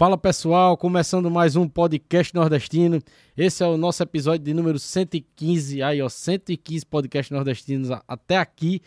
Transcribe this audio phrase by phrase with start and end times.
[0.00, 3.02] Fala pessoal, começando mais um podcast nordestino.
[3.36, 8.80] Esse é o nosso episódio de número 115, aí ó, 115 podcasts nordestinos até aqui.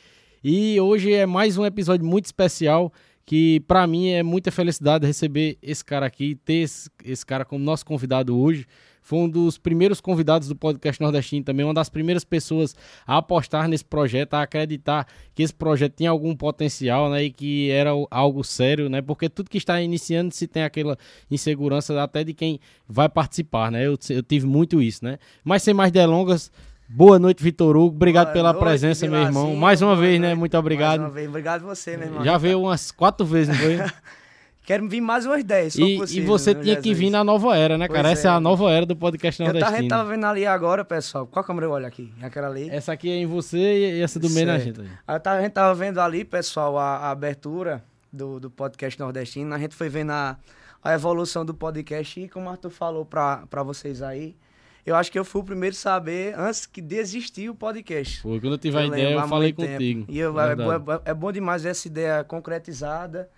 [0.43, 2.91] E hoje é mais um episódio muito especial
[3.27, 7.63] que para mim é muita felicidade receber esse cara aqui, ter esse, esse cara como
[7.63, 8.65] nosso convidado hoje
[9.03, 12.75] foi um dos primeiros convidados do podcast nordestino também, uma das primeiras pessoas
[13.05, 15.05] a apostar nesse projeto, a acreditar
[15.35, 19.49] que esse projeto tinha algum potencial, né, e que era algo sério, né, porque tudo
[19.49, 20.97] que está iniciando se tem aquela
[21.29, 25.19] insegurança até de quem vai participar, né, eu, eu tive muito isso, né.
[25.43, 26.49] Mas sem mais delongas,
[26.95, 27.95] Boa noite, Vitor Hugo.
[27.95, 29.55] Obrigado Boa pela noite, presença, meu irmão.
[29.55, 30.35] Mais uma vez, né?
[30.35, 30.99] Muito obrigado.
[30.99, 31.27] Mais uma vez.
[31.27, 32.23] Obrigado você, meu irmão.
[32.23, 33.77] Já veio umas quatro vezes, não foi?
[34.63, 37.77] Quero vir mais umas 10, e, possível, e você tinha que vir na nova era,
[37.77, 38.03] né, cara?
[38.03, 38.31] Pois Essa é.
[38.31, 38.33] é.
[38.35, 39.65] a nova era do podcast nordestino.
[39.65, 41.27] Eu tava, a gente tava vendo ali agora, pessoal.
[41.27, 42.13] Qual câmera eu olho aqui?
[42.21, 42.69] Aquela ali?
[42.69, 44.79] Essa aqui é em você e essa do meio na gente.
[45.05, 49.53] A gente tava vendo ali, pessoal, a, a abertura do, do podcast nordestino.
[49.53, 50.37] A gente foi vendo a,
[50.81, 54.33] a evolução do podcast e como o Arthur falou pra vocês aí,
[54.85, 58.21] eu acho que eu fui o primeiro a saber antes que desistir o podcast.
[58.21, 60.05] Foi, quando eu tive a ideia, eu falei contigo.
[60.07, 63.29] E eu, é, é, é, bom demais ver essa ideia concretizada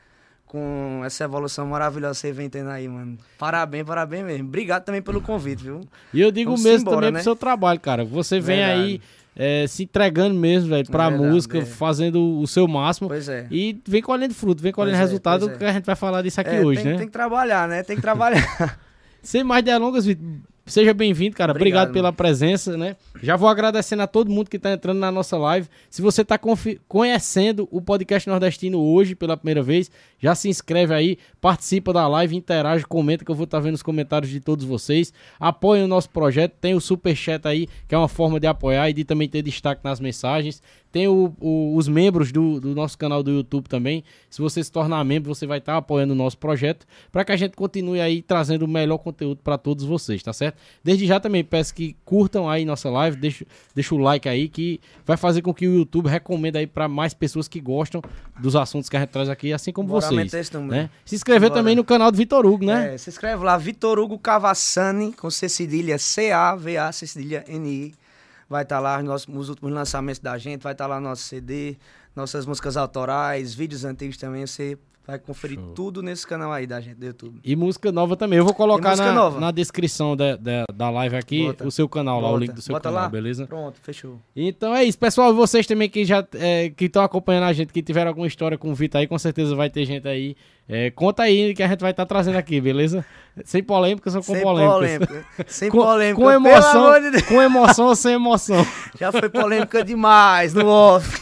[0.55, 3.17] com essa evolução maravilhosa que você vem tendo aí, mano.
[3.37, 4.47] Parabéns, parabéns mesmo.
[4.47, 5.81] Obrigado também pelo convite, viu?
[6.13, 7.19] E eu digo Vamos mesmo embora, também né?
[7.19, 8.05] pro seu trabalho, cara.
[8.05, 8.81] Você vem Verdade.
[8.81, 9.01] aí
[9.35, 11.65] é, se entregando mesmo, velho, pra Verdade, música, é.
[11.65, 13.09] fazendo o seu máximo.
[13.09, 13.47] Pois é.
[13.51, 16.21] E vem colhendo fruto, vem colhendo pois é, resultado, é, que a gente vai falar
[16.21, 16.97] disso aqui é, hoje, tem, né?
[16.99, 17.83] Tem que trabalhar, né?
[17.83, 18.79] Tem que trabalhar.
[19.21, 20.25] Sem mais delongas, Vitor.
[20.67, 21.51] Seja bem-vindo, cara.
[21.51, 22.95] Obrigado, Obrigado pela presença, né?
[23.21, 25.67] Já vou agradecendo a todo mundo que está entrando na nossa live.
[25.91, 26.39] Se você está
[26.87, 32.35] conhecendo o podcast nordestino hoje pela primeira vez, já se inscreve aí, participa da live,
[32.35, 35.13] interage, comenta que eu vou estar tá vendo os comentários de todos vocês.
[35.39, 38.89] Apoie o nosso projeto, tem o super chat aí, que é uma forma de apoiar
[38.89, 40.63] e de também ter destaque nas mensagens.
[40.95, 44.01] Tem o, o, os membros do, do, nosso canal do YouTube também.
[44.29, 47.35] Se você se tornar membro, você vai estar apoiando o nosso projeto para que a
[47.35, 50.57] gente continue aí trazendo o melhor conteúdo para todos vocês, tá certo?
[50.81, 53.45] Desde já também peço que curtam aí nossa live, deixa,
[53.75, 57.13] deixa o like aí que vai fazer com que o YouTube recomenda aí para mais
[57.13, 58.01] pessoas que gostam
[58.39, 60.49] dos assuntos que a gente traz aqui, assim como Bora vocês.
[60.61, 60.89] Né?
[61.03, 61.59] Se inscrever Bora.
[61.59, 62.93] também no canal do Vitor Hugo, né?
[62.93, 68.04] É, se inscreve lá, Vitor Hugo Cavassani, com C cedilha C-A-V-A, C cedilha N-I
[68.49, 71.23] vai estar tá lá os, os, últimos lançamentos da gente, vai estar tá lá nosso
[71.23, 71.77] CD,
[72.15, 75.73] nossas músicas autorais, vídeos antigos também, você vai conferir Show.
[75.73, 77.39] tudo nesse canal aí da gente do YouTube.
[77.43, 78.39] E música nova também.
[78.39, 81.67] Eu vou colocar na, na, descrição da, da, da live aqui Bota.
[81.67, 82.27] o seu canal Bota.
[82.27, 83.09] lá, o link do seu Bota canal, lá.
[83.09, 83.45] beleza?
[83.45, 84.19] Pronto, fechou.
[84.35, 85.33] Então é isso, pessoal.
[85.33, 88.71] Vocês também que já é, que estão acompanhando a gente, que tiveram alguma história com
[88.71, 90.35] o Vitor aí, com certeza vai ter gente aí
[90.67, 93.05] é, conta aí que a gente vai estar tá trazendo aqui, beleza?
[93.43, 94.73] Sem polêmica, só com sem polêmica.
[94.73, 95.25] polêmica.
[95.47, 96.21] Sem com, polêmica.
[96.21, 98.65] Com emoção, de com emoção ou sem emoção.
[98.99, 101.21] Já foi polêmica demais no off.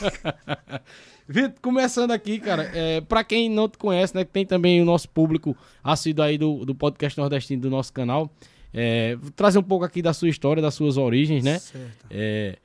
[1.27, 4.85] Vitor, começando aqui, cara, é, para quem não te conhece, né, que tem também o
[4.85, 8.29] nosso público assíduo aí do, do podcast nordestino do nosso canal,
[8.73, 11.59] é, trazer um pouco aqui da sua história, das suas origens, né?
[11.59, 12.05] Certo.
[12.09, 12.57] É,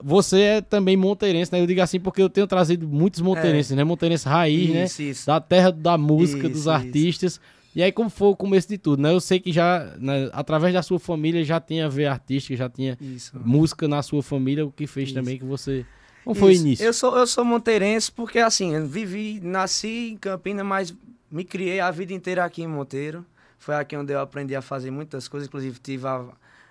[0.00, 1.60] você é também monteirense, né?
[1.60, 3.76] Eu digo assim porque eu tenho trazido muitos monteirenses, é.
[3.76, 3.84] né?
[3.84, 4.84] Monteirense raiz, né?
[4.84, 5.08] isso, né?
[5.08, 5.26] Isso.
[5.26, 7.40] Da terra da música, isso, dos artistas.
[7.74, 9.12] E aí, como foi o começo de tudo, né?
[9.12, 12.98] Eu sei que já, né, através da sua família, já tinha ver artística, já tinha
[13.34, 15.84] música na sua família, o que fez também que você.
[16.24, 16.84] Como foi o início?
[16.84, 20.94] Eu sou, eu sou monteirense porque, assim, eu vivi, nasci em Campinas, mas
[21.30, 23.24] me criei a vida inteira aqui em Monteiro.
[23.58, 26.24] Foi aqui onde eu aprendi a fazer muitas coisas, inclusive tive a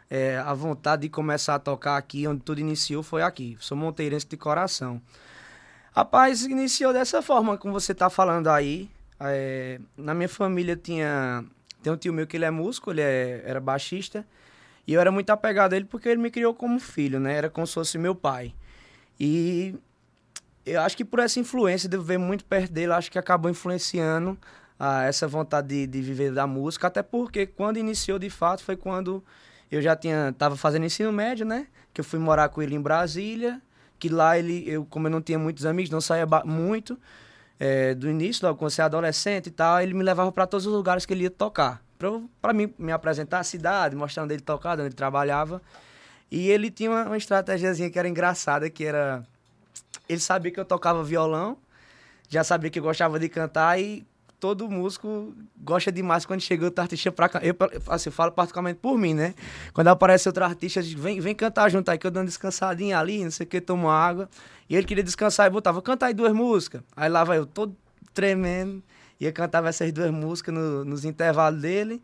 [0.10, 3.58] é, a vontade de começar a tocar aqui, onde tudo iniciou, foi aqui.
[3.60, 5.02] Sou monteirense de coração.
[5.96, 8.90] Rapaz, iniciou dessa forma, como você está falando aí.
[9.20, 11.44] É, na minha família tinha
[11.82, 14.26] tem um tio meu que ele é músico, ele é, era baixista.
[14.86, 17.34] E eu era muito apegado a ele porque ele me criou como filho, né?
[17.34, 18.54] Era como se fosse meu pai.
[19.20, 19.76] E
[20.66, 24.38] eu acho que por essa influência de ver muito perto dele, acho que acabou influenciando
[24.80, 26.88] ah, essa vontade de, de viver da música.
[26.88, 29.24] Até porque quando iniciou de fato foi quando
[29.72, 31.68] eu já tinha tava fazendo ensino médio, né?
[31.94, 33.62] Que eu fui morar com ele em Brasília,
[34.00, 36.98] que lá ele, eu como eu não tinha muitos amigos, não saía muito
[37.60, 40.66] é, do início, logo quando você é adolescente e tal, ele me levava para todos
[40.66, 41.82] os lugares que ele ia tocar,
[42.42, 45.62] para mim me apresentar a cidade, mostrando ele tocar, onde ele trabalhava.
[46.30, 49.26] E ele tinha uma, uma estratégiazinha que era engraçada, que era
[50.08, 51.58] ele sabia que eu tocava violão,
[52.30, 54.06] já sabia que eu gostava de cantar e
[54.40, 57.46] todo músico gosta demais quando chega outro artista pra cantar.
[57.46, 57.56] Eu,
[57.88, 59.34] assim, eu falo particularmente por mim, né?
[59.74, 63.24] Quando aparece outro artista, diz, vem, vem cantar junto aí, que eu dando descansadinha ali,
[63.24, 64.30] não sei o que, tomo água.
[64.70, 66.82] E ele queria descansar e botava, canta aí duas músicas.
[66.96, 67.76] Aí lá vai eu todo
[68.14, 68.84] tremendo,
[69.20, 72.02] ia cantar essas duas músicas no, nos intervalos dele.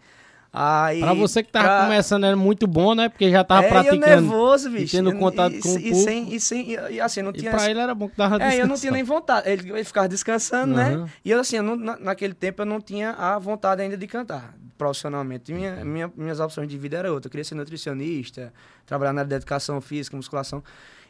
[0.56, 1.84] Aí, pra você que tava pra...
[1.86, 3.10] começando era muito bom, né?
[3.10, 4.06] Porque já tava é, praticando.
[4.06, 4.96] Eu nervoso, bicho.
[4.96, 7.50] E tendo contato e, com o e sem, e sem e, assim, não e tinha.
[7.50, 9.50] pra ele era bom que dava É, eu não tinha nem vontade.
[9.50, 11.06] Ele, ele ficava descansando, uhum.
[11.06, 11.10] né?
[11.26, 14.06] E eu, assim, eu não, na, naquele tempo eu não tinha a vontade ainda de
[14.06, 15.52] cantar profissionalmente.
[15.52, 17.26] Minha, minha, minhas opções de vida eram outras.
[17.26, 18.54] Eu queria ser nutricionista,
[18.86, 20.64] trabalhar na área de educação física, musculação.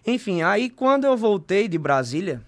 [0.07, 2.41] Enfim, aí quando eu voltei de Brasília,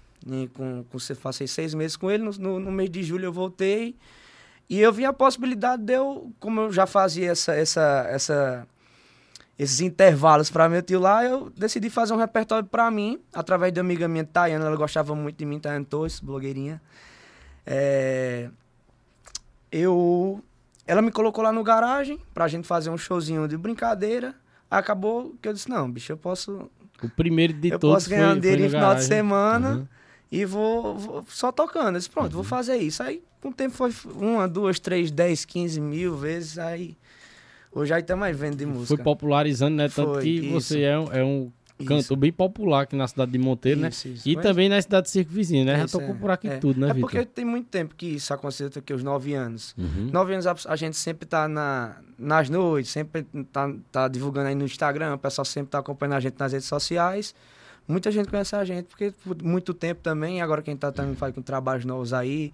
[0.54, 3.96] com, com, passei seis meses com ele, no, no, no mês de julho eu voltei.
[4.70, 8.68] E eu vi a possibilidade de eu, como eu já fazia essa, essa, essa,
[9.60, 13.82] esses intervalos para meu tio lá, eu decidi fazer um repertório para mim, através da
[13.82, 16.82] amiga minha, Tayana, ela gostava muito de mim, Tayana Torres, blogueirinha.
[17.66, 18.50] É,
[19.72, 20.44] eu,
[20.88, 24.34] ela me colocou lá no garagem pra gente fazer um showzinho de brincadeira.
[24.70, 26.72] Acabou que eu disse, não, bicho, eu posso...
[27.04, 29.76] O primeiro de eu todos Eu posso ganhar foi, um dinheiro no final de semana
[29.76, 29.88] uhum.
[30.32, 31.96] E vou, vou, só tocando.
[31.96, 32.36] Eu disse, pronto, uhum.
[32.36, 33.02] vou fazer isso.
[33.04, 36.58] Aí com o tempo foi uma, duas, três, dez, quinze mil vezes.
[36.58, 36.98] Aí
[37.72, 38.96] hoje aí tá mais vendo de música.
[38.96, 39.90] Foi popularizando, né?
[39.90, 40.52] Tanto foi, que isso.
[40.52, 41.52] você é um, é um
[41.84, 43.90] cantor bem popular aqui na cidade de Monteiro, né?
[43.90, 44.14] isso, né?
[44.14, 44.30] Isso.
[44.30, 45.78] E também na cidade de Circo Vizinho, né?
[45.80, 46.58] Já tocou é, por aqui é.
[46.58, 47.12] tudo, né, É Victor?
[47.12, 49.76] porque tem muito tempo que isso aconteceu, aqui os nove anos.
[49.78, 50.10] Uhum.
[50.12, 54.56] Nove anos a, a, gente sempre tá na, nas noites, sempre tá, tá divulgando aí
[54.56, 57.36] no Instagram, o pessoal sempre tá acompanhando a gente nas redes sociais.
[57.88, 61.34] Muita gente conhece a gente, porque por muito tempo também, agora quem tá também faz
[61.34, 62.52] com trabalhos novos aí,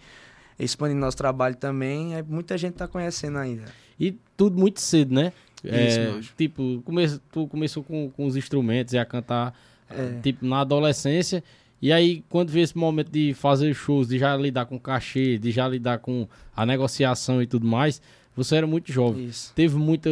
[0.59, 3.65] expandindo nosso trabalho também, é, muita gente tá conhecendo ainda.
[3.99, 5.31] E tudo muito cedo, né?
[5.63, 9.53] É, tipo, come, tu começou com, com os instrumentos e a cantar,
[9.89, 10.19] é.
[10.21, 11.43] tipo, na adolescência.
[11.81, 15.51] E aí, quando veio esse momento de fazer shows, de já lidar com cachê, de
[15.51, 18.01] já lidar com a negociação e tudo mais,
[18.35, 19.25] você era muito jovem.
[19.25, 19.51] Isso.
[19.53, 20.09] Teve muita.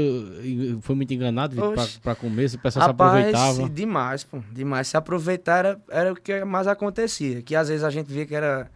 [0.81, 1.55] Foi muito enganado
[2.01, 3.69] para começo, o pessoal Rapaz, se aproveitava.
[3.69, 4.39] Demais, pô.
[4.51, 4.87] Demais.
[4.87, 7.41] Se aproveitar era, era o que mais acontecia.
[7.41, 8.69] Que às vezes a gente via que era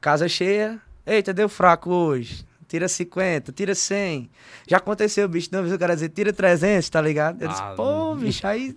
[0.00, 0.80] casa cheia.
[1.06, 2.44] Eita, deu fraco hoje.
[2.66, 4.28] Tira 50, tira 100.
[4.66, 5.48] Já aconteceu, bicho.
[5.52, 7.40] Não, o cara dizer, tira 300, tá ligado?
[7.40, 8.76] Eu disse, ah, pô, bicho, aí.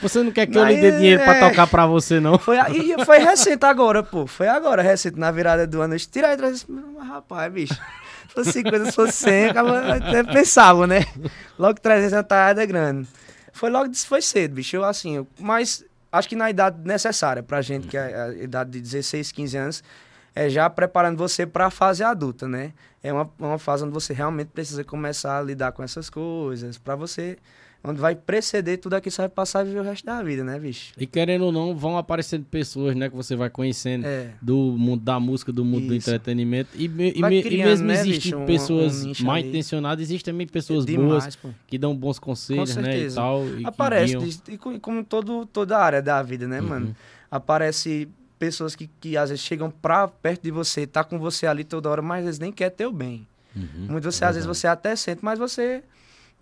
[0.00, 1.24] Você não quer que eu lhe dê dinheiro é...
[1.26, 2.38] pra tocar pra você, não?
[2.38, 4.26] Foi, aí, foi recente agora, pô.
[4.26, 5.92] Foi agora, recente, na virada do ano.
[5.92, 6.66] Eu disse, tira aí 300.
[7.06, 7.76] Rapaz, bicho
[8.32, 11.04] fosse 50, se fosse 100, até pensava, né?
[11.58, 13.08] Logo 300 tá é grande.
[13.52, 14.76] Foi logo, foi cedo, bicho.
[14.76, 18.80] Eu, assim, mas acho que na idade necessária pra gente, que é a idade de
[18.80, 19.84] 16, 15 anos,
[20.34, 22.72] é já preparando você para a fase adulta, né?
[23.02, 26.94] É uma, uma fase onde você realmente precisa começar a lidar com essas coisas, para
[26.94, 27.36] você
[27.82, 30.58] onde vai preceder tudo que você vai passar e viver o resto da vida, né,
[30.58, 30.92] bicho?
[30.98, 34.32] E querendo ou não, vão aparecendo pessoas, né, que você vai conhecendo é.
[34.42, 35.88] do mundo da música, do mundo Isso.
[35.88, 36.70] do entretenimento.
[36.74, 40.46] E, e, criando, e mesmo né, existem bicho, pessoas um, um mal intencionadas, existem também
[40.46, 41.50] pessoas é demais, boas pô.
[41.66, 43.46] que dão bons conselhos, né, e tal.
[43.46, 46.68] E Aparece, e como todo, toda a área da vida, né, uhum.
[46.68, 46.96] mano?
[47.30, 48.08] Aparece
[48.38, 51.88] pessoas que, que às vezes chegam pra perto de você, tá com você ali toda
[51.88, 53.26] hora, mas eles nem querem ter o bem.
[53.54, 53.86] Uhum.
[53.88, 55.82] Muitas você, é às vezes você até sente, mas você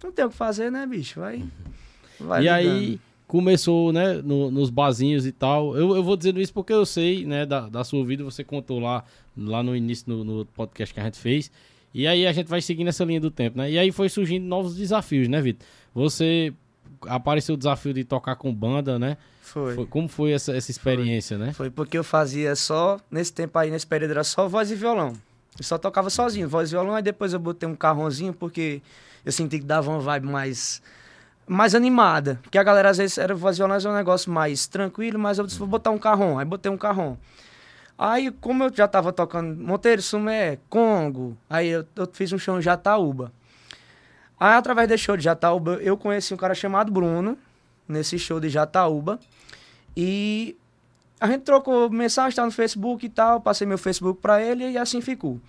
[0.02, 1.20] não tem o que fazer, né, bicho?
[1.20, 1.44] Vai.
[2.20, 2.56] vai e ligando.
[2.56, 5.76] aí começou, né, no, nos barzinhos e tal.
[5.76, 8.78] Eu, eu vou dizendo isso porque eu sei, né, da, da sua vida, você contou
[8.78, 9.04] lá,
[9.36, 11.50] lá no início no, no podcast que a gente fez.
[11.92, 13.70] E aí a gente vai seguindo essa linha do tempo, né?
[13.70, 15.66] E aí foi surgindo novos desafios, né, Vitor?
[15.94, 16.52] Você
[17.06, 19.16] apareceu o desafio de tocar com banda, né?
[19.40, 19.74] Foi.
[19.74, 21.46] foi como foi essa, essa experiência, foi.
[21.46, 21.52] né?
[21.52, 25.14] Foi porque eu fazia só, nesse tempo aí, nesse período, era só voz e violão.
[25.58, 28.82] Eu só tocava sozinho, voz e violão, aí depois eu botei um carrãozinho, porque
[29.26, 30.80] eu senti que dava uma vibe mais
[31.46, 32.38] mais animada.
[32.42, 35.68] Porque a galera às vezes era é um negócio mais tranquilo, mas eu disse, vou
[35.68, 36.38] botar um carrão.
[36.38, 37.18] Aí botei um carrão.
[37.98, 42.58] Aí, como eu já tava tocando Monteiro, Sumé, Congo, aí eu, eu fiz um show
[42.58, 43.32] em Jataúba.
[44.38, 47.38] Aí, através desse show de Jataúba, eu conheci um cara chamado Bruno,
[47.88, 49.18] nesse show de Jataúba.
[49.96, 50.56] E
[51.18, 54.76] a gente trocou mensagem, tá no Facebook e tal, passei meu Facebook para ele e
[54.76, 55.40] assim ficou.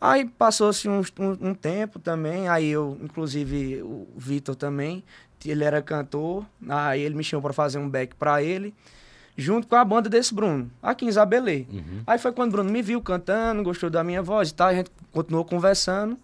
[0.00, 5.04] Aí passou-se um, um, um, tempo também, aí eu, inclusive o Vitor também,
[5.44, 8.74] ele era cantor, aí ele me chamou para fazer um back para ele,
[9.36, 11.66] junto com a banda desse Bruno, aqui em Isabelê.
[11.70, 12.02] Uhum.
[12.06, 14.74] Aí foi quando o Bruno me viu cantando, gostou da minha voz e tal, a
[14.74, 16.16] gente continuou conversando.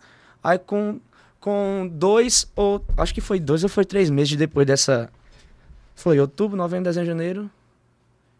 [0.42, 0.98] Aí com,
[1.38, 5.10] com dois, ou acho que foi dois ou foi três meses depois dessa.
[5.94, 7.50] Foi outubro, novembro, dezembro, janeiro.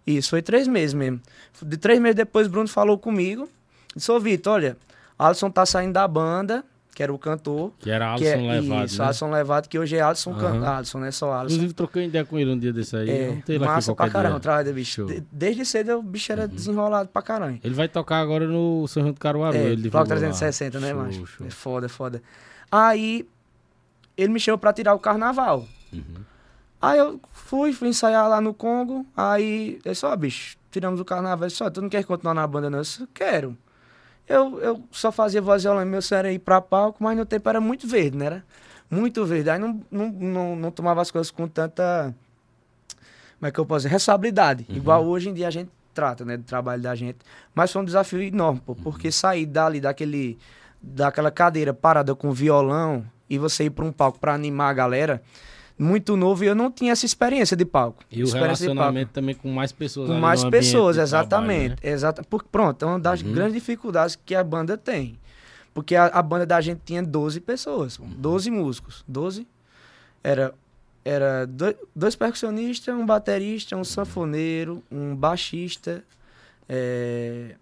[0.07, 1.21] Isso, foi três meses mesmo.
[1.63, 3.49] De três meses depois, o Bruno falou comigo.
[3.95, 4.77] Disse, ô Vitor, olha,
[5.19, 7.73] Alisson tá saindo da banda, que era o cantor.
[7.79, 8.87] Que era Alisson que é, Levado.
[8.87, 9.05] Isso, né?
[9.05, 10.39] Alisson Levado, que hoje é Alisson, uhum.
[10.39, 10.67] can...
[10.67, 11.11] Alisson, né?
[11.11, 11.57] Só Alisson.
[11.57, 13.11] Inclusive, troquei ideia com ele um dia desse aí.
[13.11, 15.05] É, não lá massa pra caramba, trabalho, bicho.
[15.05, 16.49] De, desde cedo o bicho era uhum.
[16.49, 17.59] desenrolado pra caramba.
[17.63, 19.57] Ele vai tocar agora no São João do Caruaru.
[19.57, 20.87] É, ele Bloco 360, lá.
[20.87, 21.45] né, macho?
[21.45, 22.23] É foda, é foda.
[22.73, 23.29] Aí,
[24.17, 25.67] ele me chamou pra tirar o carnaval.
[25.93, 26.03] Uhum.
[26.81, 29.05] Aí eu fui, fui ensaiar lá no Congo.
[29.17, 31.45] Aí, ele disse, ó, bicho, tiramos o carnaval.
[31.45, 32.79] Ele disse, ó, tu não quer continuar na banda, não?
[32.79, 33.57] Eu disse, quero.
[34.29, 37.25] Eu, eu só fazia voz e violão, meu sonho era ir pra palco, mas no
[37.25, 38.27] tempo era muito verde, né?
[38.27, 38.45] Era
[38.91, 39.51] muito verde.
[39.51, 42.15] Aí não, não, não, não tomava as coisas com tanta.
[43.39, 43.91] Como é que eu posso dizer?
[43.91, 44.67] Responsabilidade.
[44.69, 44.77] Uhum.
[44.77, 46.37] Igual hoje em dia a gente trata, né?
[46.37, 47.19] Do trabalho da gente.
[47.55, 49.13] Mas foi um desafio enorme, pô, porque uhum.
[49.13, 50.39] sair dali, daquele,
[50.83, 55.23] daquela cadeira parada com violão e você ir para um palco para animar a galera
[55.79, 58.03] muito novo e eu não tinha essa experiência de palco.
[58.11, 60.09] E o relacionamento também com mais pessoas.
[60.09, 61.77] Com mais pessoas, exatamente.
[61.77, 61.93] Trabalho, né?
[61.93, 63.33] Exata, porque, pronto, é uma das uhum.
[63.33, 65.19] grandes dificuldades que a banda tem.
[65.75, 68.09] Porque a, a, banda da gente tinha 12 pessoas, uhum.
[68.17, 69.05] 12 músicos.
[69.07, 69.47] 12
[70.25, 70.55] era,
[71.05, 76.03] era dois, dois percussionistas, um baterista, um sanfoneiro, um baixista,
[76.67, 77.57] é,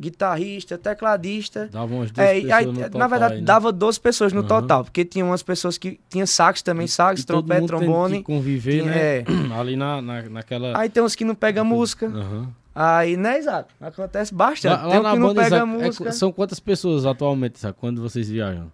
[0.00, 1.68] guitarrista, tecladista.
[1.72, 3.46] Dava umas duas é, pessoas aí, no total, Na verdade, aí, né?
[3.46, 4.46] dava 12 pessoas no uhum.
[4.46, 8.22] total, porque tinha umas pessoas que tinha sax também, sax, e trompete, trombone.
[8.22, 9.18] conviver, tinha, né?
[9.18, 9.24] É.
[9.58, 10.78] Ali na, na, naquela.
[10.78, 12.06] Aí tem uns que não pegam música.
[12.06, 12.46] Uhum.
[12.74, 13.74] Aí, né, exato.
[13.80, 14.80] Acontece bastante.
[14.80, 16.08] Lá, tem lá um que não pega Isaac, música.
[16.08, 17.76] É, são quantas pessoas atualmente, sabe?
[17.80, 18.70] Quando vocês viajam?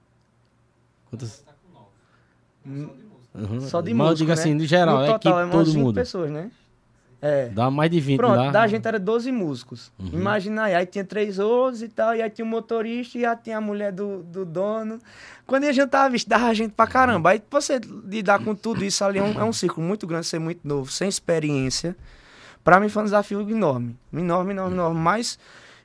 [1.08, 1.42] Quantas?
[2.66, 3.60] Uhum.
[3.62, 3.94] Só de música.
[3.94, 4.34] Mas eu digo né?
[4.34, 5.94] assim, no geral, no total, é, é todo mundo.
[5.94, 6.50] pessoas, né?
[7.26, 7.48] É.
[7.48, 8.50] Dá mais de 20 Pronto, lá.
[8.50, 9.90] da gente era 12 músicos.
[9.98, 10.10] Uhum.
[10.12, 13.34] Imagina aí, aí tinha três outros e tal, e aí tinha o motorista e aí
[13.42, 14.98] tinha a mulher do, do dono.
[15.46, 17.30] Quando a gente tava visto, dava gente pra caramba.
[17.30, 20.38] Aí você lidar com tudo isso ali é um, é um círculo muito grande, ser
[20.38, 21.96] muito novo, sem experiência.
[22.62, 23.96] Pra mim foi um desafio enorme.
[24.12, 25.00] Enorme, enorme, enorme.
[25.00, 25.38] Mas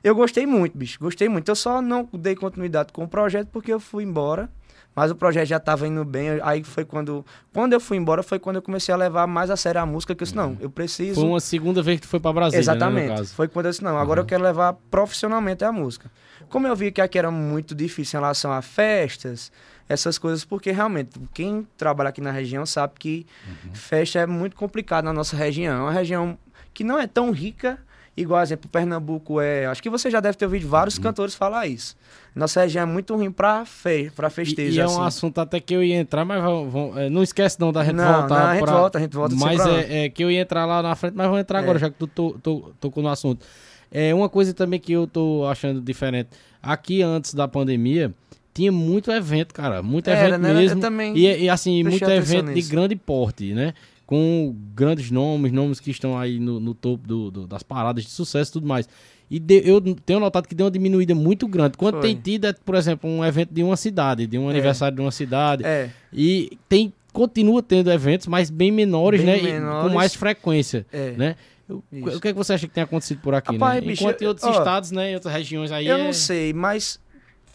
[0.04, 0.98] eu gostei muito, bicho.
[1.00, 1.48] Gostei muito.
[1.48, 4.46] Eu só não dei continuidade com o projeto porque eu fui embora.
[4.94, 6.40] Mas o projeto já estava indo bem.
[6.42, 7.24] Aí foi quando.
[7.52, 10.14] Quando eu fui embora, foi quando eu comecei a levar mais a sério a música,
[10.14, 11.20] que eu disse, não, eu preciso.
[11.20, 12.60] Foi uma segunda vez que tu foi para Brasília.
[12.60, 13.20] Exatamente.
[13.20, 14.24] Né, foi quando eu disse, não, agora uhum.
[14.24, 16.10] eu quero levar profissionalmente a música.
[16.48, 19.52] Como eu vi que aqui era muito difícil em relação a festas,
[19.88, 23.74] essas coisas, porque realmente, quem trabalha aqui na região sabe que uhum.
[23.74, 25.76] festa é muito complicado na nossa região.
[25.78, 26.36] É uma região
[26.74, 27.78] que não é tão rica
[28.16, 29.66] Igual, exemplo, Pernambuco é.
[29.66, 31.02] Acho que você já deve ter ouvido vários uhum.
[31.02, 31.96] cantores falar isso.
[32.34, 34.72] Nossa região é muito ruim pra, fe, pra festejo.
[34.72, 35.02] E, e é um assim.
[35.02, 38.20] assunto até que eu ia entrar, mas vão, é, não esquece não da gente não,
[38.20, 38.40] voltar.
[38.40, 38.72] Não, a gente pra...
[38.72, 39.34] volta, a gente volta.
[39.34, 41.62] Mas é, é, que eu ia entrar lá na frente, mas vou entrar é.
[41.62, 43.46] agora, já que tu tocou to, to, no assunto.
[43.90, 46.30] É uma coisa também que eu tô achando diferente.
[46.62, 48.14] Aqui antes da pandemia,
[48.54, 49.82] tinha muito evento, cara.
[49.82, 50.54] Muito Era, evento né?
[50.54, 50.78] mesmo.
[50.78, 53.74] Eu também e, e assim, muito evento de grande porte, né?
[54.10, 58.10] Com grandes nomes, nomes que estão aí no, no topo do, do, das paradas de
[58.10, 58.88] sucesso e tudo mais.
[59.30, 61.78] E de, eu tenho notado que deu uma diminuída muito grande.
[61.78, 62.08] Quando Foi.
[62.08, 64.50] tem tido, é, por exemplo, um evento de uma cidade, de um é.
[64.50, 65.64] aniversário de uma cidade.
[65.64, 65.90] É.
[66.12, 69.52] E tem, continua tendo eventos, mas bem menores, bem né?
[69.52, 69.88] Menores.
[69.88, 70.84] com mais frequência.
[70.92, 71.12] É.
[71.12, 71.36] Né?
[71.68, 73.86] O, o que, é que você acha que tem acontecido por aqui, Rapaz, né?
[73.86, 75.12] Bicho, Enquanto em outros ó, estados, né?
[75.12, 75.86] Em outras regiões aí.
[75.86, 76.02] Eu é...
[76.02, 76.98] não sei, mas.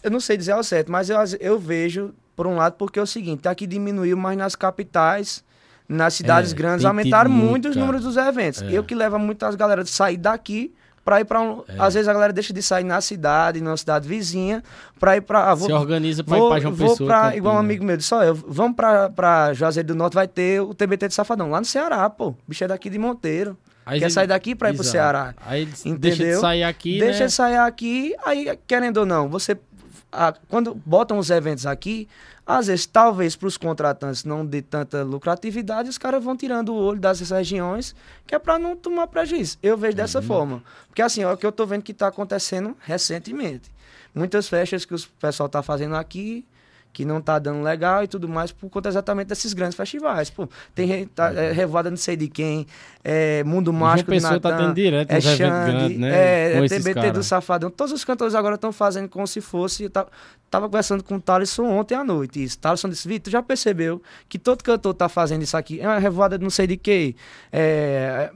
[0.02, 3.02] Eu não sei dizer ao certo, mas eu, eu vejo, por um lado, porque é
[3.02, 5.44] o seguinte, aqui diminuiu, mas nas capitais
[5.88, 8.62] nas cidades é, grandes aumentaram muito, os números dos eventos.
[8.62, 8.72] É.
[8.72, 10.74] Eu que levo muitas galera de sair daqui
[11.06, 11.62] para ir para um.
[11.68, 11.76] É.
[11.78, 14.60] Às vezes a galera deixa de sair na cidade, numa cidade vizinha,
[14.98, 15.52] para ir para.
[15.52, 17.08] Ah, Se organiza para ir para João vou Pessoa.
[17.08, 20.74] Pra, igual um amigo meu disse: eu, vamos para Juazeiro do Norte, vai ter o
[20.74, 22.30] TBT de Safadão, lá no Ceará, pô.
[22.30, 23.56] O bicho é daqui de Monteiro.
[23.86, 24.12] Aí Quer ele...
[24.12, 25.32] sair daqui para ir para o Ceará.
[25.46, 25.98] Aí entendeu?
[26.00, 26.98] deixa de sair aqui.
[26.98, 27.26] Deixa né?
[27.26, 29.56] de sair aqui, aí, querendo ou não, você.
[30.16, 32.08] A, quando botam os eventos aqui,
[32.46, 36.76] às vezes, talvez para os contratantes não de tanta lucratividade, os caras vão tirando o
[36.76, 37.94] olho das regiões,
[38.26, 39.58] que é para não tomar prejuízo.
[39.62, 40.26] Eu vejo dessa uhum.
[40.26, 40.62] forma.
[40.86, 43.70] Porque assim, é o que eu estou vendo que está acontecendo recentemente.
[44.14, 46.46] Muitas festas que o pessoal está fazendo aqui,
[46.96, 50.30] que não tá dando legal e tudo mais por conta exatamente desses grandes festivais.
[50.30, 52.66] Pô, tem tá, é, revoada não sei de quem,
[53.04, 56.56] é, Mundo Mágico do Natan, tá tendo direto é Xande, né?
[56.56, 57.68] é, TBT do Safadão.
[57.68, 59.82] Todos os cantores agora estão fazendo como se fosse...
[59.82, 60.08] Eu tava,
[60.50, 62.58] tava conversando com o Thaleson ontem à noite, isso.
[62.58, 65.78] Thaleson disse, Vitor, já percebeu que todo cantor tá fazendo isso aqui?
[65.78, 67.14] É uma revoada de não sei de quem,
[67.52, 68.30] é,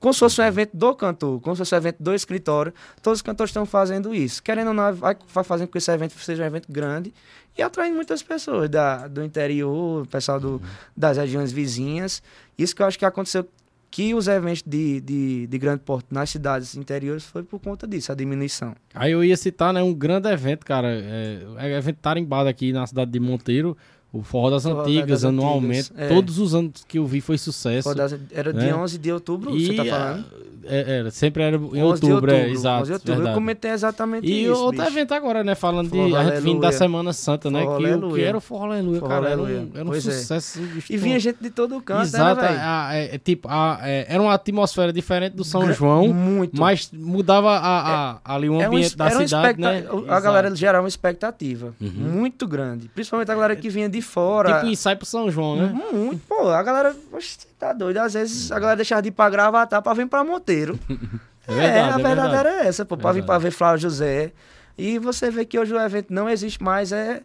[0.00, 2.72] como se fosse um evento do cantor, como se fosse um evento do escritório.
[3.02, 4.42] Todos os cantores estão fazendo isso.
[4.42, 7.12] Querendo ou não, vai, fazendo com que esse evento seja um evento grande
[7.56, 10.60] e atraindo muitas pessoas da, do interior, pessoal do,
[10.96, 12.22] das regiões vizinhas.
[12.58, 13.48] Isso que eu acho que aconteceu
[13.94, 18.10] que os eventos de, de, de, grande porte nas cidades interiores foi por conta disso,
[18.10, 18.74] a diminuição.
[18.92, 22.84] Aí eu ia citar, né, um grande evento, cara, é, é evento tarimbado aqui na
[22.88, 23.76] cidade de Monteiro,
[24.14, 25.90] o Forró das Forró Antigas, das anualmente.
[25.92, 26.14] Antigas, é.
[26.14, 27.92] Todos os anos que eu vi foi sucesso.
[27.94, 28.64] Das, era né?
[28.64, 30.24] dia 11 de outubro, e, você tá falando?
[30.66, 32.92] É, era, sempre era em outubro, é, exato.
[32.92, 33.28] Outubro.
[33.28, 34.50] Eu comentei exatamente e isso.
[34.50, 34.92] E outro bicho.
[34.92, 35.54] evento agora, né?
[35.54, 36.16] Falando forró de.
[36.16, 37.62] A gente vindo da Semana Santa, né?
[37.62, 39.28] Forró que, que era o Forró Aleluia, cara.
[39.30, 40.00] Era um, era um é.
[40.00, 40.60] sucesso.
[40.60, 40.94] É.
[40.94, 44.22] E vinha gente de todo canto, né, Exato, né, a, é, tipo, a, é, era
[44.22, 46.08] uma atmosfera diferente do São João.
[46.12, 46.58] Muito.
[46.58, 49.84] Mas mudava a, a, ali o ambiente um, da cidade, né?
[50.08, 51.90] A galera gerava uma expectativa uhum.
[51.90, 52.88] muito grande.
[52.88, 54.54] Principalmente a galera que vinha de fora.
[54.54, 55.66] Tipo, ensaio pro São João, né?
[55.92, 56.20] Muito.
[56.28, 56.94] Pô, a galera.
[57.12, 57.98] Oxe, tá doido.
[57.98, 60.78] Às vezes a galera deixava de ir pra Gravatar pra vir pra Monteiro.
[61.46, 64.32] É, verdade, é, a verdade, verdade, era essa, pô, pra vir pra ver Flávio José.
[64.78, 67.20] E você vê que hoje o evento não existe mais, é,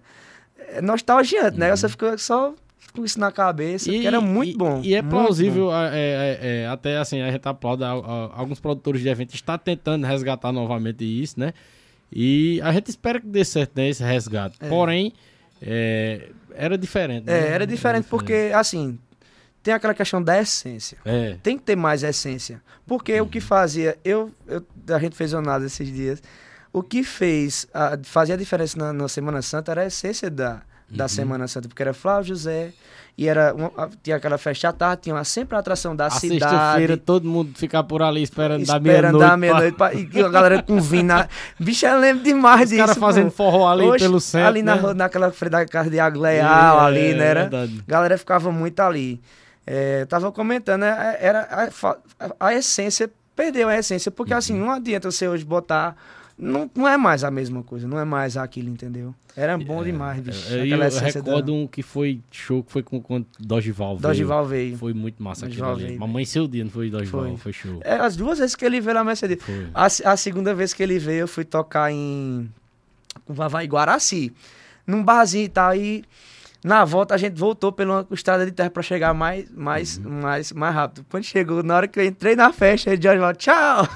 [0.57, 1.67] é nostalgiante, né?
[1.67, 1.71] uhum.
[1.71, 1.75] né?
[1.77, 2.53] Você fica só
[2.93, 4.81] com isso na cabeça, e, que era muito e, bom.
[4.83, 9.35] E é plausível, é, é, é, até assim, a gente aplaude, alguns produtores de eventos
[9.35, 11.53] estão tentando resgatar novamente isso, né?
[12.11, 14.57] E a gente espera que dê certo né, esse resgate.
[14.59, 14.67] É.
[14.67, 15.13] Porém,
[15.61, 17.25] é, era diferente.
[17.25, 17.33] Né?
[17.33, 18.97] É, era diferente, porque, assim,
[19.61, 20.97] tem aquela questão da essência.
[21.03, 21.37] É.
[21.43, 22.61] Tem que ter mais essência.
[22.87, 23.27] Porque uhum.
[23.27, 23.97] o que fazia.
[24.03, 26.23] Eu, eu, a gente fez uma esses dias.
[26.71, 27.67] O que fez.
[27.73, 31.09] A, fazia a diferença na, na Semana Santa era a essência da, da uhum.
[31.09, 32.73] Semana Santa, porque era Flávio José,
[33.19, 36.39] e era uma, tinha aquela festa à tarde, tinha sempre a atração da a cidade.
[36.39, 39.77] sexta-feira todo mundo ficar por ali esperando, esperando da meia-noite.
[39.77, 41.03] Da meia e a galera com vinho.
[41.03, 41.27] Na...
[41.59, 42.81] Bicho, eu lembro demais Os disso.
[42.81, 44.47] Os caras fazendo forró ali Oxe, pelo centro.
[44.47, 44.73] Ali né?
[44.73, 47.25] na, naquela frente da casa de Agleal, é, ali, né?
[47.25, 49.19] Era, a galera ficava muito ali.
[49.67, 51.17] É, tava comentando, né?
[51.19, 54.39] Era a, a, a essência, perdeu a essência, porque uhum.
[54.39, 55.93] assim, não adianta você hoje botar
[56.39, 59.13] não, não é mais a mesma coisa, não é mais aquilo, entendeu?
[59.35, 60.53] Era bom é, demais, bicho.
[60.53, 61.51] É, eu, eu recordo da...
[61.51, 64.01] um que foi show, que foi com o Dogival veio.
[64.01, 64.77] Dogival veio.
[64.77, 65.97] Foi muito massa Dogival aquilo ali.
[65.97, 67.79] Mamãe seu dia, não foi Dogival, foi, foi show.
[67.83, 69.37] É, as duas vezes que ele veio na Mercedes.
[69.73, 72.49] A, a segunda vez que ele veio, eu fui tocar em
[73.27, 74.31] Vavai Guaraci,
[74.87, 76.05] num barzinho e tal, e...
[76.63, 80.21] Na volta a gente voltou pela estrada de terra para chegar mais, mais, uhum.
[80.21, 81.05] mais, mais rápido.
[81.09, 83.87] Quando chegou, na hora que eu entrei na festa, ele já tchau!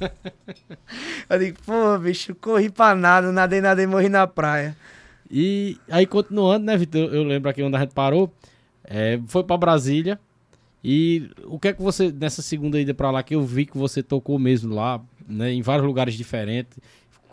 [1.30, 4.76] eu digo, pô, bicho, corri pra nada, nadei, nadei, morri na praia.
[5.30, 7.14] E aí, continuando, né, Vitor?
[7.14, 8.32] Eu lembro aqui onde a gente parou.
[8.82, 10.18] É, foi para Brasília.
[10.82, 13.78] E o que é que você, nessa segunda ida para lá, que eu vi que
[13.78, 16.76] você tocou mesmo lá, né, em vários lugares diferentes,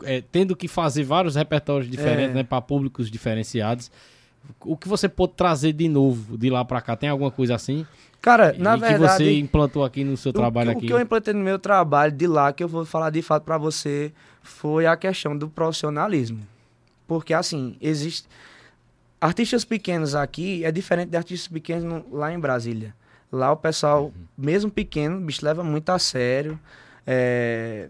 [0.03, 2.33] é, tendo que fazer vários repertórios diferentes, é.
[2.35, 3.89] né, para públicos diferenciados
[4.62, 6.95] o que você pode trazer de novo de lá para cá?
[6.95, 7.86] Tem alguma coisa assim?
[8.21, 8.93] Cara, na e verdade.
[8.93, 10.86] que você implantou aqui no seu trabalho o, aqui?
[10.86, 13.43] O que eu implantei no meu trabalho de lá, que eu vou falar de fato
[13.43, 16.39] para você, foi a questão do profissionalismo.
[17.08, 18.28] Porque, assim, existe.
[19.19, 22.93] Artistas pequenos aqui é diferente de artistas pequenos no, lá em Brasília.
[23.32, 24.12] Lá o pessoal, uhum.
[24.38, 26.60] mesmo pequeno, bicho, leva muito a sério.
[27.06, 27.89] É,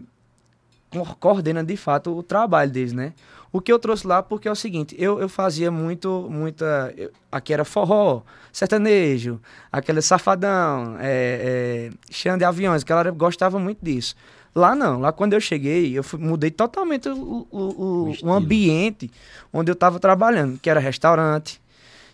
[1.20, 3.12] coordena de fato o trabalho deles, né?
[3.50, 6.92] O que eu trouxe lá porque é o seguinte, eu, eu fazia muito, muita.
[6.96, 9.40] Eu, aqui era forró, sertanejo,
[9.72, 14.14] aquele safadão, é, é, chão de aviões, que ela gostava muito disso.
[14.54, 19.10] Lá não, lá quando eu cheguei, eu fui, mudei totalmente o, o, o, o ambiente
[19.52, 21.60] onde eu estava trabalhando, que era restaurante,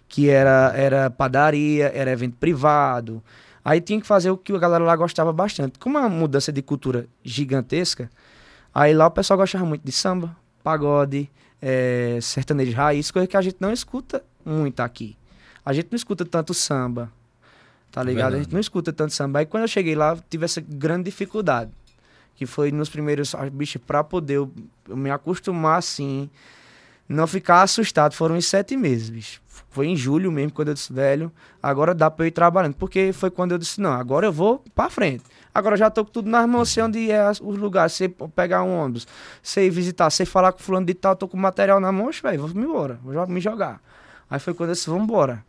[0.08, 3.22] que era, era padaria, era evento privado.
[3.64, 5.78] Aí tinha que fazer o que a galera lá gostava bastante.
[5.78, 8.10] Como uma mudança de cultura gigantesca,
[8.74, 13.42] aí lá o pessoal gostava muito de samba, pagode, é, sertanejo raiz, coisa que a
[13.42, 15.16] gente não escuta muito aqui.
[15.64, 17.12] A gente não escuta tanto samba,
[17.92, 18.32] tá ligado?
[18.32, 18.40] Verdade.
[18.40, 19.38] A gente não escuta tanto samba.
[19.40, 21.70] Aí quando eu cheguei lá, tive essa grande dificuldade.
[22.34, 24.50] Que foi nos primeiros, ah, bicho, pra poder eu,
[24.88, 26.28] eu me acostumar assim,
[27.08, 28.14] não ficar assustado.
[28.14, 29.40] Foram uns sete meses, bicho.
[29.70, 31.30] Foi em julho mesmo, quando eu disse, velho,
[31.62, 32.74] agora dá pra eu ir trabalhando.
[32.74, 35.22] Porque foi quando eu disse, não, agora eu vou pra frente.
[35.54, 38.76] Agora já tô com tudo nas mãos, sei onde é os lugares, sei pegar um
[38.76, 39.06] ônibus,
[39.40, 42.54] sei visitar, sei falar com fulano de tal, tô com material na mão, velho, vou
[42.54, 43.80] me embora, vou me jogar.
[44.28, 45.44] Aí foi quando eu disse, vamos embora.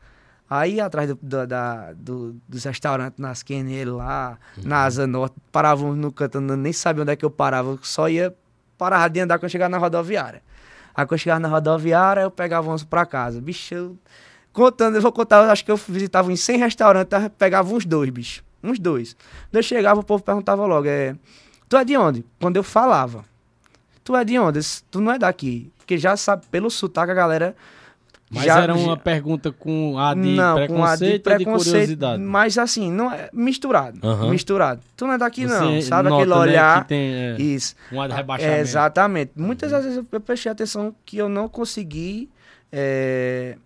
[0.48, 4.64] Aí atrás do, do, da, do, dos restaurantes, nas QNL lá, uhum.
[4.66, 8.32] na Asa Norte, paravam no canto, nem sabia onde é que eu parava, só ia
[8.78, 10.44] parar de andar quando chegar na rodoviária.
[10.94, 13.42] Aí quando eu chegava na rodoviária, eu pegava uns pra casa.
[13.42, 13.98] Bicho, eu...
[14.54, 18.12] contando, eu vou contar, eu acho que eu visitava em 100 restaurantes, pegava uns dois,
[18.12, 18.45] bicho.
[18.66, 19.16] Uns dois.
[19.50, 21.16] Quando eu chegava, o povo perguntava logo, é,
[21.70, 22.26] tu é de onde?
[22.40, 23.24] Quando eu falava.
[24.04, 24.60] Tu é de onde?
[24.90, 25.72] Tu não é daqui.
[25.78, 27.56] Porque já sabe, pelo sotaque, a galera...
[28.30, 28.98] Mas já, era uma já...
[28.98, 32.24] pergunta com a de não, preconceito, com a de, preconceito de curiosidade?
[32.24, 34.00] Mas assim, não é misturado.
[34.06, 34.32] Uhum.
[34.32, 34.82] Misturado.
[34.98, 35.82] Tu não é daqui, Você não.
[35.82, 36.80] Sabe nota, aquele olhar.
[36.80, 37.76] Né, tem, é, isso.
[37.92, 38.58] Um ar de rebaixamento.
[38.58, 39.32] É, exatamente.
[39.36, 39.82] Muitas uhum.
[39.82, 42.28] vezes eu prestei atenção que eu não consegui
[42.72, 43.58] é,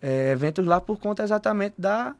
[0.00, 2.14] é, eventos lá por conta exatamente da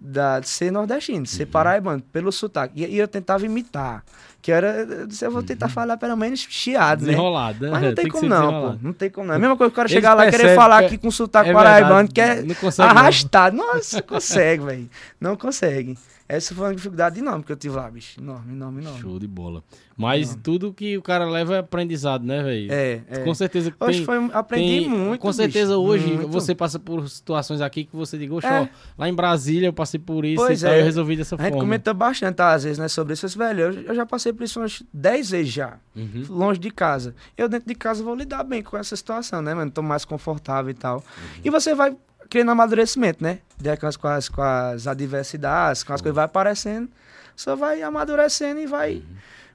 [0.00, 1.50] da, de ser nordestino, de ser uhum.
[1.50, 2.82] paraibano, pelo sotaque.
[2.82, 4.02] E, e, eu tentava imitar.
[4.42, 4.80] Que era.
[4.80, 5.72] Eu, disse, eu vou tentar uhum.
[5.72, 7.08] falar pelo menos chiado, né?
[7.08, 7.70] Desenrolado, né?
[7.70, 8.78] Mas não tem, tem como não, pô.
[8.82, 9.34] Não tem como não.
[9.34, 11.50] É a mesma coisa que o cara chegar lá e querer falar aqui com sotaque
[11.50, 12.44] é paraibano, que é
[12.78, 13.56] arrastado.
[13.56, 13.74] Não.
[13.74, 14.90] Nossa, consegue, velho.
[15.20, 15.96] Não consegue.
[16.30, 18.20] Essa foi uma dificuldade enorme que eu tive lá, bicho.
[18.20, 19.00] Enorme, enorme, enorme.
[19.00, 19.64] Show de bola.
[19.96, 20.42] Mas enorme.
[20.44, 22.72] tudo que o cara leva é aprendizado, né, velho?
[22.72, 23.18] É, é.
[23.24, 26.28] Com certeza que hoje foi, aprendi tem, muito, Com certeza bicho, hoje muito.
[26.28, 28.68] você passa por situações aqui que você diga, é.
[28.96, 30.80] lá em Brasília eu passei por isso pois e tal, é.
[30.80, 31.48] eu resolvi dessa forma.
[31.48, 33.26] A gente comenta bastante, tá, às vezes, né, sobre isso.
[33.36, 36.24] Velho, eu, eu já passei por isso umas 10 vezes já, uhum.
[36.28, 37.14] longe de casa.
[37.36, 39.70] Eu dentro de casa vou lidar bem com essa situação, né, mano?
[39.70, 40.96] Tô mais confortável e tal.
[40.96, 41.40] Uhum.
[41.44, 41.96] E você vai
[42.28, 43.40] criando amadurecimento, né?
[43.78, 46.88] Com as, com as, com as adversidades, com as coisas que vai aparecendo,
[47.34, 49.02] só vai amadurecendo e vai, uhum.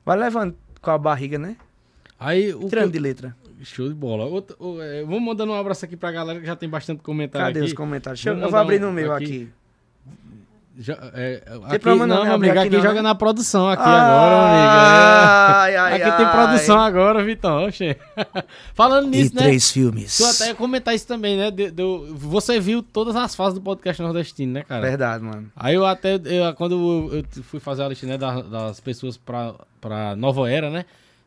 [0.05, 1.55] vai levando com a barriga, né?
[2.19, 3.35] Aí, o Tirando de letra.
[3.63, 4.25] Show de bola.
[4.25, 7.59] Outro, é, vamos mandando um abraço aqui pra galera que já tem bastante comentário Cadê
[7.59, 7.69] aqui.
[7.69, 8.23] os comentários?
[8.25, 9.23] Eu, eu, vou abrir no meu aqui.
[9.23, 9.49] aqui.
[10.77, 15.71] Já, é, aqui, não, não, amigo, aqui, aqui joga na produção aqui ah, agora, amigo.
[15.71, 15.77] É.
[15.77, 17.67] Ai, aqui ai, tem produção agora, Vitão.
[18.75, 19.41] Falando nisso, e né?
[19.43, 20.17] três filmes.
[20.17, 21.49] Tu até ia comentar isso também, né?
[21.49, 21.83] De, de,
[22.13, 24.81] você viu todas as fases do podcast nordestino, né, cara?
[24.81, 25.49] Verdade, mano.
[25.55, 29.53] Aí eu até, eu, quando eu fui fazer a lista né, das, das pessoas pra,
[29.79, 30.83] pra Nova Era, né?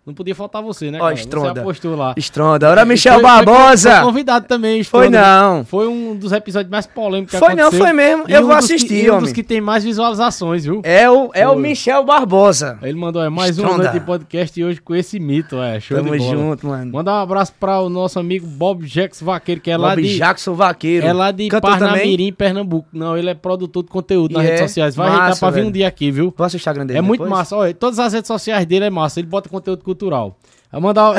[0.09, 1.53] Não podia faltar você, né, Ó, Estronda.
[1.53, 2.15] Você apostou lá.
[2.17, 2.71] Estronda.
[2.71, 3.97] Ora, Michel foi, Barbosa.
[3.97, 5.05] Foi, convidado também, Estronda.
[5.05, 5.65] Foi não.
[5.67, 7.79] Foi um dos episódios mais polêmicos que Foi aconteceu.
[7.79, 8.25] não, foi mesmo.
[8.27, 9.21] E eu um vou assistir, que, homem.
[9.21, 10.81] um dos que tem mais visualizações, viu?
[10.83, 12.79] É o, é o Michel Barbosa.
[12.81, 13.75] Ele mandou, é mais Estronda.
[13.75, 15.79] um noite de podcast hoje com esse mito, é.
[15.79, 16.37] Show Tamo de bola.
[16.37, 16.91] junto, mano.
[16.91, 20.17] Mandar um abraço para o nosso amigo Bob Jackson Vaqueiro, que é Bob lá de...
[20.17, 21.07] Jackson Vaqueiro.
[21.07, 22.89] É lá de Canta Parnamirim, Pernambuco.
[22.95, 24.97] Não, ele é produtor de conteúdo nas redes é sociais.
[24.97, 26.33] Vai massa, ajeitar pra vir um dia aqui, viu?
[26.33, 27.55] Posso o Instagram dele É muito massa.
[27.57, 29.21] Olha, todas as redes sociais dele é massa.
[29.21, 30.37] Ele bota conteúdo cultural.
[30.73, 31.15] Mandar,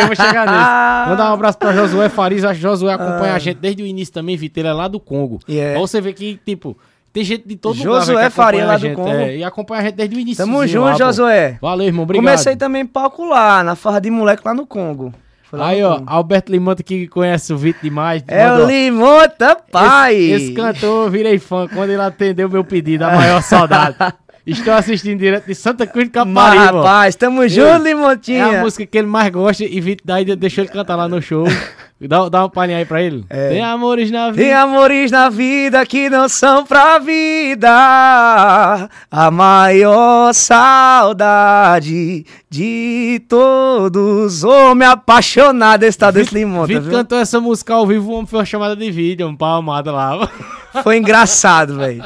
[0.00, 1.10] eu vou chegar nisso.
[1.10, 2.44] Mandar um abraço pra Josué Farias.
[2.44, 3.36] Acho que Josué acompanha ah.
[3.36, 4.60] a gente desde o início também, Vitor.
[4.60, 5.38] Ele é lá do Congo.
[5.48, 5.72] Yeah.
[5.72, 6.76] Pra você ver que, tipo,
[7.12, 8.06] tem gente de todo Josué lugar.
[8.06, 9.08] Josué Faria lá do Congo.
[9.08, 10.44] É, e acompanha a gente desde o início.
[10.44, 11.56] Tamo junto, Josué.
[11.62, 12.02] Valeu, irmão.
[12.02, 12.24] Obrigado.
[12.24, 15.14] Comecei também palco lá, na farra de moleque lá no Congo.
[15.52, 18.22] Aí, ó, Alberto Limonta que conhece o Vitor demais.
[18.28, 20.14] É mandou, o Limonta, pai!
[20.14, 23.96] Esse, esse cantor, eu virei fã quando ele atendeu meu pedido, a maior saudade.
[24.50, 26.64] Estou assistindo direto de Santa Cruz de Caparibe.
[26.64, 28.46] Rapaz, tamo junto, Limontinha.
[28.46, 31.22] É a música que ele mais gosta e Vitor daí deixou ele cantar lá no
[31.22, 31.46] show.
[32.02, 33.26] Dá, dá uma palhinha aí pra ele.
[33.28, 33.50] É.
[33.50, 34.42] Tem amores na vida.
[34.42, 37.68] Tem amores na vida que não são pra vida.
[39.10, 44.42] A maior saudade de todos.
[44.44, 46.64] Homem apaixonado está desse limão.
[46.64, 49.92] Vitor cantou essa música ao vivo, o homem foi uma chamada de vídeo, um palmada
[49.92, 50.26] lá.
[50.82, 52.02] Foi engraçado, velho.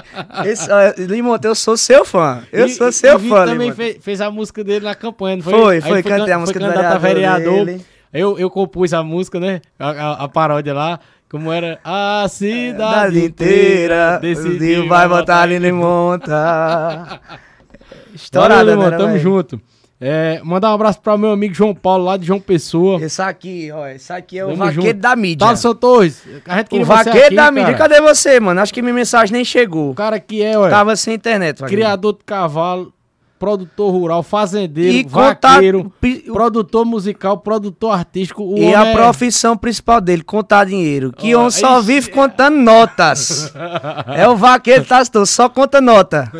[0.99, 2.43] Limonte, eu sou seu fã.
[2.53, 5.43] Eu e, sou seu e fã, também fez, fez, a música dele na campanha, não
[5.43, 5.53] foi?
[5.53, 7.65] Foi, foi, cantei a música do vereador, vereador.
[7.67, 7.87] Dele.
[8.13, 9.61] Eu, eu compus a música, né?
[9.79, 11.01] A, a, a paródia lá.
[11.29, 17.21] Como era a cidade é, inteira decidiu vai votar ali Monta.
[18.15, 19.61] Estourada, Valeu, né, Tamo junto.
[20.01, 23.01] É, mandar um abraço para meu amigo João Paulo, lá de João Pessoa.
[23.01, 25.01] Esse aqui, ó, esse aqui é o vaqueiro junto.
[25.01, 25.47] da mídia.
[25.47, 26.23] Tá, seu Torres.
[26.47, 27.53] A gente o vaqueiro aqui, da cara.
[27.53, 27.75] mídia.
[27.75, 28.61] Cadê você, mano?
[28.61, 29.93] Acho que minha mensagem nem chegou.
[29.93, 30.69] O cara que é, ó.
[30.69, 31.83] Tava sem internet, vaqueiro.
[31.83, 32.93] Criador de cavalo,
[33.39, 36.33] produtor rural, fazendeiro, e vaqueiro, contar...
[36.33, 38.55] produtor musical, produtor artístico.
[38.59, 38.93] e a é...
[38.93, 41.13] profissão principal dele, contar dinheiro.
[41.13, 41.87] Que oh, só ixi...
[41.87, 43.53] vive contando notas.
[44.15, 46.33] é o vaqueiro tá só conta nota.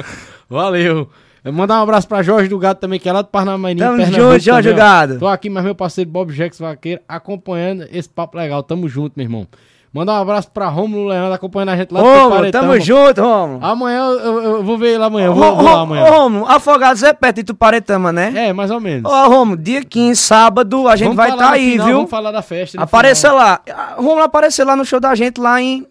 [0.51, 1.09] Valeu.
[1.53, 4.39] Mandar um abraço pra Jorge do Gado também, que é lá do Parnamirim, Tamo junto,
[4.39, 5.19] Jorge do Gado.
[5.19, 8.63] Tô aqui, mas meu parceiro Bob Jackson Vaqueiro, acompanhando esse papo legal.
[8.63, 9.47] Tamo junto, meu irmão.
[9.95, 13.65] Mandar um abraço pra Romulo Leandro acompanhando a gente lá Romulo, tamo junto, Romulo.
[13.65, 15.27] Amanhã eu, eu, vou ver ele amanhã.
[15.27, 16.05] Eu vou, vou lá amanhã.
[16.11, 18.49] Romulo, Afogados é perto de Tuparetama, né?
[18.49, 19.09] É, mais ou menos.
[19.09, 21.97] Ô, Romulo, dia 15, sábado, a gente vamos vai estar tá aí, final, viu?
[21.97, 22.83] Vamos falar da festa.
[22.83, 23.45] Apareça final.
[23.45, 23.61] lá.
[23.97, 25.87] Romulo apareceu lá no show da gente lá em.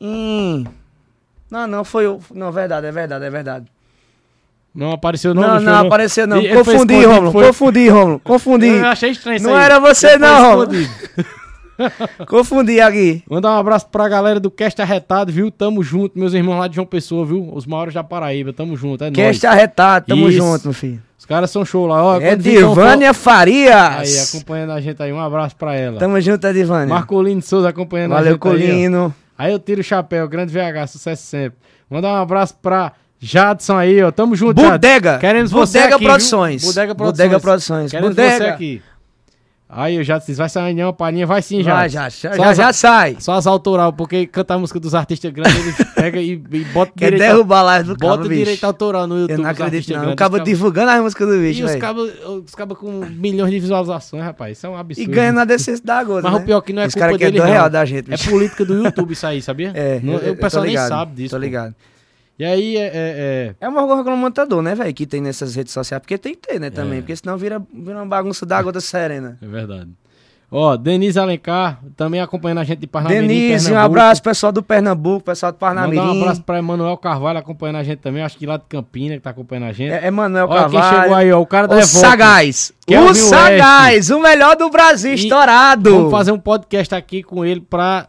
[0.00, 0.66] em...
[1.50, 2.20] Não, não, foi o.
[2.32, 3.73] Não, verdade, é verdade, é verdade.
[4.74, 6.42] Não apareceu não Não, não, não apareceu não.
[6.48, 7.32] Confundi, Romulo.
[7.32, 7.46] Foi...
[7.46, 8.18] Confundi, Romulo.
[8.18, 8.68] Confundi.
[8.68, 9.64] Eu achei estranho isso Não aí.
[9.64, 10.70] era você não, Romulo.
[12.28, 13.22] Confundi aqui.
[13.28, 15.50] Mandar um abraço pra galera do Cast Arretado, viu?
[15.50, 17.50] Tamo junto, meus irmãos lá de João Pessoa, viu?
[17.52, 19.56] Os maiores da Paraíba, tamo junto, é Cast nóis.
[19.56, 20.38] Arretado, tamo Isso.
[20.38, 21.02] junto, meu filho.
[21.18, 22.20] Os caras são show lá, ó.
[22.20, 23.74] É Divânia Farias.
[23.74, 25.98] Aí, acompanhando a gente aí, um abraço pra ela.
[25.98, 26.86] Tamo junto, Edivânia.
[26.86, 28.62] Marcolino Souza acompanhando Valeu, a gente Colino.
[28.62, 28.68] aí.
[28.68, 29.14] Valeu, Colino.
[29.36, 31.58] Aí eu tiro o chapéu, grande VH, sucesso sempre.
[31.90, 32.92] Mandar um abraço pra
[33.24, 34.10] Jadson aí, ó.
[34.10, 35.18] Tamo junto, Bodega.
[35.18, 36.64] Queremos você Bodega aqui, Produções.
[36.64, 37.18] Bodega Produções.
[37.18, 37.90] Bodega Produções.
[37.90, 38.36] Queremos Bodega.
[38.36, 38.82] você aqui.
[39.76, 41.74] Aí eu já disse, vai sair uma palhinha, vai sim, já.
[41.74, 43.16] Vai, já, já, já, já, sai.
[43.18, 46.92] Só as autoral, porque cantar a música dos artistas grandes, ele pega e, e bota
[46.96, 47.32] Quer direito.
[47.32, 48.66] derrubar lá do Bota cabo, direito bicho.
[48.66, 49.32] autoral no YouTube.
[49.32, 50.10] Eu não acredito, não.
[50.10, 51.62] Acaba divulgando as músicas do bicho.
[51.62, 52.12] E os cabos,
[52.46, 54.58] os cabos com milhões de visualizações, rapaz.
[54.58, 55.10] Isso é um absurdo.
[55.10, 56.22] E ganha na decência da agora.
[56.22, 56.38] Mas né?
[56.38, 57.46] o pior que não é os culpa dele, não.
[57.46, 59.72] real da gente, É política do YouTube isso aí, sabia?
[59.74, 59.98] É.
[60.00, 61.34] Não, eu, o pessoal nem sabe disso.
[61.34, 61.72] Tô ligado.
[61.72, 61.93] Pô.
[62.38, 62.86] E aí é.
[62.86, 63.54] É, é...
[63.60, 64.92] é um órgão regulamentador, né, velho?
[64.92, 66.00] Que tem nessas redes sociais.
[66.00, 66.98] Porque tem que ter, né, também.
[66.98, 67.00] É.
[67.00, 69.38] Porque senão vira, vira uma bagunça d'água da serena.
[69.40, 69.90] É verdade.
[70.56, 73.26] Ó, Denise Alencar, também acompanhando a gente de Parnamirim.
[73.26, 75.96] Denise, um abraço, pessoal do Pernambuco, pessoal do Parnamirim.
[75.96, 79.16] Mandar um abraço pra Emanuel Carvalho acompanhando a gente também, acho que lá de Campina,
[79.16, 79.92] que tá acompanhando a gente.
[79.92, 80.70] É, Emanuel Carvalho.
[80.70, 82.72] quem chegou aí, ó, o cara da O Sagaz.
[82.86, 85.90] É o, Sagaz, o melhor do Brasil, e estourado.
[85.90, 88.06] Vamos fazer um podcast aqui com ele pra,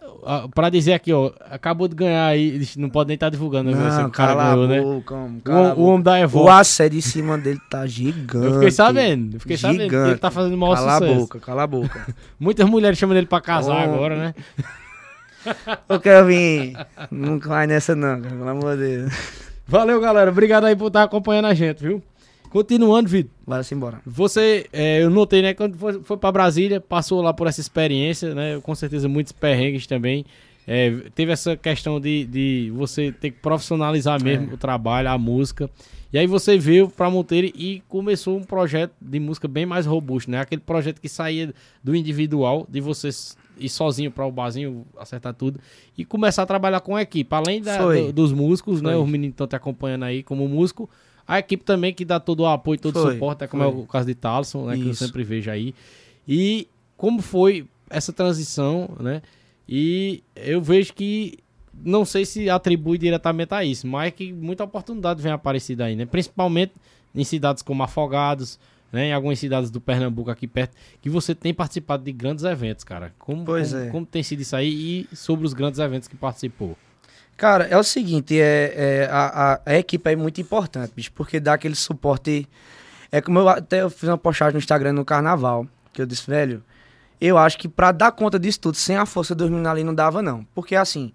[0.53, 3.77] pra dizer aqui, ó, acabou de ganhar aí, não pode nem estar tá divulgando, né?
[3.77, 4.81] Não, o cara ganhou, né?
[4.81, 6.49] Boca, o, o homem da Evolve.
[6.49, 8.45] O assédio em cima dele tá gigante.
[8.45, 9.77] Eu fiquei sabendo, eu fiquei gigante.
[9.77, 11.05] sabendo que ele tá fazendo maior cala sucesso.
[11.05, 12.07] Cala a boca, cala a boca.
[12.39, 13.93] Muitas mulheres chamam ele pra casar oh.
[13.93, 14.35] agora, né?
[15.88, 16.75] Ô, Kelvin,
[17.11, 19.13] não vai nessa não, cara, pelo amor de Deus.
[19.67, 20.31] Valeu, galera.
[20.31, 22.01] Obrigado aí por estar acompanhando a gente, viu?
[22.56, 23.32] Continuando, Vitor.
[23.46, 24.02] Vai-se embora.
[24.06, 28.34] Você, é, eu notei, né, quando foi, foi para Brasília, passou lá por essa experiência,
[28.34, 28.62] né?
[28.63, 30.26] Com certeza muitos perrengues também.
[30.65, 34.54] É, teve essa questão de, de você ter que profissionalizar mesmo é.
[34.54, 35.70] o trabalho, a música.
[36.13, 40.32] E aí você veio para Monteiro e começou um projeto de música bem mais robusto,
[40.32, 40.39] né?
[40.39, 43.10] Aquele projeto que saía do individual, de você
[43.60, 45.60] ir sozinho para o barzinho, acertar tudo,
[45.98, 47.36] e começar a trabalhar com a equipe.
[47.36, 48.91] Além da, do, dos músicos, né?
[48.91, 48.98] Foi.
[48.98, 49.04] né?
[49.04, 50.89] Os meninos estão te acompanhando aí como músico.
[51.27, 53.85] A equipe também que dá todo o apoio, todo o suporte, é como é o
[53.85, 54.75] caso de Talson, né?
[54.75, 54.83] Isso.
[54.83, 55.73] Que eu sempre vejo aí.
[56.27, 59.21] E como foi essa transição, né?
[59.67, 61.39] E eu vejo que
[61.83, 65.95] não sei se atribui diretamente a isso, mas é que muita oportunidade vem aparecida aí,
[65.95, 66.05] né?
[66.05, 66.73] Principalmente
[67.13, 68.59] em cidades como Afogados,
[68.91, 69.07] né?
[69.07, 73.13] Em algumas cidades do Pernambuco aqui perto, que você tem participado de grandes eventos, cara.
[73.17, 73.89] Como, pois como, é.
[73.89, 76.77] como tem sido isso aí e sobre os grandes eventos que participou?
[77.38, 81.54] Cara, é o seguinte, é, é a, a, equipe é muito importante, bicho, porque dá
[81.54, 82.48] aquele suporte.
[83.12, 86.30] É como eu até eu fiz uma postagem no Instagram no carnaval, que eu disse,
[86.30, 86.63] velho,
[87.19, 89.93] eu acho que para dar conta disso tudo, sem a força dos meninos ali, não
[89.93, 90.45] dava, não.
[90.56, 91.12] Porque assim,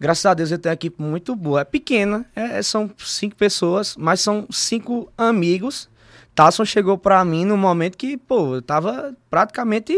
[0.00, 1.60] graças a Deus eu tenho uma equipe muito boa.
[1.60, 5.88] É pequena, é, é são cinco pessoas, mas são cinco amigos.
[6.34, 9.94] Tasson chegou pra mim no momento que, pô, eu tava praticamente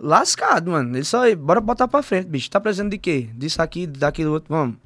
[0.00, 0.96] lascado, mano.
[0.96, 2.50] Ele só, bora botar pra frente, bicho.
[2.50, 3.28] Tá precisando de quê?
[3.34, 4.76] Disso aqui, daquilo outro, vamos.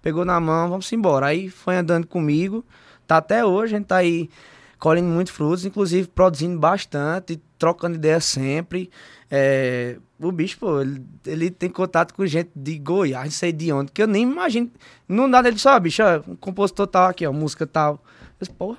[0.00, 1.26] Pegou na mão, vamos embora.
[1.26, 2.64] Aí foi andando comigo.
[3.06, 4.30] Tá até hoje, a gente tá aí
[4.78, 8.88] colhendo muito frutos, inclusive produzindo bastante, trocando ideias sempre.
[9.30, 13.72] É, o bicho, pô, ele, ele, tem contato com gente de Goiás, não sei de
[13.72, 14.70] onde, que eu nem imagino.
[15.06, 18.02] Não dá dele só, bicho, ó, um compositor tal aqui, ó, música tal.
[18.40, 18.78] Disse, porra,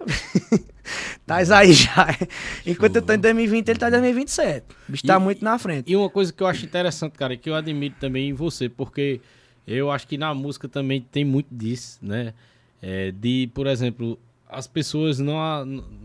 [1.25, 2.17] tá aí já.
[2.65, 3.01] Enquanto Show.
[3.01, 4.65] eu tô em 2020, ele tá em 2027.
[4.89, 5.91] O bicho tá e, tá muito na frente.
[5.91, 9.21] E uma coisa que eu acho interessante, cara, que eu admiro também em você, porque
[9.67, 12.33] eu acho que na música também tem muito disso, né?
[12.81, 14.17] É, de, por exemplo,
[14.51, 15.37] as pessoas não.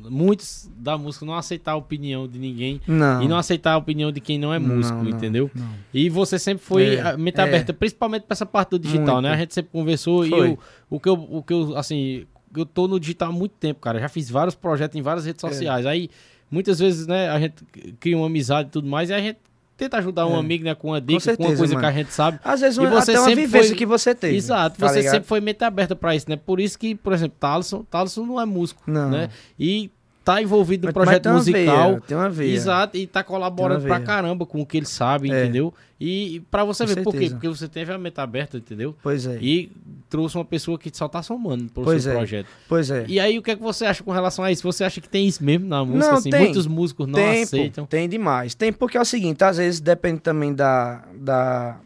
[0.08, 3.22] Muitos da música não aceitar a opinião de ninguém não.
[3.22, 5.50] e não aceitar a opinião de quem não é músico, não, entendeu?
[5.54, 7.42] Não, e você sempre foi é, mente é.
[7.42, 9.22] aberta, principalmente para essa parte do digital, muito.
[9.22, 9.32] né?
[9.32, 10.28] A gente sempre conversou foi.
[10.28, 12.26] e eu, o que eu, o que eu, assim,
[12.60, 13.98] eu tô no digital há muito tempo, cara.
[13.98, 15.48] Já fiz vários projetos em várias redes é.
[15.48, 15.86] sociais.
[15.86, 15.88] É.
[15.88, 16.10] Aí,
[16.50, 17.64] muitas vezes, né, a gente
[18.00, 19.38] cria uma amizade e tudo mais, e a gente
[19.76, 20.38] tenta ajudar um é.
[20.38, 21.86] amigo, né, com uma dica, com, certeza, com uma coisa mano.
[21.86, 22.40] que a gente sabe.
[22.42, 23.76] Às vezes e você até uma vivência foi...
[23.76, 24.36] que você teve.
[24.36, 25.12] Exato, tá você ligado?
[25.12, 26.36] sempre foi mente aberta para isso, né?
[26.36, 29.10] Por isso que, por exemplo, Talisson, Talisson não é músico, não.
[29.10, 29.28] né?
[29.58, 29.90] E
[30.26, 31.88] tá envolvido no projeto mas musical.
[31.90, 32.52] Veia, tem uma veia.
[32.52, 35.44] Exato, e tá colaborando pra caramba com o que ele sabe, é.
[35.44, 35.72] entendeu?
[36.00, 37.04] E, e para você com ver certeza.
[37.04, 37.30] por quê?
[37.30, 38.92] Porque você teve a mente aberta, entendeu?
[39.00, 39.38] Pois é.
[39.40, 39.70] E
[40.10, 42.16] trouxe uma pessoa que só tá somando pro pois seu é.
[42.16, 42.48] projeto.
[42.68, 43.04] Pois é.
[43.06, 44.64] E aí o que é que você acha com relação a isso?
[44.64, 46.08] Você acha que tem isso mesmo na música?
[46.08, 46.30] Não, assim?
[46.30, 46.40] tem.
[46.40, 47.84] Muitos músicos não tem, aceitam.
[47.84, 48.52] Pô, tem demais.
[48.52, 51.04] Tem porque é o seguinte, às vezes depende também da.
[51.14, 51.78] da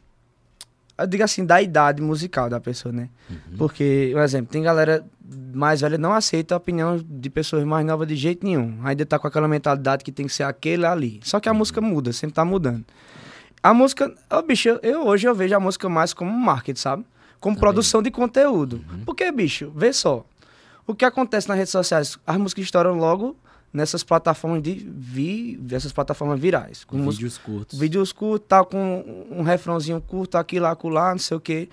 [0.99, 3.11] eu digo assim, da idade musical da pessoa, né?
[3.29, 3.37] Uhum.
[3.59, 5.05] Porque, por exemplo, tem galera
[5.55, 8.79] mais velha não aceita a opinião de pessoas mais novas de jeito nenhum.
[8.85, 11.21] Ainda tá com aquela mentalidade que tem que ser aquele ali.
[11.23, 12.85] Só que a música muda, sempre tá mudando.
[13.63, 17.05] A música, oh, bicho, eu, eu hoje eu vejo a música mais como marketing, sabe?
[17.39, 17.61] Como Também.
[17.61, 18.85] produção de conteúdo.
[18.91, 19.05] Uhum.
[19.05, 20.25] Porque, bicho, vê só.
[20.87, 22.19] O que acontece nas redes sociais?
[22.27, 23.37] As músicas estouram logo
[23.73, 26.85] nessas plataformas de vi, dessas plataformas virais.
[26.85, 27.79] Com vídeos curtos.
[27.79, 31.69] Vídeos curtos, tal, com um refrãozinho curto aqui, lá, lá, não sei o quê.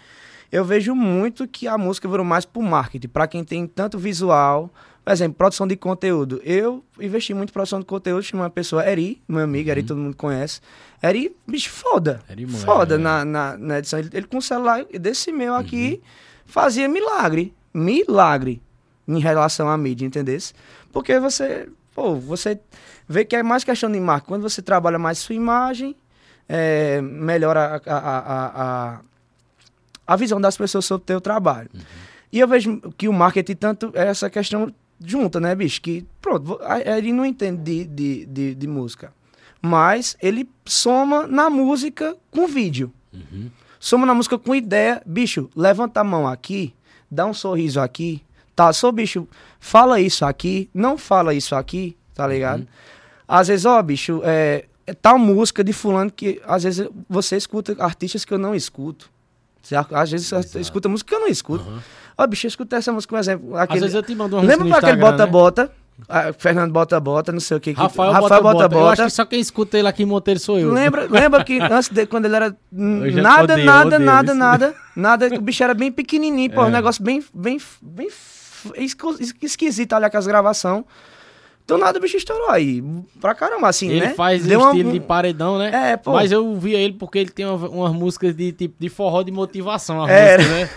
[0.52, 4.72] Eu vejo muito que a música virou mais pro marketing, para quem tem tanto visual.
[5.04, 6.42] Por exemplo, produção de conteúdo.
[6.44, 9.72] Eu investi muito em produção de conteúdo, tinha uma pessoa, Eri, meu amigo, uhum.
[9.72, 10.60] Eri todo mundo conhece.
[11.02, 12.22] Eri, bicho, foda.
[12.30, 12.98] Eri, mãe, foda é.
[12.98, 14.00] na, na, na, edição.
[14.00, 16.10] Ele, ele, com o celular desse meu aqui uhum.
[16.46, 17.54] fazia milagre.
[17.74, 18.62] Milagre
[19.08, 20.54] em relação à mídia, entendesse?
[20.92, 22.60] Porque você pô, você
[23.10, 24.28] vê que é mais questão de marca.
[24.28, 25.96] Quando você trabalha mais sua imagem,
[26.48, 29.00] é, melhora a, a, a, a,
[30.16, 31.70] visão das pessoas sobre o teu trabalho.
[31.74, 31.82] Uhum.
[32.32, 35.82] E eu vejo que o marketing tanto é essa questão junta, né, bicho?
[35.82, 39.14] Que, pronto, ele não entende de, de, de, de música.
[39.62, 42.92] Mas ele soma na música com vídeo.
[43.14, 43.50] Uhum.
[43.80, 45.02] Soma na música com ideia.
[45.06, 46.74] Bicho, levanta a mão aqui,
[47.10, 48.24] dá um sorriso aqui,
[48.58, 49.28] Tá, sou bicho,
[49.60, 52.62] fala isso aqui, não fala isso aqui, tá ligado?
[52.62, 52.68] Uhum.
[53.28, 57.76] Às vezes, ó, bicho, é, é tal música de fulano que às vezes você escuta
[57.78, 59.12] artistas que eu não escuto.
[59.92, 61.64] Às vezes você escuta música que eu não escuto.
[61.64, 61.80] Uhum.
[62.18, 63.56] Ó, bicho, eu escutei essa música, por exemplo.
[63.56, 65.64] Aquele, às vezes eu te mando uma Lembra pra aquele bota-bota?
[65.64, 65.70] Né?
[66.08, 67.72] Ah, Fernando Bota Bota, não sei o que.
[67.72, 68.76] Rafael, Rafael Bota, Bota, Bota.
[68.76, 70.72] Eu acho que só quem escuta ele aqui em Monteiro sou eu.
[70.72, 75.28] Lembra, lembra que antes de, quando ele era nada, odeio, nada, odeio, nada, nada, nada,
[75.36, 76.66] o bicho era bem pequenininho, pô, é.
[76.66, 78.10] um negócio bem, bem, bem
[79.42, 80.84] esquisito olhar com as gravações.
[81.68, 82.82] Do nada o bicho estourou aí.
[83.20, 84.06] Pra caramba, assim, ele né?
[84.08, 85.92] Ele faz Deu um estilo de paredão, né?
[85.92, 86.14] É, pô.
[86.14, 89.32] Mas eu via ele porque ele tem uma, umas músicas de tipo de forró de
[89.32, 90.42] motivação, Era.
[90.42, 90.70] música, né?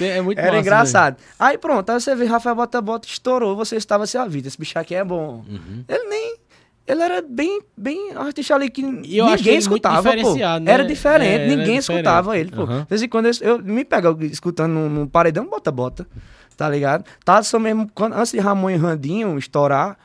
[0.00, 1.16] É muito Era massa, engraçado.
[1.38, 4.58] Aí pronto, aí você vê Rafael Bota Bota estourou, você estava assim, a vida, esse
[4.58, 5.44] bicho aqui é bom.
[5.48, 5.84] Uhum.
[5.86, 6.36] Ele nem.
[6.88, 10.34] Ele era bem, bem artista ali que E eu ninguém escutava, pô.
[10.34, 10.72] né?
[10.72, 11.78] Era diferente, É, era ninguém diferente.
[11.80, 12.62] escutava ele, pô.
[12.62, 12.80] Aham.
[12.82, 16.06] De vez em quando eu, eu me pego escutando no, no paredão, bota, bota.
[16.56, 17.04] Tá ligado?
[17.24, 19.98] Tasso mesmo, quando, antes de Ramon e Randinho estourar,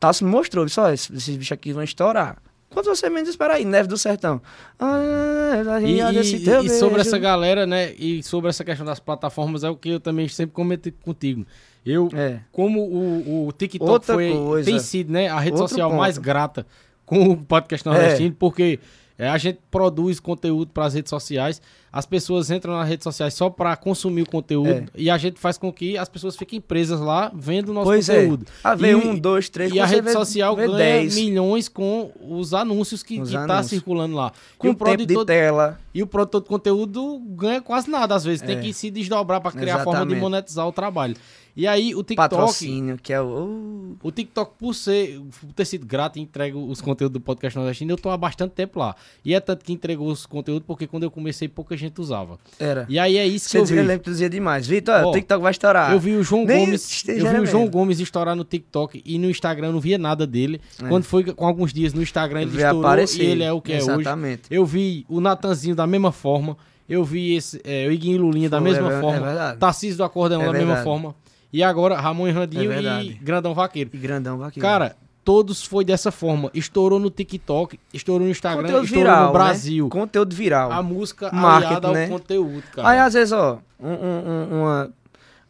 [0.00, 2.38] Tasso me mostrou, só esses, esses bichos aqui vão estourar.
[2.70, 4.40] Quando você menos espera aí, Neve do Sertão.
[4.78, 7.92] Ah, E, e, e- e sobre essa galera, né?
[7.98, 11.46] E sobre essa questão das plataformas, é o que eu também sempre comentei contigo.
[11.84, 12.40] Eu, É.
[12.52, 14.70] como o, o TikTok Outra foi, coisa.
[14.70, 15.98] tem sido né, a rede Outro social ponto.
[16.00, 16.66] mais grata
[17.06, 18.78] com o podcast nordestino, porque
[19.16, 23.32] é, a gente produz conteúdo para as redes sociais, as pessoas entram nas redes sociais
[23.34, 24.84] só para consumir o conteúdo É.
[24.94, 28.06] e a gente faz com que as pessoas fiquem presas lá vendo o nosso Pois
[28.06, 28.44] conteúdo.
[28.48, 28.52] é.
[28.62, 31.14] Ah, vê E- um, dois, três, E a rede vê- social vê ganha dez.
[31.14, 33.66] milhões com os anúncios que, tá anúncios.
[33.68, 34.32] circulando lá.
[34.54, 35.78] e Com o tempo de produtor tela.
[35.94, 38.42] e o produtor de conteúdo ganha quase nada, às vezes.
[38.42, 38.60] Tem É.
[38.60, 41.16] que se desdobrar para criar a forma de monetizar o trabalho.
[41.58, 43.96] E aí o TikTok, Patrocínio, que é o.
[44.00, 47.96] o TikTok, por ser por ter sido grato entrega os conteúdos do podcast nordestino, eu
[47.96, 48.94] tô há bastante tempo lá.
[49.24, 52.38] E é tanto que entregou os conteúdos porque quando eu comecei pouca gente usava.
[52.60, 52.86] Era.
[52.88, 53.88] E aí é isso que Você eu dizia, eu vi.
[53.88, 54.68] lembro que tu dizia demais.
[54.68, 55.92] Vitor, o TikTok vai estourar.
[55.92, 57.68] Eu vi o João Nem Gomes, eu vi o João.
[57.68, 60.60] Gomes estourar no TikTok e no Instagram não via nada dele.
[60.80, 60.86] É.
[60.88, 63.20] Quando foi com alguns dias no Instagram ele estourou aparecer.
[63.24, 63.90] e ele é o que é hoje.
[63.90, 64.42] Exatamente.
[64.48, 66.56] Eu vi o Natanzinho da mesma forma.
[66.88, 69.30] Eu vi esse, é, o Iguinho Lulinha da Foi, mesma é forma.
[69.50, 69.56] é.
[69.56, 70.84] Tarcísio do Acordeão É da mesma verdade.
[70.84, 71.14] forma.
[71.52, 73.14] E agora Ramon e Randinho É e verdade.
[73.22, 73.90] Grandão Vaqueiro.
[73.92, 74.68] E grandão vaqueiro.
[74.68, 76.50] Cara, todos foi dessa forma.
[76.52, 79.26] Estourou no TikTok, estourou no Instagram, conteúdo estourou viral.
[79.26, 79.84] no Brasil.
[79.84, 79.90] Né?
[79.90, 80.72] Conteúdo viral.
[80.72, 82.08] A música Marketing, aliada ao né?
[82.08, 82.88] conteúdo, cara.
[82.88, 84.90] Aí, às vezes, ó, um- um- um- uma,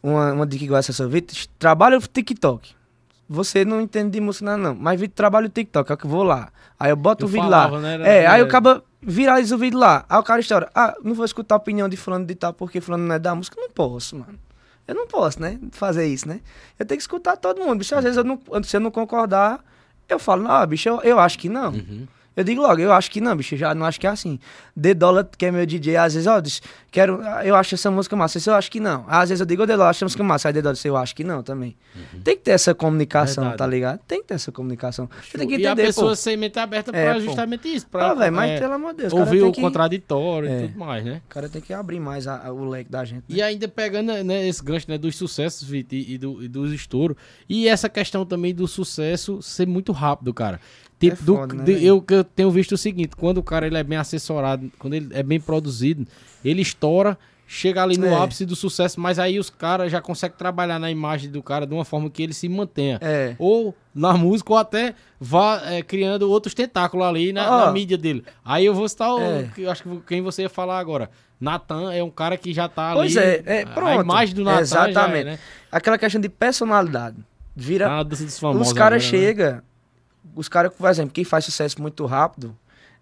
[0.03, 2.71] uma, uma dica igual essa sua, Vitor, trabalha o TikTok.
[3.29, 4.75] Você não entende de música, não, não.
[4.75, 6.51] Mas Vitor trabalha o TikTok, é que eu vou lá.
[6.79, 7.81] Aí eu boto Eu o vídeo falava, lá.
[7.83, 10.05] né, era- é, aí o cara viraliza o vídeo lá.
[10.09, 10.71] Aí o cara estoura.
[10.75, 13.35] Ah, não vou escutar a opinião de fulano de tal porque fulano não é da
[13.35, 13.61] música.
[13.61, 14.39] Não posso, mano.
[14.89, 15.59] Eu não posso, né?
[15.71, 16.41] Fazer isso, né?
[16.79, 17.79] Eu tenho que escutar todo mundo.
[17.79, 19.63] Bicho, às vezes eu não, se eu não concordar,
[20.09, 21.73] eu falo, não, bicho, eu, eu acho que não.
[21.75, 22.09] Uhum.
[22.39, 24.39] Eu digo logo, eu acho que não, bicho, já não acho que é assim.
[24.81, 28.15] The Dollar, que é meu DJ, às vezes, ó, diz, quero, eu acho essa música
[28.15, 29.05] massa, isso eu acho que não.
[29.09, 30.97] Às vezes eu digo, ô, The Dollar, acho essa música massa, aí The Dollar, eu
[30.97, 31.77] acho que não também.
[32.23, 33.59] Tem que ter essa comunicação, Verdade.
[33.59, 33.99] tá ligado?
[34.07, 35.11] Tem que ter essa comunicação.
[35.21, 36.17] Você tem que e a entender, pessoa pô.
[36.17, 37.21] ser mente aberta É, pra pô.
[37.23, 37.87] justamente isso.
[37.89, 40.65] Pra, Ah, velho, mas é, pelo amor de Deus, ouvir o que- contraditório É.
[40.65, 41.21] e tudo mais, né?
[41.27, 43.25] O cara tem que abrir mais a- a- o leque da gente.
[43.29, 43.37] né?
[43.37, 46.73] E ainda pegando né, esse gancho né, dos sucessos, Vitor, e, e do, e dos
[46.73, 47.17] estouros.
[47.49, 50.61] E essa questão também do sucesso ser muito rápido, cara.
[50.99, 53.77] Tipo, do- foda, né, de- eu, eu tenho visto o seguinte, quando o cara ele
[53.79, 56.07] é bem assessorado, quando ele é bem produzido,
[56.45, 58.15] ele estoura, chega ali no É.
[58.15, 61.73] ápice do sucesso, mas aí os caras já conseguem trabalhar na imagem do cara de
[61.73, 62.99] uma forma que ele se mantenha.
[63.01, 63.35] É.
[63.39, 67.67] Ou na música, ou até vá é, criando outros tentáculos ali na, Ó.
[67.67, 68.23] na mídia dele.
[68.45, 69.49] Aí eu vou citar o, É.
[69.55, 71.09] que eu acho que quem você ia falar agora.
[71.41, 73.27] Natan é um cara que já tá Pois ali.
[73.27, 74.03] é, é, A pronto.
[74.03, 75.25] imagem do Natan já é, Exatamente.
[75.25, 75.39] né?
[75.71, 77.17] Aquela questão de personalidade.
[77.55, 79.63] Vira, dança dos famosos os caras agora, né?
[80.35, 82.57] Os caras, por exemplo, quem faz sucesso muito rápido,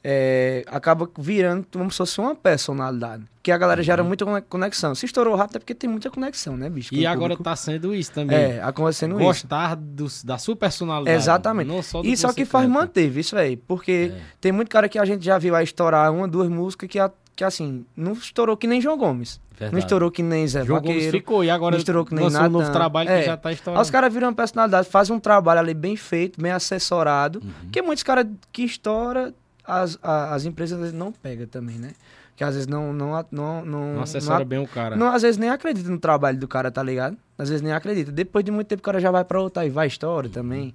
[0.09, 3.25] é, acaba virando como se fosse uma personalidade.
[3.35, 4.95] Porque a galera gera muita cone- conexão.
[4.95, 6.95] Se estourou rápido é porque tem muita conexão, né, bicho?
[6.95, 7.01] Uhum.
[7.01, 7.43] E agora público.
[7.43, 8.37] tá sendo isso também.
[8.37, 9.25] É, acontecendo isso.
[9.25, 9.77] Gostar
[10.25, 11.17] da sua personalidade.
[11.17, 11.67] Exatamente.
[11.69, 12.79] Não só do Isso é o que faz canta.
[12.81, 13.57] manter, isso aí.
[13.57, 14.21] Porque É.
[14.41, 17.11] tem muito cara que a gente já viu aí estourar uma, duas músicas que, a-
[17.37, 19.39] que assim, não estourou que nem João Gomes.
[19.53, 19.85] Não Verdade.
[19.85, 21.19] estourou que nem Zé João Gomes Vaqueiro.
[21.19, 23.21] ficou e agora misturou que nem lançou um novo trabalho É.
[23.21, 23.83] que já tá Aí estourando.
[23.83, 27.41] os caras viram uma personalidade, fazem um trabalho ali bem feito, bem assessorado.
[27.43, 27.51] Uhum.
[27.63, 29.33] Porque muitos caras que estoura,
[29.65, 31.93] as, a- as empresas às vezes não pegam também, né?
[32.37, 32.93] Que às vezes não.
[32.93, 34.95] Não, não, não, Não assessora não, bem o cara.
[34.95, 37.17] não, às vezes nem acredita no trabalho do cara, tá ligado?
[37.39, 38.13] Às vezes nem acredita.
[38.13, 39.89] Depois de muito tempo o cara já vai pra outra e vai Uhum.
[39.89, 40.75] história também.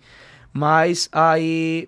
[0.51, 1.88] Mas aí.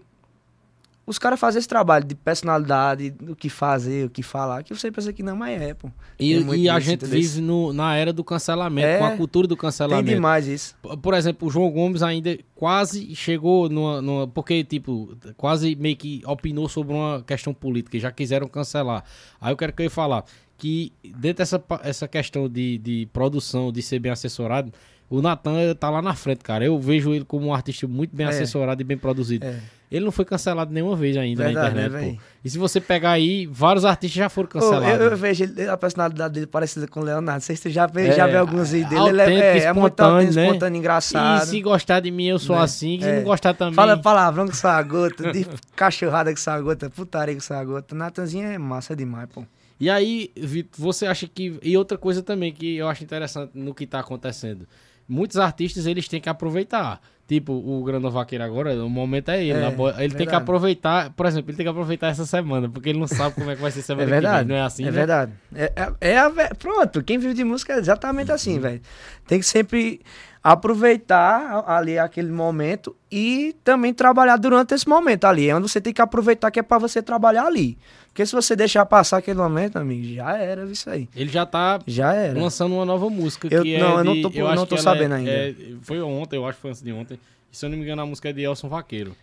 [1.06, 4.90] Os caras fazem esse trabalho de personalidade, do que fazer, o que falar, que você
[4.90, 5.90] pensa que não, mas é, pô.
[6.18, 7.20] E, Tem muito e a gente entendeu?
[7.20, 8.98] vive no- na era do cancelamento, É.
[9.00, 10.10] com a cultura do Tem cancelamento.
[10.10, 10.76] demais isso.
[11.02, 16.22] Por exemplo, o João Gomes ainda quase chegou numa, numa- Porque, tipo, quase meio que
[16.26, 19.04] opinou sobre uma questão política e já quiseram cancelar.
[19.42, 20.24] Aí eu quero que eu ia falar
[20.58, 24.72] que dentro dessa essa questão de, de produção, de ser bem assessorado,
[25.18, 26.66] o Natan tá lá na frente, cara.
[26.66, 28.30] Eu vejo ele como um artista muito bem É.
[28.30, 29.46] assessorado e bem produzido.
[29.46, 29.60] É.
[29.92, 32.18] Ele não foi cancelado nenhuma vez ainda Verdade, na internet, né?
[32.44, 34.88] E se você pegar aí, vários artistas já foram cancelados.
[35.00, 37.32] eu, eu vejo ele- a personalidade dele parecida com o Leonardo.
[37.34, 39.22] Não sei se tu já, vê, É, já vê alguns vídeos dele.
[39.22, 40.46] Ele é, é, é muito autêntico, né?
[40.48, 41.44] espontâneo, engraçado.
[41.44, 42.64] E se gostar de mim, eu sou Né?
[42.64, 43.00] assim.
[43.00, 43.18] Se É.
[43.18, 43.76] não gostar também.
[43.76, 45.46] Fala palavrão com sua gota, de
[45.76, 47.94] cachorrada com sua gota, putaria com sua gota.
[47.94, 49.44] Natanzinho é massa demais, pô.
[49.80, 51.60] E aí, Vitor, você acha que.
[51.62, 54.66] E outra coisa também que eu acho interessante no que tá acontecendo.
[55.08, 57.00] Muitos artistas eles têm que aproveitar.
[57.26, 59.58] Tipo, o Grandão Vaqueiro agora, o momento é ele.
[59.60, 60.16] É, ele verdade.
[60.18, 63.34] tem que aproveitar, por exemplo, ele tem que aproveitar essa semana, porque ele não sabe
[63.36, 64.40] como é que vai ser semana É que verdade.
[64.40, 64.48] vem.
[64.50, 64.92] Não é assim, é né?
[64.92, 65.32] verdade.
[65.56, 66.30] É, é, é a
[66.60, 68.36] Pronto, quem vive de música é exatamente Uhum.
[68.36, 68.82] assim, velho.
[69.26, 70.02] Tem que sempre
[70.44, 75.50] aproveitar ali aquele momento e também trabalhar durante esse momento ali.
[75.50, 77.78] É onde você tem que aproveitar que é pra você trabalhar ali.
[78.08, 81.08] Porque se você deixar passar aquele momento, amigo, já era isso aí.
[81.16, 82.40] Ele já tá Já era.
[82.40, 84.66] lançando uma nova música Eu- que é não, eu não de- tô- eu acho não
[84.66, 85.32] tô sabendo é- ainda.
[85.32, 87.20] é- foi ontem, eu acho que foi antes de ontem.
[87.52, 89.16] Se eu não me engano, a música é de Elson Vaqueiro.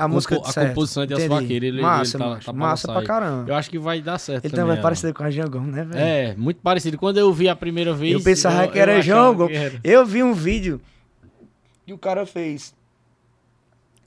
[0.00, 1.28] A música compo- a certo, composição de entendi.
[1.28, 3.50] Vaqueiro, ele- massa, ele tá- macho, tá massa pra caramba.
[3.50, 4.76] Eu acho que vai dar certo Ele também.
[4.78, 6.00] é parecido com a Jean Gomes, né, velho?
[6.00, 6.96] É, muito parecido.
[6.98, 8.12] Quando eu vi a primeira vez.
[8.12, 9.56] Eu pensava que era achava João que Gomes.
[9.56, 9.80] era.
[9.84, 10.80] Eu vi um vídeo
[11.86, 12.74] que o cara fez.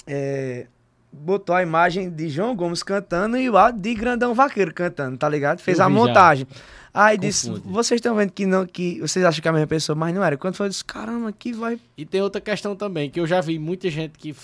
[0.06, 0.68] é,
[1.12, 5.30] botou a imagem de João Gomes cantando e o áudio de Grandão Vaqueiro cantando, tá
[5.30, 5.60] ligado?
[5.60, 6.00] Fez Eu a vi já.
[6.00, 6.48] montagem.
[6.94, 7.68] Aí disse, Confunde.
[7.74, 10.24] vocês estão vendo que não, que vocês acham que é a mesma pessoa, mas não
[10.24, 10.38] era.
[10.38, 11.80] Quando foi, eu disse, caramba, que vai.
[11.98, 14.36] E tem outra questão também, que eu já vi muita gente que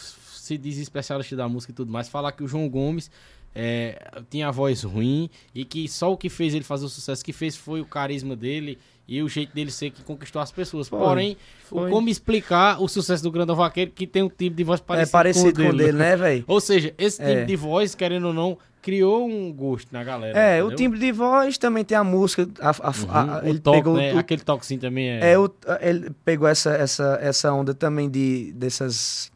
[0.49, 3.09] se diz especialista da música e tudo mais, falar que o João Gomes
[3.55, 7.23] é, tinha a voz ruim e que só o que fez ele fazer o sucesso
[7.23, 8.77] que fez foi o carisma dele
[9.07, 10.87] e o jeito dele ser que conquistou as pessoas.
[10.87, 11.37] Foi, Porém,
[11.71, 11.89] o foi.
[11.89, 15.11] como explicar o sucesso do Grandão Vaqueiro que tem um tipo de voz parecido, é
[15.11, 16.09] parecido com o dele, né?
[16.11, 16.43] né, velho?
[16.47, 17.43] Ou seja, esse tipo É.
[17.45, 20.37] de voz, querendo ou não, criou um gosto na galera.
[20.37, 20.77] É, o entendeu?
[20.77, 22.47] timbre de voz também tem a música.
[22.61, 24.13] a- a- Uhum, a- o ele toque, pegou né?
[24.13, 25.49] o, Aquele toquezinho também é, é, o,
[25.81, 29.31] ele pegou essa, essa, essa onda também de, dessas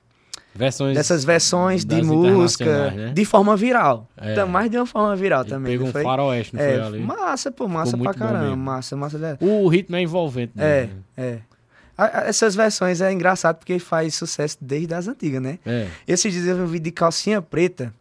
[0.56, 3.12] versões dessas versões de música né?
[3.14, 4.08] de forma viral.
[4.18, 4.32] É.
[4.34, 5.72] Então, mais de uma forma viral Ele também.
[5.74, 6.04] pegou um foi?
[6.04, 7.00] faroeste, não é, foi ali?
[7.00, 8.56] massa, pô, massa Ficou pra caramba.
[8.56, 9.18] Massa, massa.
[9.18, 9.38] dela.
[9.42, 10.90] O ritmo é envolvente, É, né?
[11.18, 11.38] é.
[11.98, 15.60] A- Essas versões é engraçado porque faz sucesso desde as antigas, né?
[15.66, 15.88] É.
[16.08, 17.94] Esses dias eu vi um vídeo de Calcinha Preta,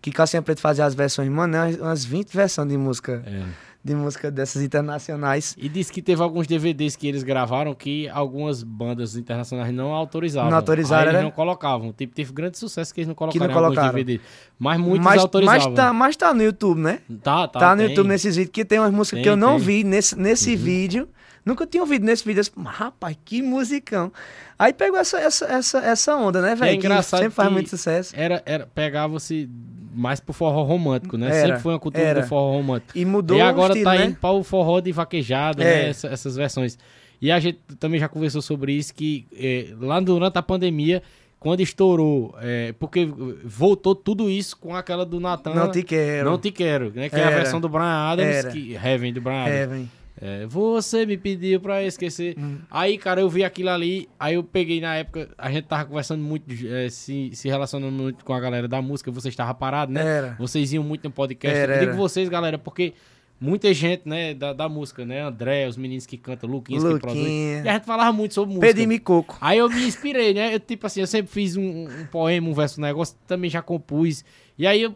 [0.00, 3.42] que Calcinha Preta fazia as versões, mano, é umas- umas 20 versões de música, é.
[3.84, 5.54] De música dessas internacionais.
[5.58, 10.50] E disse que teve alguns DVDs que eles gravaram que algumas bandas internacionais não autorizavam.
[10.50, 11.24] Não autorizaram, Aí eles né?
[11.24, 11.92] não colocavam.
[11.92, 13.94] Tipo, teve grande sucesso que eles não não colocaram em alguns colocaram.
[13.94, 14.20] DVDs.
[14.58, 15.68] Mas muitos mas, autorizavam.
[15.68, 17.00] mas, tá, mas tá no YouTube, né?
[17.22, 17.60] Tá, tá.
[17.60, 17.90] Tá, no tem.
[17.90, 19.58] YouTube nesses vídeos, que tem umas músicas Tem, que eu não tem.
[19.58, 19.64] Uhum.
[19.64, 21.06] vi nesse, nesse vídeo.
[21.44, 22.38] Nunca tinha ouvido nesse vídeo.
[22.40, 24.10] Eu disse, "Mas, rapaz, que musicão.
[24.58, 26.70] Aí pegou essa, essa, essa, essa onda, né, velho?
[26.80, 28.14] que engraçado sempre faz muito sucesso.
[28.16, 29.48] Era, era, Pegava-se
[29.94, 31.26] mais pro forró romântico, né?
[31.28, 32.20] Era, Sempre foi uma cultura era.
[32.22, 32.96] do forró romântico.
[32.98, 34.06] E mudou e agora estilo, tá né?
[34.06, 35.66] indo para o forró de vaquejada, É.
[35.84, 35.88] né?
[35.90, 36.78] Essa- essas versões.
[37.20, 41.02] E a gente também já conversou sobre isso, que eh, lá durante a pandemia,
[41.38, 43.06] quando estourou, eh, porque
[43.44, 45.54] voltou tudo isso com aquela do Natan.
[45.54, 46.30] Não te quero.
[46.30, 47.08] Não te quero, né?
[47.08, 47.36] Que é a Era.
[47.36, 48.50] versão do Brian Adams, Era.
[48.50, 49.54] que, Heaven, do Brian Adams.
[49.56, 49.88] É, velho.
[50.20, 52.36] É, você me pediu pra esquecer.
[52.38, 52.58] Hum.
[52.70, 54.08] Aí, cara, eu vi aquilo ali.
[54.18, 55.28] Aí eu peguei na época.
[55.36, 59.10] A gente tava conversando muito, eh, se, se relacionando muito com a galera da música.
[59.10, 60.04] Vocês estavam parados, né?
[60.04, 60.36] Era.
[60.38, 61.56] Vocês iam muito no podcast.
[61.56, 61.98] Era, eu digo era.
[61.98, 62.94] vocês, galera, porque
[63.40, 65.20] muita gente, né, da, da música, né?
[65.20, 67.22] André, os meninos que cantam, Luquinhas que produzem.
[67.22, 67.62] Luquinha.
[67.64, 68.72] E a gente falava muito sobre música.
[68.72, 69.36] Pedime coco.
[69.40, 70.54] Aí eu me inspirei, né?
[70.54, 73.60] Eu, tipo assim, eu sempre fiz um, um poema, um verso, um negócio, também já
[73.60, 74.24] compus.
[74.56, 74.94] E aí eu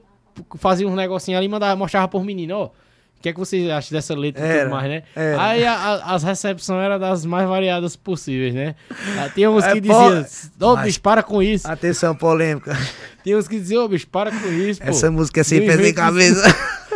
[0.57, 2.73] fazia uns negocinhos ali e mandava, mostrava pros meninos, ó.
[3.19, 5.03] O que é que vocês acham dessa letra e Era, tudo mais, né?
[5.17, 5.43] era.
[5.43, 8.77] Aí a- a- as recepções eram das mais variadas possíveis, né?
[9.19, 11.67] Ah, Tinha uns É, que pô, diziam, ô mas- bicho, para com isso.
[11.69, 12.79] Atenção, polêmica.
[13.25, 14.89] Tinha uns que diziam, ô bicho, para com isso, pô.
[14.89, 16.43] Essa música é sem pé nem cabeça.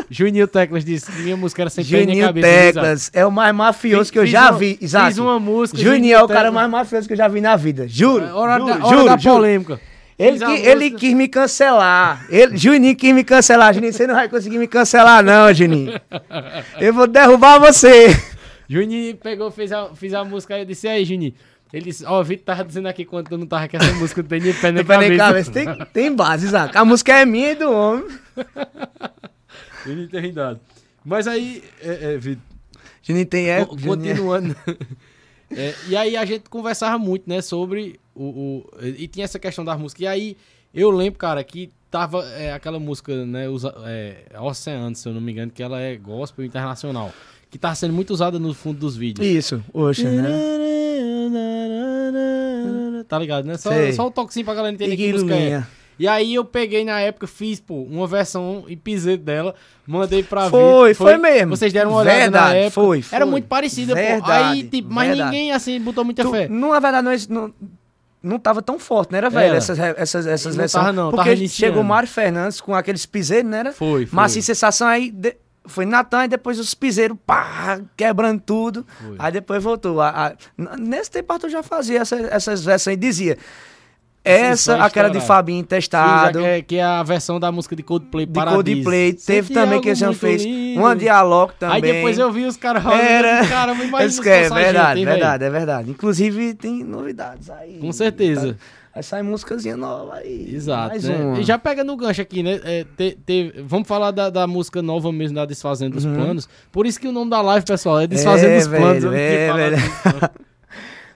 [0.08, 2.46] Juninho Teclas disse que minha música era sem pé nem Juninho cabeça.
[2.48, 2.72] Isaac?
[2.74, 5.06] Teclas é o mais mafioso Fiz- que eu já uma- vi, Isaac.
[5.08, 5.78] Fiz uma música.
[5.80, 7.88] Juninho é o cara mais mafioso que eu já vi na vida.
[7.88, 8.24] Juro.
[8.24, 9.80] É Hora, juro, da, hora juro, da juro.
[10.22, 10.70] Ele, música.
[10.70, 12.26] ele quis me cancelar.
[12.28, 13.74] Ele, Juninho quis me cancelar.
[13.74, 16.00] Juninho, você não vai conseguir me cancelar, não, Juninho.
[16.80, 18.08] Eu vou derrubar você.
[18.68, 21.34] Juninho pegou, fez a, fez a música aí, eu disse, e aí, Juninho?
[21.72, 24.20] Ele disse, ó, o Vitor tava dizendo aqui quando tu não tava que essa música
[24.22, 25.16] não tem nem pé nem cabeça.
[25.16, 25.50] cabeça.
[25.50, 26.76] Tem, tem base, Isaac.
[26.76, 28.06] A música é minha e do homem.
[29.84, 30.60] Juninho tem ridado.
[31.04, 32.42] Mas aí, é, é, Vitor,
[33.02, 33.60] Juninho tem é.
[33.60, 34.54] é- continuando.
[35.56, 39.64] É, e aí a gente conversava muito, né, sobre o, o- E tinha essa questão
[39.64, 40.02] das músicas.
[40.02, 40.36] E aí
[40.74, 45.20] eu lembro, cara, que tava é, aquela música, né, usa, é, Oceano, se eu não
[45.20, 47.12] me engano, que ela é gospel internacional.
[47.50, 49.26] Que tá sendo muito usada no fundo dos vídeos.
[49.26, 50.28] Isso, Oxa, né?
[53.08, 53.56] Tá ligado, né?
[53.58, 55.66] Só, só o toquezinho pra galera entender que música é.
[55.98, 59.54] E aí eu peguei na época, fiz, pô, uma versão e pisei dela,
[59.86, 61.06] mandei pra Foi, Vitor.
[61.08, 61.56] foi mesmo.
[61.56, 62.70] Vocês deram uma olhada na Verdade, época.
[62.72, 63.30] foi, Era foi.
[63.30, 64.00] muito parecida, pô.
[64.00, 65.30] Verdade, Aí, tipo, mas verdade.
[65.30, 66.48] ninguém, assim, botou muita Tu, fé.
[66.48, 67.52] não, na verdade, nós não,
[68.22, 69.48] não tava tão forte, não era, velho?
[69.48, 69.56] Era.
[69.58, 70.84] Essas, essas, essas Não versões.
[70.84, 73.72] tava, não, Porque tava chegou o Mário Fernandes com aqueles piseiros, não era?
[73.72, 74.16] Foi, foi.
[74.16, 75.10] Mas sem sensação aí.
[75.10, 78.84] de- foi Natan e depois os piseiros, pá, quebrando tudo.
[79.00, 79.14] Foi.
[79.16, 80.00] Aí depois voltou.
[80.00, 83.38] A- a- nesse tempo Arthur já fazia essa- essas versões e dizia.
[84.24, 86.38] Essa, aquela de Fabinho testado.
[86.38, 89.12] Sim, é, que é a versão da música de Coldplay de Coldplay.
[89.14, 90.44] Teve também que esse ano fez.
[90.44, 90.80] Lindo.
[90.80, 91.76] Uma dialogue também.
[91.76, 93.46] Aí depois eu vi os caras Era...
[93.48, 95.90] cara, mas é, verdade, gente, verdade, é verdade.
[95.90, 97.78] Inclusive tem novidades aí.
[97.80, 98.52] Com certeza.
[98.52, 98.58] Tá?
[98.94, 100.54] Aí sai músicazinha nova aí.
[100.54, 101.00] Exato.
[101.00, 101.40] Né?
[101.40, 102.60] E já pega no gancho aqui, né?
[102.62, 106.14] É, te, te, vamos falar da, da, música nova mesmo, da Desfazendo os uhum.
[106.14, 106.48] Planos.
[106.70, 109.04] Por isso que o nome da live, pessoal, é Desfazendo é, os velho, Planos.
[109.04, 109.76] É, velho.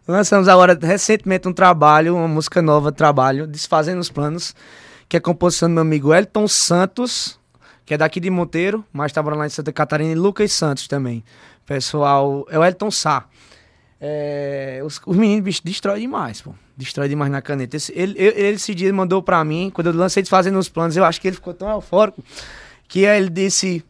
[0.08, 4.54] Lançamos agora recentemente um trabalho, uma música nova, trabalho, Desfazendo os Planos,
[5.08, 7.40] que é composição do meu amigo Elton Santos,
[7.84, 11.24] que é daqui de Monteiro, mas tá lá em Santa Catarina, e Lucas Santos também.
[11.66, 13.26] Pessoal, é o Elton Sá.
[14.00, 16.54] É, os, os meninos, bicho, destrói demais, pô.
[16.76, 17.76] Destrói demais na caneta.
[17.76, 20.96] Esse, ele, ele, ele, esse dia mandou pra mim, quando eu lancei Desfazendo os Planos,
[20.96, 22.22] eu acho que ele ficou tão eufórico,
[22.86, 23.84] que ele disse,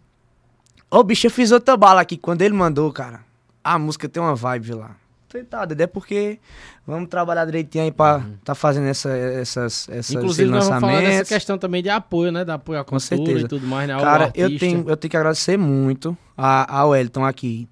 [0.91, 2.17] ô oh, bicho, eu fiz outra bala aqui.
[2.17, 3.21] Quando ele mandou, cara,
[3.63, 4.97] a música tem uma vibe lá.
[5.45, 6.39] Falei, é porque
[6.87, 8.35] vamos trabalhar direitinho aí pra uhum.
[8.45, 12.45] tá fazendo essa, essas, essas Inclusive, nós vamos falar dessa questão também de apoio, né?
[12.45, 13.41] De apoio à Com certeza.
[13.41, 13.99] e tudo mais, né?
[13.99, 17.69] Cara, eu tenho, eu tenho que agradecer muito a, ao Wellington aqui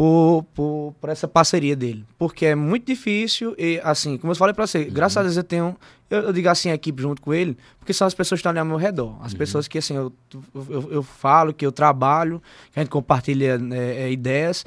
[0.00, 2.06] por, por, por essa parceria dele.
[2.16, 4.90] Porque é muito difícil e, assim, como eu falei pra você, uhum.
[4.90, 5.76] graças a Deus eu tenho,
[6.08, 8.48] eu, eu, digo assim, a equipe junto com ele, porque são as pessoas que estão
[8.48, 9.18] ali ao meu redor.
[9.22, 9.38] As uhum.
[9.38, 10.10] pessoas que, assim, eu,
[10.54, 14.64] eu, eu, falo, que eu trabalho, que a gente compartilha é, é, ideias.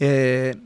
[0.00, 0.56] É,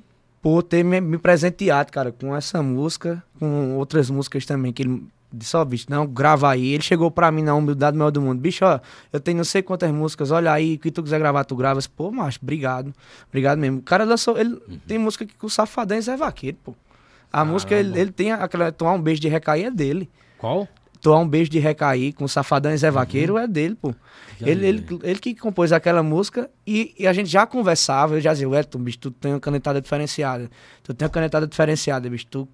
[0.47, 5.03] por ter me, me, presenteado, cara, com essa música, com outras músicas também, que ele
[5.33, 6.69] disse, ó, oh, bicho, não, grava aí.
[6.69, 8.41] Ele chegou pra mim na humildade maior do mundo.
[8.41, 8.79] Bicho, ó,
[9.13, 11.89] eu tenho não sei quantas músicas, olha aí, o que tu quiser gravar, tu gravas.
[11.89, 12.95] Pô, macho, obrigado.
[13.29, 13.79] Obrigado mesmo.
[13.79, 14.79] O cara lançou, ele uhum.
[14.87, 16.71] tem música que o Safadão é Vaqueiro, pô.
[16.71, 17.53] A Caramba.
[17.53, 20.09] música, ele, ele tem aquela, tomar um beijo de recair é dele.
[20.39, 20.69] Qual?
[21.07, 23.39] Tomar um beijo de recair com o Safadão e Zé Vaqueiro uhum.
[23.39, 23.95] é dele, pô.
[24.41, 28.33] Ele, ele, ele, que compôs aquela música e, e, a gente já conversava, eu já
[28.33, 30.51] dizia, Elton, bicho, tu tem uma canetada diferenciada.
[30.83, 32.27] Tu tem uma canetada diferenciada, bicho.
[32.27, 32.49] Tu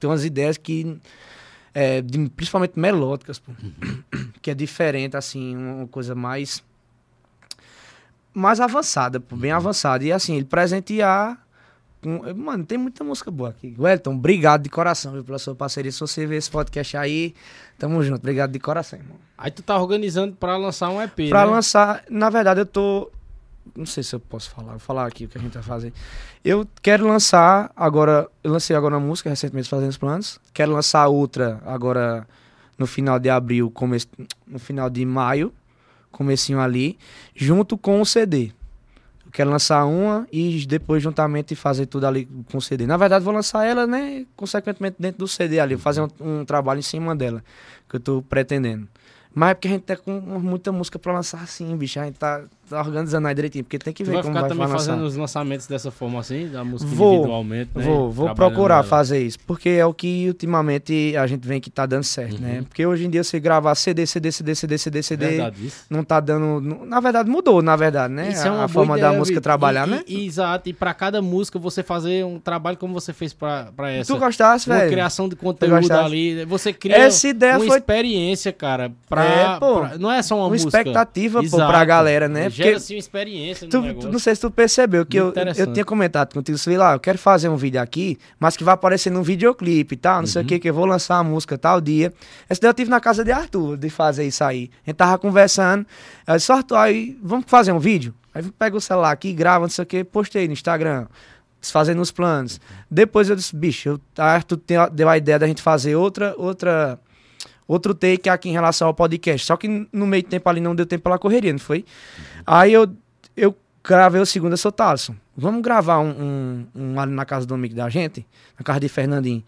[0.00, 0.98] tem umas ideias que.
[1.74, 4.30] É, de, principalmente melódicas, pô, uhum.
[4.40, 6.64] que é diferente, assim, uma coisa mais.
[8.32, 9.58] mais avançada, pô, bem uhum.
[9.58, 10.02] avançada.
[10.02, 11.41] E assim, ele presentear
[12.04, 13.76] Mano, tem muita música boa aqui.
[13.78, 15.92] Wellington, obrigado de coração viu, pela sua parceria.
[15.92, 17.32] Se você ver esse podcast aí,
[17.78, 18.18] tamo junto.
[18.18, 19.16] Obrigado de coração, irmão.
[19.38, 21.52] Aí tu tá organizando pra lançar um EP, Pra né?
[21.52, 23.10] lançar, na verdade, eu tô.
[23.76, 24.70] Não sei se eu posso falar.
[24.72, 25.92] Vou falar aqui o que a gente vai fazer.
[26.44, 28.28] Eu quero lançar agora.
[28.42, 30.40] Eu lancei agora uma música recentemente fazendo os planos.
[30.52, 32.26] Quero lançar outra agora
[32.76, 33.98] no final de abril, come...
[34.44, 35.52] no final de maio,
[36.10, 36.98] comecinho ali,
[37.36, 38.52] junto com o CD
[39.32, 42.86] quero lançar uma e depois juntamente fazer tudo ali com o CD.
[42.86, 46.78] Na verdade, vou lançar ela, né, consequentemente dentro do CD ali, fazer um, um trabalho
[46.78, 47.42] em cima dela,
[47.88, 48.86] que eu tô pretendendo.
[49.34, 51.98] Mas é porque a gente tá com muita música pra lançar assim, bicho.
[51.98, 52.42] A gente tá,
[52.72, 55.66] tá organizando aí direitinho, porque tem que ver como vai ficar também fazendo os lançamentos
[55.66, 57.84] dessa forma assim, da música vou, individualmente, né?
[57.84, 61.84] Vou, vou procurar fazer isso, porque é o que ultimamente a gente vem que tá
[61.84, 62.48] dando certo, né?
[62.48, 62.54] uhum.
[62.56, 62.62] né?
[62.62, 65.84] Porque hoje em dia você gravar CD, CD, CD, CD, CD, CD, verdade, isso.
[65.90, 66.60] não tá dando...
[66.86, 68.30] Na verdade, mudou, na verdade, né?
[68.30, 70.02] Isso é uma a forma ideia, da música trabalhar, e, né?
[70.06, 73.90] E, exato, e pra cada música você fazer um trabalho como você fez pra, pra
[73.90, 74.12] essa.
[74.12, 74.90] Tu gostasse, velho?
[74.90, 77.78] criação de conteúdo ali, você cria essa ideia uma foi...
[77.78, 79.24] experiência, cara, pra...
[79.24, 80.68] É, não é só uma, uma música.
[80.68, 81.62] expectativa, Exato.
[81.62, 82.48] pô, pra galera, né?
[82.62, 86.56] Gera, assim, experiência tu, Não sei se tu percebeu, que eu, eu tinha comentado contigo,
[86.58, 89.98] sei lá, eu quero fazer um vídeo aqui, mas que vai aparecer num videoclipe e
[89.98, 90.26] tal, não uhum.
[90.26, 92.12] sei o que, que eu vou lançar a música tal dia.
[92.48, 94.70] Esse dia eu tive na casa de Arthur, de fazer isso aí.
[94.86, 95.86] A gente tava conversando,
[96.26, 98.14] eu disse, Arthur, aí, vamos fazer um vídeo?
[98.34, 101.06] Aí pega o celular aqui, grava, não sei o que, postei no Instagram
[101.60, 102.60] desfazendo os planos.
[102.90, 104.60] Depois eu disse, bicho, eu, Arthur
[104.92, 106.98] deu a ideia da gente fazer outra, outra
[107.66, 109.46] outro take aqui em relação ao podcast.
[109.46, 111.84] Só que no meio tempo ali não deu tempo pela correria, não foi?
[112.46, 112.88] Aí eu,
[113.36, 115.14] eu gravei o segundo, eu sou Thaleson.
[115.36, 118.26] Vamos gravar um, um, um, ali na casa do amigo da gente,
[118.58, 119.42] na casa de Fernandinho.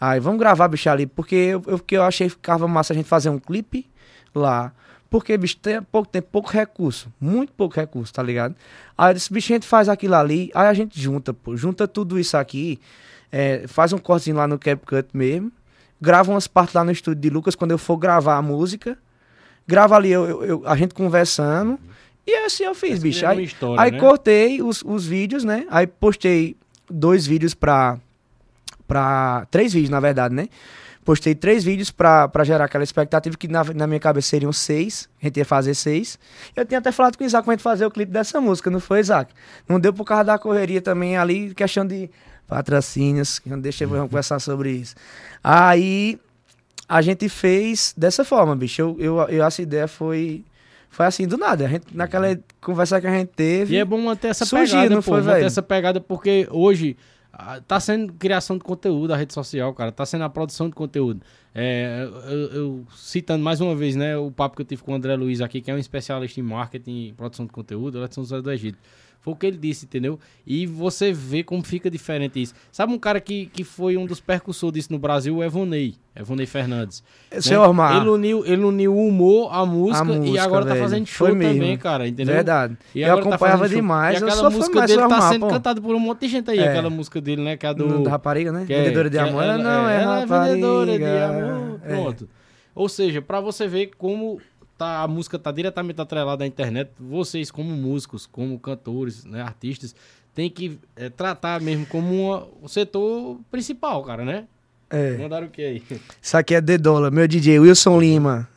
[0.00, 2.96] Aí vamos gravar, bicho, ali, porque eu, eu, porque eu achei que ficava massa a
[2.96, 3.88] gente fazer um clipe
[4.34, 4.72] lá.
[5.10, 7.10] Porque, bicho, tem pouco, tem pouco recurso.
[7.18, 8.54] Muito pouco recurso, tá ligado?
[8.96, 11.56] Aí eu disse, bicho, a gente faz aquilo ali, aí a gente junta, pô.
[11.56, 12.78] Junta tudo isso aqui,
[13.32, 15.50] é, faz um cortezinho lá no CapCut mesmo
[16.00, 18.98] gravo umas partes lá no estúdio de Lucas quando eu for gravar a música.
[19.66, 21.78] Grava ali eu, eu, eu a gente conversando.
[22.26, 23.24] E assim eu fiz, Essa bicho.
[23.24, 23.98] É aí, história, aí né?
[23.98, 25.66] cortei os, os vídeos, né?
[25.70, 26.56] Aí postei
[26.90, 27.98] dois vídeos pra.
[28.86, 30.48] pra três vídeos, na verdade, né?
[31.04, 35.08] Postei três vídeos pra, pra gerar aquela expectativa que na, na minha cabeça seriam seis.
[35.22, 36.18] A gente ia fazer seis.
[36.54, 38.78] Eu tinha até falado com o Isaac pra gente fazer o clipe dessa música, não
[38.78, 39.32] foi, Isaac?
[39.66, 42.10] Não deu por causa da correria também ali, questão de
[42.48, 43.40] patrocínios.
[43.60, 44.08] Deixa eu uhum.
[44.08, 44.96] conversar sobre isso.
[45.44, 46.18] Aí
[46.88, 48.80] a gente fez dessa forma, bicho.
[48.82, 50.44] Eu, eu, eu essa ideia foi
[50.88, 51.66] foi assim do nada.
[51.66, 53.74] A gente, naquela conversa que a gente teve.
[53.74, 55.46] E é bom manter essa surgiu, pegada, não pô, foi, manter velho?
[55.46, 56.96] essa pegada porque hoje
[57.68, 59.92] tá sendo criação de conteúdo, a rede social, cara.
[59.92, 61.20] Tá sendo a produção de conteúdo.
[61.54, 64.94] É, eu, eu, citando mais uma vez, né, o papo que eu tive com o
[64.94, 68.14] André Luiz aqui, que é um especialista em marketing e produção de conteúdo, lá de
[68.14, 68.78] São José do Egito.
[69.20, 70.18] Foi o que ele disse, entendeu?
[70.46, 72.54] E você vê como fica diferente isso.
[72.70, 75.96] Sabe um cara que, que foi um dos percussores disso no Brasil, o Evonei.
[76.14, 77.02] Evonei Fernandes.
[77.40, 77.96] Seu né?
[77.96, 80.84] Ele uniu, ele uniu o humor, a música, música e agora tá velho.
[80.84, 82.34] tá fazendo show também, cara, entendeu?
[82.34, 82.76] Verdade.
[82.94, 84.20] E eu tá acompanhava tá demais.
[84.20, 86.68] E aquela música dele tá sendo cantada por um monte de gente aí, é.
[86.68, 87.56] aquela música dele, né?
[87.56, 88.02] Que é do.
[88.02, 88.66] Da rapariga, né?
[88.68, 89.42] É, vendedora de amor.
[89.42, 91.80] Ela, não, é, ela é vendedora de amor.
[91.84, 91.88] É.
[91.88, 92.28] Pronto.
[92.74, 94.40] Ou seja, pra você ver como
[94.78, 96.90] tá, a música tá diretamente atrelada à internet.
[96.98, 99.94] Vocês, como músicos, como cantores, né, artistas,
[100.34, 104.46] tem que é, tratar mesmo como uma, o setor principal, cara, né?
[104.88, 105.18] É.
[105.18, 105.82] Mandaram o que aí?
[106.22, 108.48] Isso aqui é The Dollar, meu DJ Wilson Lima.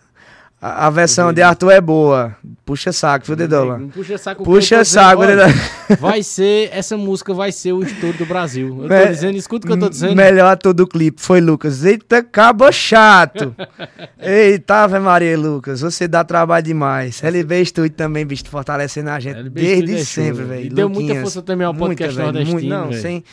[0.61, 2.35] A, a versão de Arthur é boa.
[2.63, 3.81] Puxa saco, viu, Dedola?
[3.91, 4.43] Puxa saco.
[4.43, 5.51] Puxa saco, Dedola.
[5.99, 8.83] Vai ser, essa música vai ser o estouro do Brasil.
[8.83, 10.15] Eu tô Me, dizendo, escuta o que eu tô dizendo.
[10.15, 11.83] Melhor ator do clipe foi Lucas.
[11.83, 13.53] Eita, cabo chato.
[14.21, 15.81] Eita, Ave Maria, Lucas.
[15.81, 17.21] Você dá trabalho demais.
[17.21, 20.73] LB Studio também, bicho, fortalecendo a gente LB desde é sempre, velho.
[20.73, 23.01] Deu muita força também ao podcast muita, nordestino, muito, Não, véio.
[23.01, 23.23] sem...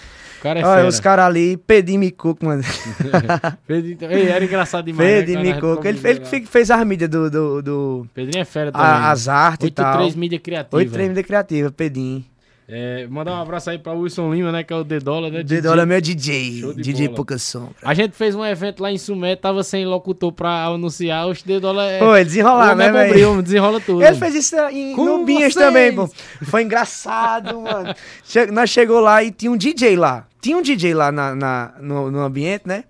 [0.43, 2.63] Cara é Olha, os caras ali, Pedim Micuco, mano.
[3.69, 5.09] Ei, era engraçado demais.
[5.09, 5.87] Né, Pedim Micuco.
[5.87, 8.07] Ele, ele fez as mídias do, do, do.
[8.15, 8.87] Pedrinho é fera também.
[8.87, 9.87] A, as artes e tal.
[9.87, 10.77] 83 mídia criativa.
[10.77, 12.25] 83 mídia criativa, Pedim.
[12.71, 14.63] É, mandar um abraço aí pra Wilson Lima, né?
[14.63, 15.43] Que é o Dedola, né?
[15.43, 16.75] Dedola é meu DJ.
[16.77, 17.75] DJ Pouca Sombra.
[17.83, 21.27] A gente fez um evento lá em Sumé, tava sem locutor pra anunciar.
[21.29, 21.99] Os Dedola é.
[21.99, 23.41] Pô, desenrolar, né, é velho?
[23.43, 24.05] Desenrola tudo.
[24.05, 26.11] Ele fez isso em, no Binhas também, pô.
[26.43, 27.95] Foi engraçado, mano.
[28.23, 30.28] Che nós chegou lá e tinha um DJ lá.
[30.41, 32.85] Tinha um DJ lá na, na no, no, ambiente, né?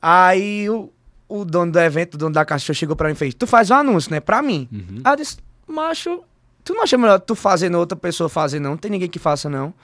[0.00, 0.92] Aí o,
[1.28, 3.70] o dono do evento, o dono da caixa, chegou pra mim e fez: Tu faz
[3.70, 4.20] um anúncio, né?
[4.20, 4.68] Pra mim.
[4.72, 5.00] Uhum.
[5.04, 6.22] Aí eu disse: Macho
[6.64, 8.70] Tu não acha melhor tu fazendo outra pessoa fazer, não?
[8.70, 9.74] Não tem ninguém que faça, não.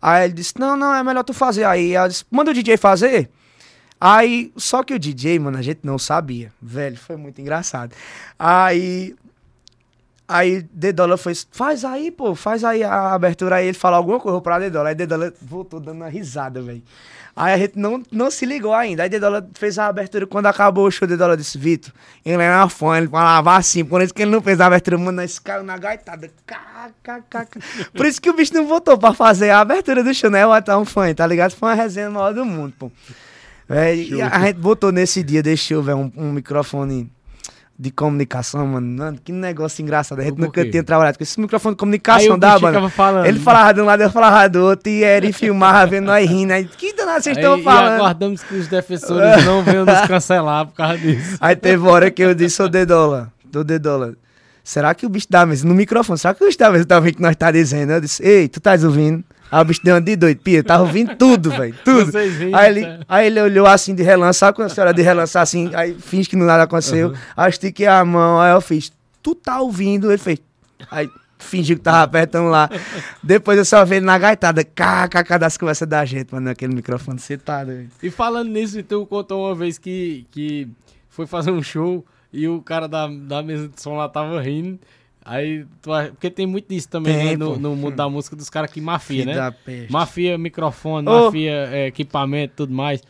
[0.00, 1.64] Aí ele disse, não, não, é melhor tu fazer.
[1.64, 3.30] Aí ela disse, manda o DJ fazer.
[4.00, 6.52] Aí, só que o DJ, mano, a gente não sabia.
[6.60, 7.94] Velho, foi muito engraçado.
[8.38, 9.14] Aí,
[10.26, 13.56] aí Dedola foi, faz aí, pô, faz aí a abertura.
[13.56, 14.88] Aí ele falou alguma coisa pra Dedola.
[14.88, 16.82] Aí Dedola voltou dando uma risada, velho.
[17.34, 19.02] Aí a gente não, não se ligou ainda.
[19.02, 20.26] Aí Dedola fez a abertura.
[20.26, 21.92] Quando acabou o show, Dedola disse: Vitor,
[22.24, 23.84] ele era fã, ele falava assim.
[23.84, 26.30] Por isso que ele não fez a abertura, mano, nós caiu na gaitada.
[27.94, 30.46] Por isso que o bicho não voltou pra fazer a abertura do show, né?
[30.46, 31.52] O até um fã, tá ligado?
[31.52, 32.92] Foi uma resenha maior do mundo, pô.
[33.68, 33.92] É,
[34.30, 37.10] a gente botou nesse dia, deixou, velho, um, um microfone
[37.82, 39.18] de comunicação, mano.
[39.24, 40.20] Que negócio engraçado.
[40.20, 42.88] A gente nunca tinha trabalhado com esse microfone de comunicação da mano.
[42.88, 43.26] Falando.
[43.26, 46.52] Ele falava de um lado, eu falava do outro, e ele filmava vendo nós rindo.
[46.52, 47.94] Aí, que danado vocês estão falando?
[47.94, 51.36] E aguardamos que os defensores não venham nos cancelar por causa disso.
[51.40, 54.14] Aí teve hora que eu disse, ô Dedola, do Dedola,
[54.62, 56.94] será que o bicho da mesa, no microfone, será que o bicho da mesa tá
[56.94, 57.94] ouvindo o que nós tá dizendo?
[57.94, 59.24] Eu disse, ei, tu tá ouvindo?
[59.52, 62.10] Aí o bicho deu uma de doido, pia, tava ouvindo tudo, velho, tudo.
[62.16, 63.00] aí, ele, tá.
[63.06, 66.26] aí ele olhou assim de relance, sabe quando a senhora de relance assim, aí finge
[66.26, 67.08] que nada aconteceu.
[67.10, 67.14] Uhum.
[67.36, 68.90] Aí eu estiquei a mão, aí eu fiz,
[69.22, 70.10] tu tá ouvindo?
[70.10, 70.38] Ele fez,
[70.90, 72.70] aí fingiu que tava apertando lá.
[73.22, 77.18] Depois eu só vi ele na gaitada, kkk das conversas da gente, mano, naquele microfone.
[77.66, 77.90] Véio.
[78.02, 80.66] E falando nisso, tu contou uma vez que, que
[81.10, 84.78] foi fazer um show e o cara da, da mesa de som lá tava rindo.
[85.24, 88.70] Aí, tu, porque tem muito disso também né, no, no, mundo da música dos caras
[88.70, 89.86] que mafia, que né?
[89.88, 91.26] Mafia microfone, oh.
[91.26, 93.00] mafia é, equipamento tudo mais.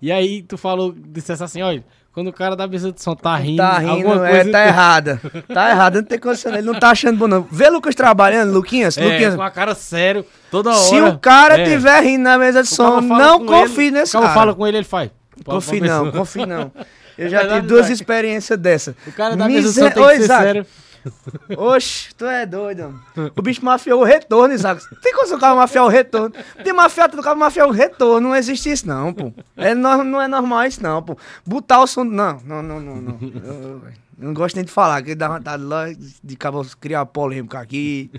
[0.00, 3.34] E aí tu falou, disse assim, olha, quando o cara da mesa de som tá
[3.36, 4.52] rindo, tá rindo, alguma é, coisa...
[4.52, 5.20] Tá errada.
[5.48, 6.52] Tá errado, não tem condição.
[6.52, 7.46] Ele não tá achando bom, não.
[7.50, 9.34] Vê Lucas trabalhando, Luquinhas, é, Luquinhas.
[9.34, 10.78] com a cara sério, toda hora.
[10.78, 11.64] Se o cara é.
[11.64, 14.26] tiver rindo na mesa de som, não confie ele, nesse cara.
[14.26, 15.10] O fala com ele, ele faz.
[15.42, 16.70] Confie não, confie não.
[17.16, 18.94] Eu já tive duas experiências dessas.
[19.06, 20.66] O cara da mesa de som tem que ser sério.
[21.56, 23.00] Oxe, tu é doido.
[23.36, 24.82] O bicho mafiou o retorno, Isaac.
[25.00, 26.34] Tem como o cara mafiar o retorno?
[26.62, 28.28] Tem mafiado do cara mafiar o retorno.
[28.28, 29.32] Não existe isso, não, pô.
[29.56, 31.16] É, não, não é normal isso, não, pô.
[31.44, 32.04] Botar o som.
[32.04, 32.96] Não, não, não, não.
[32.96, 33.18] não.
[33.22, 33.82] Eu,
[34.22, 36.38] eu não gosto nem de falar, que dá vontade lá de
[36.80, 38.10] criar polêmica aqui.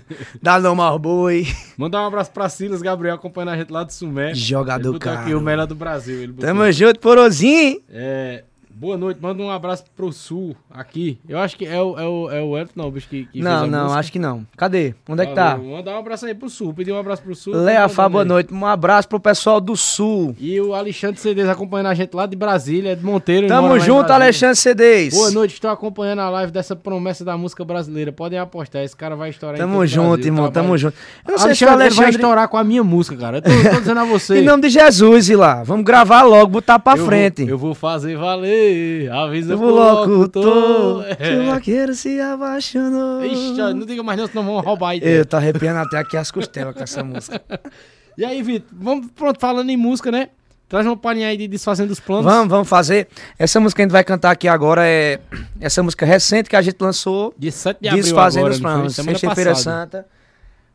[0.42, 1.46] Dá não mais boi.
[1.78, 4.34] Mandar um abraço pra Silas Gabriel acompanhando a gente lá do Sumé.
[4.34, 5.20] Jogador cara.
[5.20, 6.34] aqui o melhor do Brasil.
[6.34, 7.80] Tamo junto, porozinho.
[7.88, 8.44] É.
[8.76, 11.20] Boa noite, manda um abraço pro sul aqui.
[11.28, 13.68] Eu acho que é o, é o, é o Elton, não, bicho, que, que Não,
[13.68, 14.00] não, música.
[14.00, 14.44] acho que não.
[14.56, 14.96] Cadê?
[15.08, 15.56] Onde é que tá?
[15.56, 17.54] Manda um abraço aí pro sul, pedir um abraço pro sul.
[17.54, 18.52] Lea Fá, boa noite.
[18.52, 20.34] Um abraço pro pessoal do sul.
[20.40, 23.46] E o Alexandre Cedês acompanhando a gente lá de Brasília, de Monteiro.
[23.46, 25.14] Tamo junto, Alexandre Cedês.
[25.14, 28.10] Boa noite, estou acompanhando a live dessa promessa da música brasileira.
[28.10, 30.96] Podem apostar, esse cara vai estourar Tamo junto, irmão, tá, tamo junto.
[31.24, 33.36] Eu não Alexandre, sei se o Alexandre vai estourar com a minha música, cara.
[33.38, 34.40] Eu tô, tô dizendo a você.
[34.40, 35.62] em nome de Jesus, e lá.
[35.62, 37.44] Vamos gravar logo, botar pra eu frente.
[37.44, 38.63] Vou, eu vou fazer valer.
[39.10, 41.14] Avisa avisa pro locutor é.
[41.14, 43.24] que o vaqueiro se apaixonou.
[43.24, 45.00] Ixi, não diga mais não, senão vão roubar aí.
[45.02, 47.42] Eu tô arrepiando até aqui as costelas com essa música.
[48.16, 50.28] E aí, Vitor, vamos, pronto, falando em música, né?
[50.68, 52.24] Traz uma palhinha aí de Desfazendo os Planos.
[52.24, 53.08] Vamos, vamos fazer.
[53.38, 55.20] Essa música que a gente vai cantar aqui agora é
[55.60, 57.34] essa música recente que a gente lançou.
[57.36, 58.60] De 7 de abril Desfazendo agora, os?
[58.60, 58.94] Planos.
[58.94, 59.54] Sexta-feira.
[59.54, 60.06] Santa.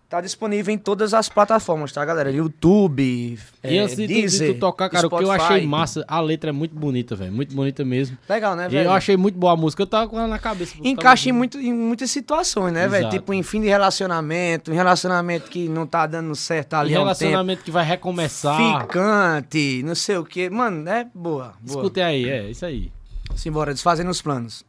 [0.10, 2.32] Tá disponível em todas as plataformas, tá, galera?
[2.32, 5.44] YouTube, E é, antes de, tu- de Deezer, tu tocar, cara, o que eu Spotify.
[5.54, 7.32] achei massa, a letra é muito bonita, velho.
[7.32, 8.18] Muito bonita mesmo.
[8.28, 8.88] Legal, né, E velho?
[8.88, 9.84] eu achei muito boa a música.
[9.84, 10.74] Eu tava com ela na cabeça.
[10.84, 13.08] Encaixa em, muito, em muitas situações, né, velho?
[13.12, 17.02] Tipo, em fim de relacionamento, em relacionamento que não tá dando certo ali um tempo.
[17.04, 18.82] relacionamento que vai recomeçar.
[18.82, 20.50] Ficante, não sei o quê.
[20.50, 21.54] Mano, é boa.
[21.62, 21.78] boa.
[21.82, 22.92] Escutem aí, é isso aí.
[23.36, 24.66] Simbora, desfazendo os planos.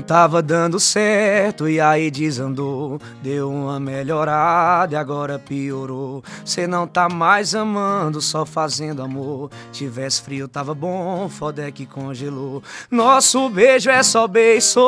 [0.00, 2.98] Tava dando certo e aí desandou.
[3.22, 6.24] Deu uma melhorada e agora piorou.
[6.44, 9.50] Cê não tá mais amando, só fazendo amor.
[9.70, 12.62] Tivesse frio, tava bom, foda é que congelou.
[12.90, 14.80] Nosso beijo é só beijo.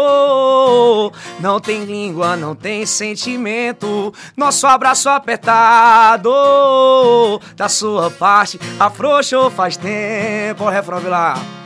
[1.38, 4.12] Não tem língua, não tem sentimento.
[4.36, 6.30] Nosso abraço apertado.
[7.57, 10.68] Da sua parte, afrouxou faz tempo.
[10.68, 11.63] Refrão, lá.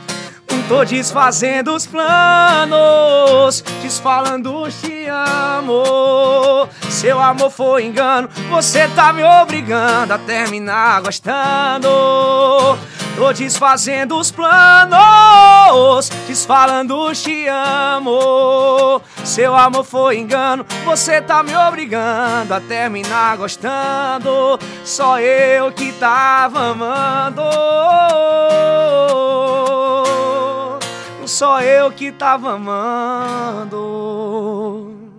[0.69, 6.69] Tô desfazendo os planos, desfalando te amo.
[6.91, 11.89] Seu amor foi engano, você tá me obrigando a terminar gostando.
[13.15, 19.01] Tô desfazendo os planos, desfalando te amo.
[19.25, 24.59] Seu amor foi engano, você tá me obrigando a terminar gostando.
[24.85, 27.41] Só eu que tava amando.
[31.29, 33.77] Só eu que tava amando.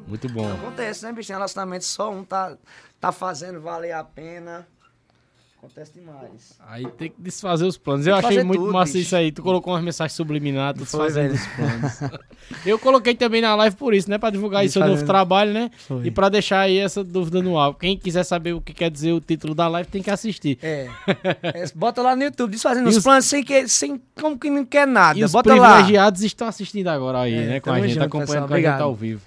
[0.08, 0.52] Muito bom.
[0.52, 1.30] Acontece, né, bicho?
[1.30, 2.58] Em relacionamento só um tá,
[2.98, 4.66] tá fazendo valer a pena.
[5.62, 6.58] Acontece demais.
[6.66, 8.06] Aí tem que desfazer os planos.
[8.06, 9.04] Eu achei muito tudo, massa bicho.
[9.04, 9.30] isso aí.
[9.30, 12.20] Tu colocou umas mensagens subliminares, Foi, desfazendo os planos.
[12.64, 14.16] Eu coloquei também na live por isso, né?
[14.16, 15.70] Pra divulgar aí seu novo trabalho, né?
[15.86, 16.06] Foi.
[16.06, 17.74] E pra deixar aí essa dúvida no ar.
[17.74, 20.58] Quem quiser saber o que quer dizer o título da live tem que assistir.
[20.62, 20.88] É.
[21.42, 24.64] É, Bota lá no YouTube, desfazendo os os- planos sem que como como que não
[24.64, 25.18] quer nada.
[25.18, 25.74] E os Bota lá.
[25.74, 27.60] privilegiados estão assistindo agora aí, É, né?
[27.60, 28.48] Com a gente, junto, acompanhando pessoal.
[28.48, 29.20] com a gente ao vivo.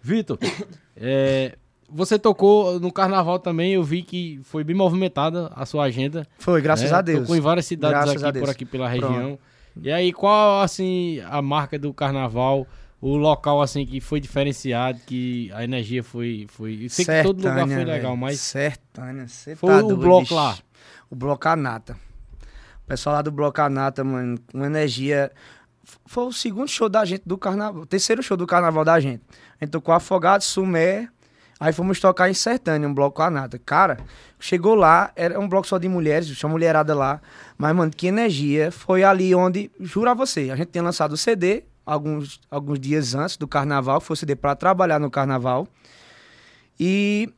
[0.00, 0.38] Vitor,
[0.96, 1.56] é,
[1.92, 6.26] você tocou no carnaval também, eu vi que foi bem movimentada a sua agenda.
[6.38, 6.96] Foi, graças né?
[6.96, 7.20] a Deus.
[7.20, 9.12] Tocou em várias cidades Graças aqui por aqui pela Pronto.
[9.12, 9.38] região.
[9.80, 12.66] E aí, qual assim a marca do carnaval?
[13.00, 17.38] O local assim que foi diferenciado, que a energia foi foi, eu sei que todo
[17.38, 20.34] lugar Sertânia, foi legal, mas Sertânia, cê Foi tá o doido, bloco bicho.
[20.36, 20.56] lá.
[21.10, 21.96] O bloco Anata.
[22.84, 25.32] O pessoal lá do bloco Anata, mano, uma energia.
[26.06, 27.82] Foi o segundo show da gente do carnaval.
[27.82, 29.22] O terceiro show do carnaval da gente.
[29.60, 31.08] A gente tocou Afogado, Sumé.
[31.64, 33.56] Aí fomos tocar em Sertânia, um bloco Anata.
[33.56, 33.98] Cara,
[34.40, 37.20] chegou lá, era um bloco só de mulheres, tinha uma mulherada lá.
[37.56, 38.72] Mas, mano, que energia.
[38.72, 43.14] Foi ali onde, juro a você, a gente tinha lançado o CD alguns, alguns dias
[43.14, 45.68] antes do carnaval, que foi o CD pra trabalhar no carnaval.
[46.80, 47.32] E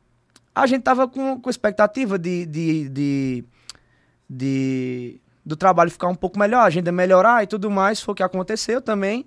[0.55, 3.45] a gente tava com, com expectativa de, de, de,
[4.31, 8.01] de- do trabalho ficar um pouco melhor, a agenda melhorar e tudo mais.
[8.01, 9.27] Foi o que aconteceu também.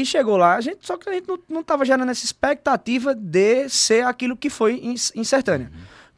[0.00, 3.14] E chegou lá, a gente, só que a gente não, não tava gerando essa expectativa
[3.14, 5.72] de ser aquilo que foi em, em Sertânia.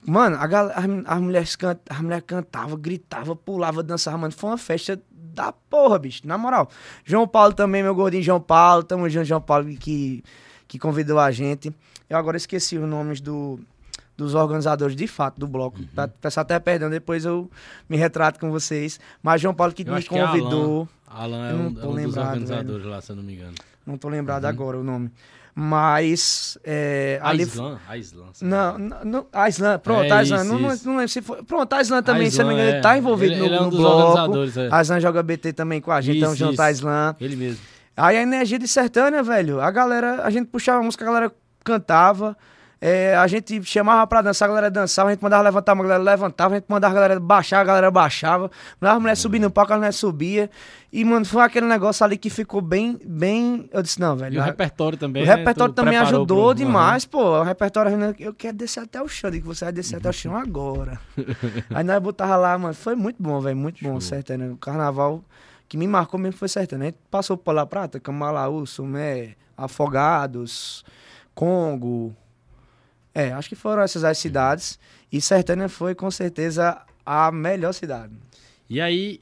[0.06, 4.32] Mano, a gal- as, as mulheres can, as mulheres cantavam, gritavam, pulavam, dançavam, mano.
[4.32, 6.68] Foi uma festa da porra, bicho, na moral.
[7.04, 10.22] João Paulo também, meu gordinho João Paulo, tamo junto, João Paulo, que,
[10.68, 11.74] que convidou a gente.
[12.08, 13.60] Eu agora esqueci os nomes do,
[14.16, 15.78] dos organizadores de fato do bloco.
[15.94, 17.50] Tá, peço até perdão, depois eu
[17.88, 18.98] me retrato com vocês.
[19.22, 20.88] Mas João Paulo que eu me acho que é convidou.
[21.06, 23.54] Alan é um, é um dos organizadores lá, se eu não me engano.
[23.90, 25.10] Não tô lembrado agora o nome.
[25.54, 26.56] Mas.
[26.64, 28.26] É, ali f- Aislan, Aislan.
[28.32, 30.86] se Não, não, não, a Islan, pronto, É a Islan, isso, não, isso.
[30.86, 31.42] não lembro se foi.
[31.42, 33.54] Pronto, a Islan também, se eu não me engano, ele tá envolvido ele, no, ele
[33.56, 34.34] é um no bloco.
[34.58, 34.68] é.
[34.70, 36.70] A Islan joga BT também com a gente, então Isso, junto a.
[36.70, 37.14] Islan.
[37.20, 37.60] Ele mesmo.
[37.96, 41.32] Aí a energia de Sertânia, velho, a galera, a gente puxava a música, a galera
[41.62, 42.36] cantava,
[42.80, 46.02] é, a gente chamava pra dançar, a galera dançava, a gente mandava levantar, a galera
[46.02, 48.50] levantava, a gente mandava a galera baixar, a galera baixava,
[48.80, 50.48] mandava a mulher subir no palco, a mulher subia,
[50.92, 54.38] e, mano, foi aquele negócio ali que ficou bem, bem, eu disse, não, E velho,
[54.38, 55.22] o a- repertório também.
[55.22, 55.34] o né?
[55.34, 57.22] repertório Tu também ajudou pro- demais, pô.
[57.40, 59.30] O repertório, eu quero descer até o chão.
[59.30, 60.98] Digo, você vai descer até o chão agora.
[61.74, 62.74] Aí nós botava lá, mano.
[62.74, 63.56] Foi muito bom, velho.
[63.56, 64.00] Muito bom, Show.
[64.00, 64.50] Sertânia.
[64.52, 65.22] O carnaval
[65.68, 66.84] que me marcou mesmo foi Sertânia.
[66.84, 70.84] A gente passou por La Prata, Camalaú, Sumé, Afogados,
[71.34, 72.14] Congo.
[73.14, 74.78] É, acho que foram essas as cidades.
[75.12, 78.12] E Sertânia foi, com certeza, a melhor cidade.
[78.68, 79.20] E aí,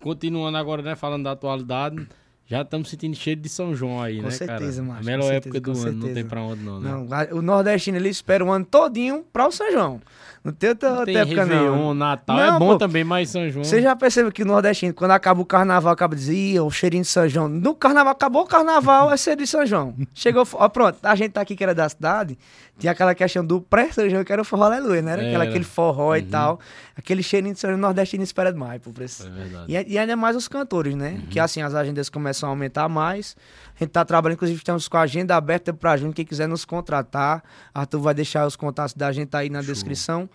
[0.00, 2.06] continuando agora, né, falando da atualidade,
[2.52, 4.94] Já estamos sentindo cheiro de São João aí, com né, certeza, cara?
[4.94, 6.06] Macho, a melhor época do ano, certeza.
[6.06, 6.90] não tem pra onde não, né?
[6.90, 10.02] Não, o nordestino ele espera o ano todinho para o São João.
[10.44, 11.94] Não tem outra, Não outra tem época Réveillon, não.
[11.94, 12.76] Natal Não, é bom pô.
[12.78, 13.64] também, mas São João...
[13.64, 17.04] Você já percebeu que o nordestino, quando acaba o carnaval, acaba dizendo, Ih, o cheirinho
[17.04, 17.48] de São João.
[17.48, 19.94] No carnaval, acabou o carnaval, é ser de São João.
[20.12, 22.36] Chegou, ó, pronto, a gente tá aqui que era da cidade,
[22.82, 25.12] tinha aquela questão do pré-São que era o forró aleluia, né?
[25.12, 25.42] Era Era.
[25.44, 26.28] aquele forró e Uhum.
[26.28, 26.60] tal.
[26.94, 29.72] Aquele cheirinho de São João nordestino espera demais, pra esse- É verdade.
[29.72, 31.22] E, e ainda mais os cantores, né?
[31.30, 33.34] Que assim, as agendas começam a aumentar mais.
[33.74, 36.12] A gente tá trabalhando, inclusive, estamos com a agenda aberta pra junho.
[36.12, 37.42] Quem quiser nos contratar,
[37.74, 39.72] Arthur vai deixar os contatos da gente aí na Show.
[39.72, 40.28] descrição.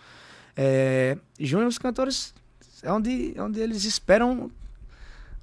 [0.56, 2.34] É, junho, os cantores
[2.82, 4.50] é onde, é onde eles esperam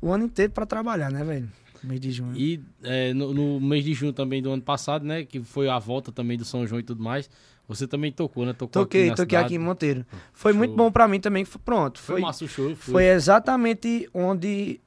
[0.01, 1.49] o ano inteiro pra trabalhar, né, velho?
[1.85, 2.37] Mês de junho.
[2.37, 5.25] E é, no, no mês de junho também do ano passado, né?
[5.25, 7.29] Que foi a volta também do São João e tudo mais.
[7.69, 8.53] Você também tocou, né?
[8.53, 9.45] Tocou Toquei, aqui toquei cidade.
[9.47, 10.05] aqui em Monteiro.
[10.33, 10.59] Foi Show.
[10.59, 11.45] muito bom pra mim também.
[11.45, 12.75] foi- Pronto, Foi, foi, massa o show.
[12.77, 12.93] Foi.
[12.93, 14.81] Foi exatamente onde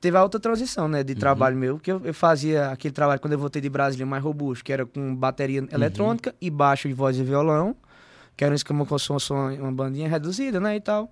[0.00, 1.04] teve a outra transição, né, Uhum.
[1.04, 4.22] de trabalho meu, que eu, eu fazia aquele trabalho quando eu voltei de Brasília mais
[4.22, 5.68] robusto, que era com bateria Uhum.
[5.70, 7.76] eletrônica e baixo de voz e violão,
[8.36, 11.10] que era um esquema com som, som, uma bandinha reduzida, né, e tal.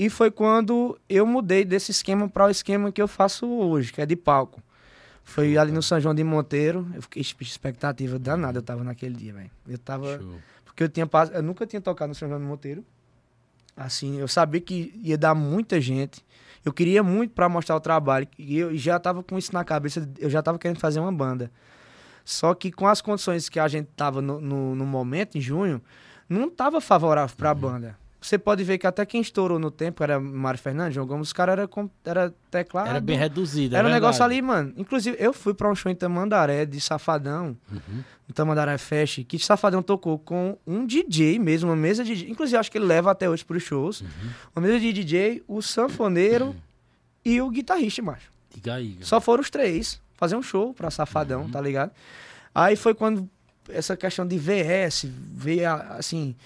[0.00, 4.00] E foi quando eu mudei desse esquema para o esquema que eu faço hoje, que
[4.00, 4.62] é de palco.
[5.22, 9.34] Foi ali no São João de Monteiro, eu fiquei expectativa danada, eu tava naquele dia,
[9.34, 9.50] velho.
[9.68, 10.40] Eu tava Show.
[10.64, 12.82] porque eu tinha eu nunca tinha tocado no São João do Monteiro.
[13.76, 16.24] Assim, eu sabia que ia dar muita gente.
[16.64, 20.08] Eu queria muito para mostrar o trabalho e eu já tava com isso na cabeça,
[20.18, 21.52] eu já tava querendo fazer uma banda.
[22.24, 25.78] Só que com as condições que a gente tava no, no, no momento, em junho,
[26.26, 27.98] não tava favorável pra banda.
[28.20, 31.32] Você pode ver que até quem estourou no tempo era Mário Fernandes, João Gomes, os
[31.32, 31.68] caras era,
[32.04, 32.88] era teclado.
[32.90, 33.74] Era bem reduzido.
[33.74, 34.74] Era é um negócio ali, mano.
[34.76, 37.56] Inclusive, eu fui pra um show em Tamandaré de Safadão.
[37.72, 38.02] Uhum.
[38.34, 42.30] Tamandaré Fest, que Safadão tocou com um DJ mesmo, uma mesa de DJ.
[42.30, 44.02] Inclusive, acho que ele leva até hoje pros shows.
[44.02, 44.08] Uhum.
[44.54, 46.54] Uma mesa de DJ, o sanfoneiro
[47.24, 48.30] e o guitarrista, macho.
[48.54, 48.98] Diga aí.
[49.00, 51.50] Só foram os três fazer um show pra Safadão, Uhum.
[51.50, 51.90] tá ligado?
[52.54, 53.28] Aí foi quando
[53.68, 56.36] essa questão de VS veio, assim,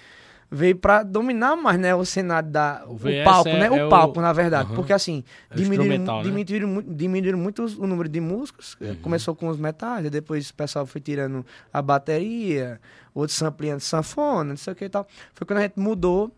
[0.54, 2.84] veio pra dominar mais, né, o cenário da...
[2.86, 3.66] O O, palco, é- né?
[3.66, 4.66] é O o- palco, na verdade.
[4.68, 4.74] Aham.
[4.76, 6.22] Porque, assim, É o diminuíram, né?
[6.22, 8.76] diminuíram, muito, diminuíram muito o número de músicos.
[8.80, 8.94] Uhum.
[8.96, 12.80] Começou com os metais, depois o pessoal foi tirando a bateria,
[13.14, 15.06] outros ampliando sanfona, não sei o que e tal.
[15.34, 16.30] Foi quando a gente mudou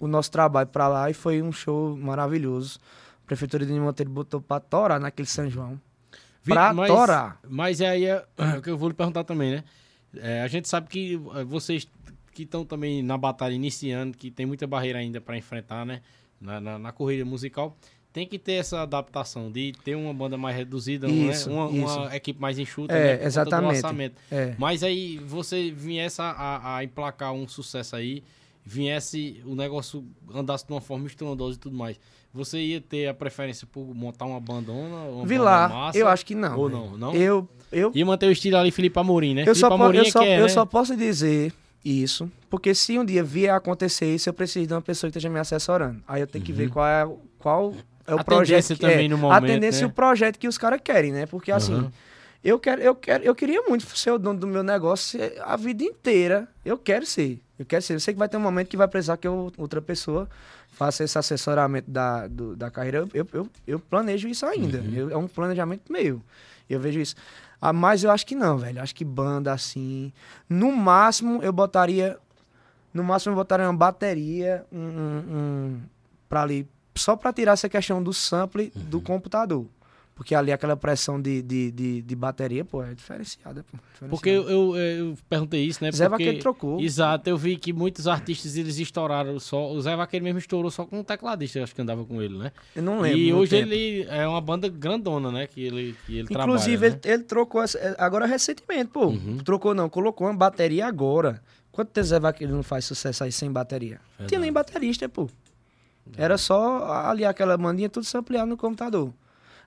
[0.00, 2.78] o nosso trabalho pra lá e foi um show maravilhoso.
[3.24, 5.80] A Prefeitura de Monteiro botou pra torar naquele São João.
[6.42, 7.38] Vi- Pra mas, torar.
[7.48, 8.24] Mas aí é
[8.58, 9.64] o que eu vou lhe perguntar também, né?
[10.16, 11.86] É, a gente sabe que é, vocês
[12.38, 16.00] que estão também na batalha iniciando, que tem muita barreira ainda para enfrentar, né?
[16.40, 17.76] Na, na, na corrida musical,
[18.12, 21.54] tem que ter essa adaptação de ter uma banda mais reduzida, Isso, né?
[21.56, 23.24] uma, uma equipe mais enxuta, É, né?
[23.24, 23.74] Exatamente.
[23.74, 24.14] orçamento.
[24.30, 24.54] É.
[24.56, 28.22] Mas aí você viesse a, a, a emplacar um sucesso aí,
[28.64, 31.98] viesse o negócio andasse de uma forma estrondosa e tudo mais,
[32.32, 35.10] você ia ter a preferência por montar uma bandona?
[35.10, 36.56] Uma Vi banda lá, massa, eu acho que não.
[36.56, 36.80] Ou velho.
[36.82, 36.98] não?
[36.98, 37.14] não?
[37.16, 39.40] Eu, eu, E manter o estilo ali Felipe Amorim, né?
[39.40, 40.48] eu, Felipe só, Amorim eu, é só, é, eu né?
[40.48, 41.52] só posso dizer
[41.84, 45.16] isso, porque se um dia vier a acontecer isso, eu preciso de uma pessoa que
[45.18, 46.02] esteja me assessorando.
[46.06, 47.08] Aí eu tenho que ver qual é,
[47.38, 47.74] qual
[48.06, 48.20] é o Uhum.
[48.20, 48.46] A projeto.
[48.48, 49.86] tendência que- também é, no A momento, tendência né?
[49.88, 51.26] e o projeto que os caras querem, né?
[51.26, 51.90] Porque assim, Uhum.
[52.42, 55.84] eu quero, eu quero, eu queria muito ser o dono do meu negócio a vida
[55.84, 56.48] inteira.
[56.64, 57.40] Eu quero ser.
[57.58, 57.94] Eu quero ser.
[57.94, 60.28] Eu sei que vai ter um momento que vai precisar que eu- outra pessoa
[60.72, 63.06] faça esse assessoramento da, do- da carreira.
[63.12, 64.78] Eu, eu, eu planejo isso ainda.
[64.78, 64.94] Uhum.
[64.94, 66.22] Eu- é um planejamento meu.
[66.70, 67.14] Eu vejo isso.
[67.60, 68.78] Ah, mas eu acho que não, velho.
[68.78, 70.12] Eu acho que banda assim.
[70.48, 72.16] No máximo, eu botaria.
[72.94, 74.64] No máximo, eu botaria uma bateria.
[74.72, 75.80] Um, um, um-
[76.28, 76.68] pra ali.
[76.94, 78.82] Só pra tirar essa questão do sample Uhum.
[78.84, 79.66] do computador.
[80.18, 83.78] Porque ali aquela pressão de, de, de, de bateria, pô, é diferenciada, pô.
[83.92, 84.10] diferenciada.
[84.10, 85.92] Porque eu, eu, eu perguntei isso, né?
[85.92, 86.24] Zé porque...
[86.24, 86.80] Vaqueiro trocou.
[86.80, 89.70] Exato, eu vi que muitos artistas eles estouraram só.
[89.70, 92.36] O Zé Vaqueiro mesmo estourou só com um tecladista, eu acho que andava com ele,
[92.36, 92.50] né?
[92.74, 93.16] Eu não lembro.
[93.16, 93.72] e hoje tempo.
[93.72, 95.46] ele é uma banda grandona, né?
[95.46, 96.94] Que ele, que ele Inclusive, trabalha.
[96.94, 97.00] né?
[97.04, 99.06] ele, ele trocou é, agora recentemente, pô.
[99.06, 99.38] Uhum.
[99.44, 101.40] Trocou não, colocou uma bateria agora.
[101.70, 104.00] Quanto tempo Zé Vaqueiro não faz sucesso aí sem bateria?
[104.18, 105.30] Não Tinha nem baterista, pô.
[106.16, 109.12] Era só ali aquela mandinha tudo sampleado no computador.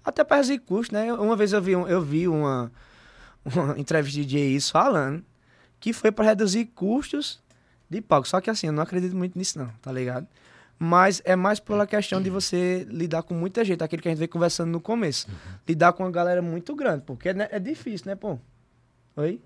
[0.04, 1.14] Até para reduzir custo, né?
[1.14, 2.72] Uma vez eu vi, um- eu vi uma,
[3.46, 5.24] uma entrevista de DJ isso falando
[5.80, 7.42] que foi para reduzir custos
[7.90, 8.28] de palco.
[8.28, 10.28] Só que assim, eu não acredito muito nisso não, tá ligado?
[10.78, 14.18] Mas é mais pela questão de você lidar com muita gente, aquilo que a gente
[14.20, 15.28] veio conversando no começo.
[15.68, 18.40] Lidar com uma galera muito grande, porque né, é difícil, né, pô?
[19.16, 19.40] Oi?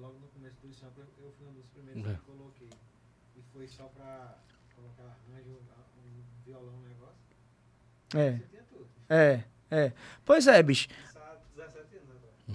[0.00, 2.14] logo no começo do sample eu fui um dos primeiros É.
[2.14, 2.68] que coloquei.
[3.36, 4.34] E foi só pra
[4.74, 7.16] colocar arranjo, um violão, um negócio.
[8.14, 8.86] É, Você tinha tudo.
[9.10, 9.92] é, é.
[10.24, 10.86] Pois é, bicho.
[11.16, 12.08] Há 17 anos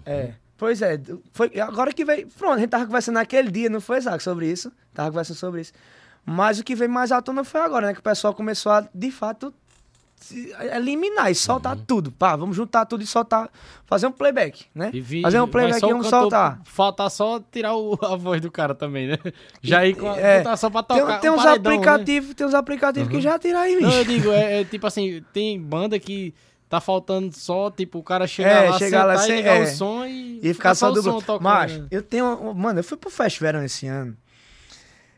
[0.03, 0.17] agora.
[0.17, 0.33] É.
[0.57, 0.99] Pois é,
[1.33, 2.27] foi agora que veio.
[2.29, 4.71] Pronto, a gente tava conversando naquele dia, não foi, Zac, sobre isso?
[4.93, 5.71] Tava conversando sobre isso.
[6.25, 7.93] Mas o que veio mais à tona foi agora, né?
[7.93, 9.53] Que o pessoal começou a, de fato,
[10.73, 11.83] eliminar e soltar Uhum.
[11.85, 12.11] tudo.
[12.11, 13.49] Pá, vamos juntar tudo e soltar.
[13.85, 14.89] Fazer um playback, né?
[14.93, 16.61] Vi- Fazer um playback e vamos cantor- soltar.
[16.65, 19.17] Falta só tirar o- a voz do cara também, né?
[19.61, 21.19] Já ir com a, É, só pra Tem, tocar.
[21.19, 21.77] tem um uns paredão, né?
[21.77, 23.83] aplicativos, tem uns aplicativos que já tiraram em mim.
[23.83, 26.33] Não, eu digo, é, é tipo assim, tem banda que
[26.69, 29.57] tá faltando só, tipo, o cara chegar É, lá, chegar lá sentar e sem- ligar
[29.57, 29.63] é.
[29.63, 31.21] o som e, E ficar só o dublo.
[31.21, 31.39] som.
[31.41, 31.87] Mas, né?
[31.91, 32.53] eu tenho.
[32.53, 34.15] Mano, eu fui pro Fest Verão esse ano.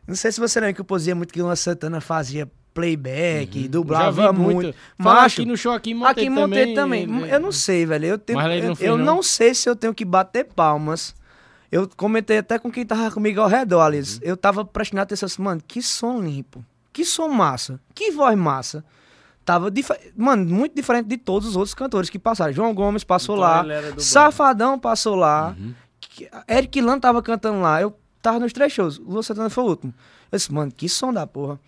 [0.07, 3.63] Não sei se você lembra que o Pozia muito que o Luan Santana fazia playback,
[3.63, 3.67] Uhum.
[3.67, 4.75] Dublava muito.
[4.97, 7.03] Fala Macho, aqui no show aqui, Monteiro aqui em Monteiro também.
[7.03, 8.05] ele- Eu não sei, velho.
[8.05, 9.05] Eu, tenho, não eu, fez, eu não?
[9.15, 11.13] não sei se eu tenho que bater palmas.
[11.71, 14.15] Eu comentei até com quem tava comigo ao redor, Alice.
[14.15, 14.21] Uhum.
[14.23, 16.65] Eu tava prestando atenção assim, mano, que som limpo.
[16.91, 17.79] Que som massa.
[17.93, 18.83] Que voz massa.
[19.49, 22.53] Tava, dife- mano, muito diferente de todos os outros cantores que passaram.
[22.53, 23.63] João Gomes passou Então lá.
[24.03, 25.55] Safadão passou lá.
[25.59, 25.73] Uhum.
[25.99, 27.81] que- Eric Lan tava cantando lá.
[27.81, 28.99] Eu tava nos três shows.
[28.99, 29.91] O Luan Santana foi o último.
[30.31, 31.59] Eu disse, mano, que som da porra.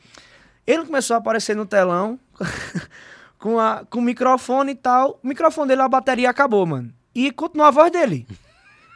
[0.68, 2.20] Ele começou a aparecer no telão
[3.40, 5.20] com, a, com o microfone e tal.
[5.24, 6.94] O microfone dele, a bateria acabou, mano.
[7.16, 8.28] E continuou a voz dele.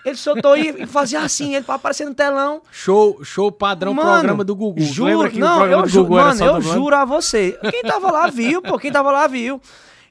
[0.05, 2.61] Ele soltou e fazia assim, ele aparecer no telão.
[2.71, 4.79] Show, show padrão Mano, programa do Gugu.
[4.81, 7.57] Juro, que não, eu juro, mano, eu juro a você.
[7.71, 9.59] Quem tava lá viu, pô, quem tava lá viu.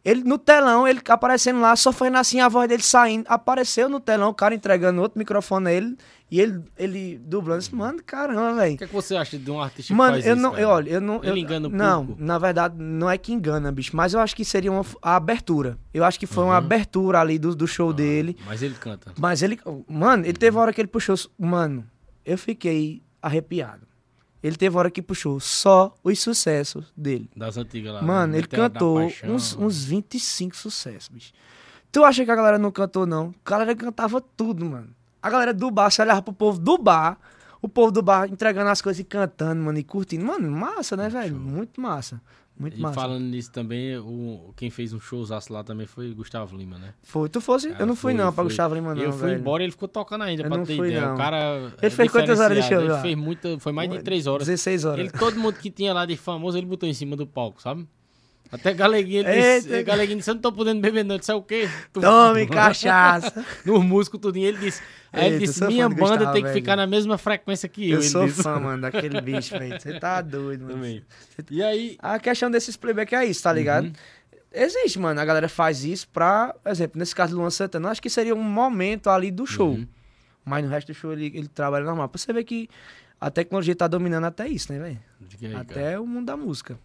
[0.05, 3.25] Ele no telão, ele aparecendo lá, só foi assim a voz dele saindo.
[3.29, 5.97] Apareceu no telão, o cara entregando outro microfone a ele
[6.31, 7.61] e ele, ele dublando.
[7.61, 8.75] Disse, Mano, caramba, velho.
[8.75, 10.51] O que, é que você acha de um artista Mano, que faz eu isso, não,
[10.51, 10.63] cara?
[10.63, 11.17] eu, olha, eu não.
[11.23, 12.25] Ele eu- engana o Não, público.
[12.25, 15.79] na verdade, não é que engana, bicho, mas eu acho que seria uma, a abertura.
[15.93, 16.59] Eu acho que foi uma Uhum.
[16.59, 18.37] abertura ali do, do show dele.
[18.47, 19.13] Mas ele canta.
[19.19, 19.61] Mas ele.
[19.89, 21.15] Mano, ele teve hora que ele puxou.
[21.39, 21.87] Mano,
[22.25, 23.87] eu fiquei arrepiado.
[24.43, 27.31] Ele teve hora que puxou só os sucessos dele.
[27.35, 28.03] Das antigas lá.
[28.03, 28.39] Mano, né?
[28.39, 29.31] ele Meteoro da cantou Paixão.
[29.31, 31.33] uns, uns 25 sucessos, bicho.
[31.91, 33.35] Tu acha que a galera não cantou, não?
[33.45, 34.89] A galera cantava tudo, mano.
[35.25, 37.19] A galera do bar, você olhava pro povo do bar,
[37.63, 40.25] o povo do bar entregando as coisas e cantando, mano, e curtindo.
[40.25, 41.35] Mano, massa, né, velho?
[41.35, 42.21] Muito massa.
[42.57, 42.95] Muito E massa.
[42.95, 46.95] falando nisso também, o, quem fez um showzaço lá também foi Gustavo Lima, né?
[47.03, 47.29] Foi.
[47.29, 47.71] Tu fosse?
[47.71, 48.45] Cara, eu não fui, foi, não, pra foi.
[48.45, 49.03] Gustavo Lima, não.
[49.03, 49.41] eu fui velho.
[49.41, 51.07] embora e ele ficou tocando ainda, Eu pra ter fui, ideia.
[51.07, 51.15] não.
[51.15, 51.37] O cara.
[51.39, 53.01] é Ele fez quantas horas de show Ele lá?
[53.03, 53.59] fez muita.
[53.59, 54.47] Foi mais de três horas.
[54.47, 55.01] 16 horas.
[55.01, 57.89] Ele, todo mundo que tinha lá de famoso, ele botou em cima do palco, sabe?
[58.53, 59.69] Até Galeguinho, ele Eita.
[59.69, 61.69] disse, Galeguinho disse, eu não tô podendo beber não, disse, é o quê?
[61.93, 63.45] Tu- Tome cachaça.
[63.65, 64.81] No músico tudinho, ele disse,
[65.13, 66.55] aí ele Eita, disse, minha banda Gustavo, tem que velho.
[66.61, 68.43] ficar na mesma frequência que eu, Eu sou disse.
[68.43, 69.81] fã, mano, daquele bicho, velho.
[69.81, 70.75] Você tá doido, mano.
[70.75, 71.03] Também.
[71.51, 73.87] E aí, A questão desses playback é isso, tá ligado?
[73.87, 73.93] Uhum.
[74.53, 75.21] Existe, mano.
[75.21, 78.37] A galera faz isso pra, por exemplo, nesse caso do Luan Santana, acho que seria
[78.37, 79.71] um momento ali do show.
[79.71, 79.89] Uhum.
[80.45, 82.09] Mas no resto do show ele, ele trabalha normal.
[82.09, 82.69] Pra você ver que
[83.21, 85.01] a tecnologia tá dominando até isso, né, velho?
[85.43, 85.61] Aí, cara.
[85.61, 86.79] Até o mundo da música.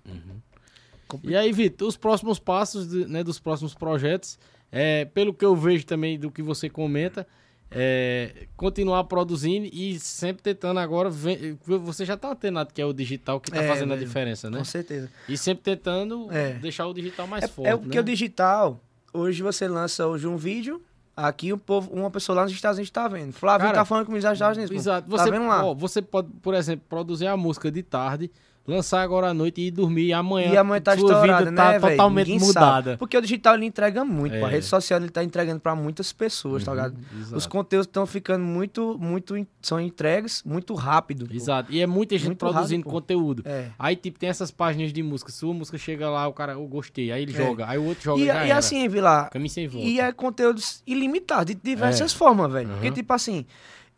[1.24, 4.38] E aí, Vitor, os próximos passos né, dos próximos projetos,
[4.72, 7.26] é, pelo que eu vejo também do que você comenta,
[7.72, 11.10] é, continuar produzindo e sempre tentando agora.
[11.10, 14.08] Você já tá antenado que é o digital que tá É, fazendo a velho.
[14.08, 14.58] diferença, né?
[14.58, 15.10] Com certeza.
[15.28, 16.54] E sempre tentando É.
[16.54, 17.70] deixar o digital mais É, forte.
[17.70, 18.02] é porque né?
[18.02, 18.80] o digital,
[19.14, 20.82] hoje você lança hoje um vídeo,
[21.16, 23.34] aqui o povo, uma pessoa lá nos Estados Unidos tá vendo.
[23.34, 24.76] Flávio Cara, tá falando comigo nos Estados Unidos.
[24.76, 25.08] Exato.
[25.10, 25.66] Tá Você, vendo lá?
[25.66, 28.32] ó, você pode, por exemplo, produzir a música de tarde,
[28.70, 30.52] lançar agora à noite e ir dormir e amanhã.
[30.54, 32.92] E amanhã tá sua vida tá né, totalmente Ninguém mudada.
[32.92, 32.98] sabe.
[32.98, 34.46] Porque o digital ele entrega muito, pô.
[34.46, 34.52] A É.
[34.54, 36.94] rede social ele tá entregando pra muitas pessoas, tá ligado?
[36.96, 37.36] Uhum, exato.
[37.38, 41.28] Os conteúdos estão ficando muito, muito, são entregues muito rápido.
[41.28, 41.34] pô.
[41.34, 41.72] Exato.
[41.72, 43.44] E é muita gente Muito produzindo rápido, conteúdo.
[43.46, 43.70] É.
[43.78, 45.32] Aí, tipo, tem essas páginas de música.
[45.32, 47.12] Sua música chega lá, o cara, eu gostei.
[47.12, 47.36] Aí ele É.
[47.36, 47.68] joga.
[47.68, 49.88] Aí o outro joga E, já e assim, volta.
[49.88, 52.16] e é conteúdos ilimitados, de diversas É.
[52.18, 52.68] formas, velho.
[52.70, 52.74] Uhum.
[52.76, 53.46] Porque, tipo assim,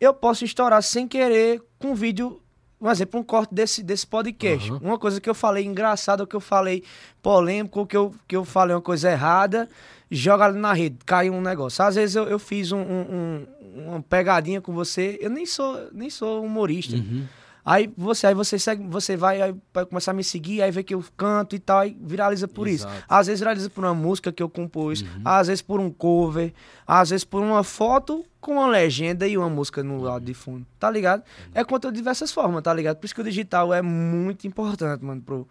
[0.00, 2.40] eu posso estourar sem querer com um vídeo,
[2.82, 4.70] um exemplo, um corte desse, desse podcast.
[4.70, 4.78] Uhum.
[4.78, 6.82] Uma coisa que eu falei engraçada, ou que eu falei
[7.22, 9.68] polêmico, ou que eu, que eu falei uma coisa errada,
[10.10, 11.84] joga ali na rede, cai um negócio.
[11.84, 15.88] Às vezes eu, eu fiz um- um- um- uma pegadinha com você, eu nem sou,
[15.92, 16.96] nem sou humorista.
[16.96, 17.24] Uhum.
[17.64, 20.94] Aí você, aí você segue, você vai, vai começar a me seguir, aí vê que
[20.94, 22.86] eu canto e tal, aí viraliza por isso.
[22.88, 23.04] Exato.
[23.08, 25.08] Às vezes viraliza por uma música que eu compus, Uhum.
[25.24, 26.52] às vezes por um cover,
[26.84, 29.86] às vezes por uma foto com uma legenda e uma música Uhum.
[30.00, 31.22] no áudio de fundo, tá ligado?
[31.54, 32.96] É conteúdo de diversas formas, tá ligado?
[32.96, 35.48] Por isso que o digital é muito importante, mano, pro,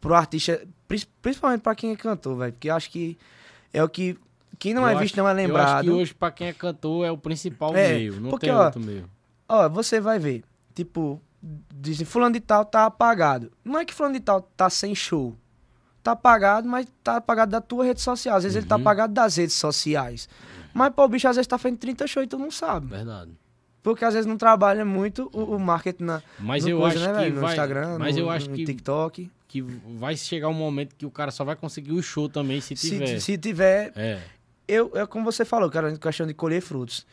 [0.00, 0.66] pro artista,
[1.20, 3.18] principalmente pra quem é cantor, velho, porque eu acho que
[3.72, 4.16] é o que
[4.58, 5.84] quem não Eu é acho- visto não é Eu acho lembrado.
[5.84, 8.18] que hoje, pra quem é cantor, é o principal É, meio.
[8.20, 9.04] Não porque, tem ó, outro meio.
[9.48, 10.42] Ó, você vai ver,
[10.74, 11.20] tipo,
[11.74, 13.50] dizem, fulano de tal tá apagado.
[13.64, 15.36] Não é que fulano de tal tá sem show.
[16.02, 18.36] Tá apagado, mas tá apagado da tua rede social.
[18.36, 18.80] Às vezes ele tá Uhum.
[18.82, 20.28] apagado das redes sociais.
[20.72, 22.86] Mas, pô, o bicho às vezes tá fazendo 30 shows e tu não sabe.
[22.86, 23.32] Verdade.
[23.82, 27.06] Porque às vezes não trabalha muito o, o marketing na, Mas no eu coisa, acho
[27.08, 27.34] né, que velho?
[27.34, 27.50] no vai...
[27.50, 29.30] Instagram, mas no, eu acho no que, TikTok.
[29.48, 32.74] que vai chegar um momento que o cara só vai conseguir o show também se
[32.74, 33.06] tiver.
[33.06, 34.20] Se, se tiver É.
[34.68, 37.06] eu, é como você falou, cara, questão de colher frutos.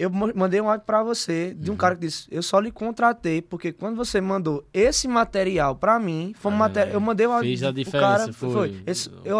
[0.00, 1.78] Eu mandei um áudio para você de um uhum.
[1.78, 6.32] cara que disse: Eu só lhe contratei porque quando você mandou esse material para mim,
[6.38, 6.94] foi um é, material.
[6.94, 7.50] Eu mandei um áudio.
[7.50, 8.50] Fez a diferença, cara, foi.
[8.50, 8.82] foi.
[8.86, 9.36] Esse, eu,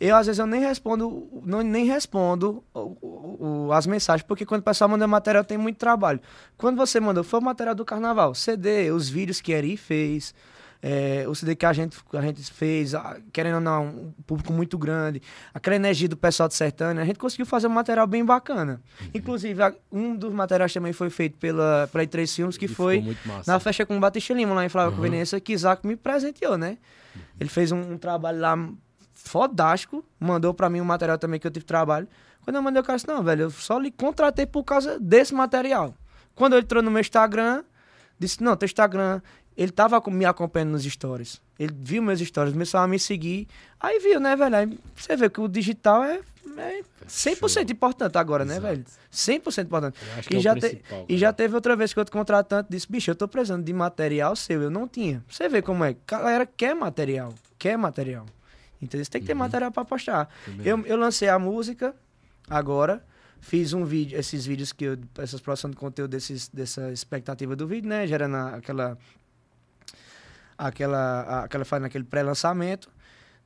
[0.00, 4.62] eu, às vezes, eu nem respondo, não, nem respondo o, o, as mensagens, porque quando
[4.62, 6.18] o pessoal manda material tem muito trabalho.
[6.56, 10.34] Quando você mandou, foi o material do carnaval, CD, os vídeos que Eri fez
[10.82, 12.92] é, o CD que a gente, a gente fez,
[13.32, 15.20] querendo ou não, um público muito grande,
[15.52, 18.80] aquela energia do pessoal de Sertânia, a gente conseguiu fazer um material bem bacana.
[19.00, 19.08] Uhum.
[19.14, 19.62] Inclusive,
[19.92, 23.16] um dos materiais também foi feito pela, pela três Filmes, que e foi
[23.46, 24.96] na festa com o Batista Lima, lá em Flávio uhum.
[24.96, 26.78] Conveniência, que Isaac me presenteou, né?
[27.14, 27.22] Uhum.
[27.40, 28.56] Ele fez um, um, trabalho lá
[29.12, 32.08] fodástico, mandou para mim um material também que eu tive trabalho.
[32.42, 35.34] Quando eu mandei o cara disse, não, velho, eu só lhe contratei por causa desse
[35.34, 35.94] material.
[36.34, 37.62] Quando ele entrou no meu Instagram,
[38.18, 39.20] disse, não, teu Instagram
[39.56, 41.40] ele tava me acompanhando nos stories.
[41.58, 43.46] Ele viu meus stories, começou a me seguir.
[43.78, 44.56] Aí viu, né, velho?
[44.56, 46.20] Aí você vê que o digital é,
[46.56, 47.62] é 100% Show.
[47.68, 48.66] importante agora, né, Exato.
[48.66, 48.86] né, velho?
[49.12, 49.98] 100% importante.
[50.30, 53.14] E, é já te, e já teve outra vez que outro contratante disse: bicho, eu
[53.14, 54.62] tô precisando de material seu.
[54.62, 55.22] Eu não tinha.
[55.28, 55.90] Você vê como é.
[55.90, 57.34] A galera quer material.
[57.58, 58.24] Quer material.
[58.80, 59.40] Então você tem que ter uhum.
[59.40, 60.28] material para postar.
[60.64, 61.94] Eu, eu lancei a música
[62.48, 63.04] agora
[63.40, 67.66] fiz um vídeo, esses vídeos que eu, essas produções de conteúdo desses, dessa expectativa do
[67.66, 68.06] vídeo, né?
[68.06, 68.96] Gerando aquela
[70.60, 72.88] aquela, aquela faz naquele pré-lançamento.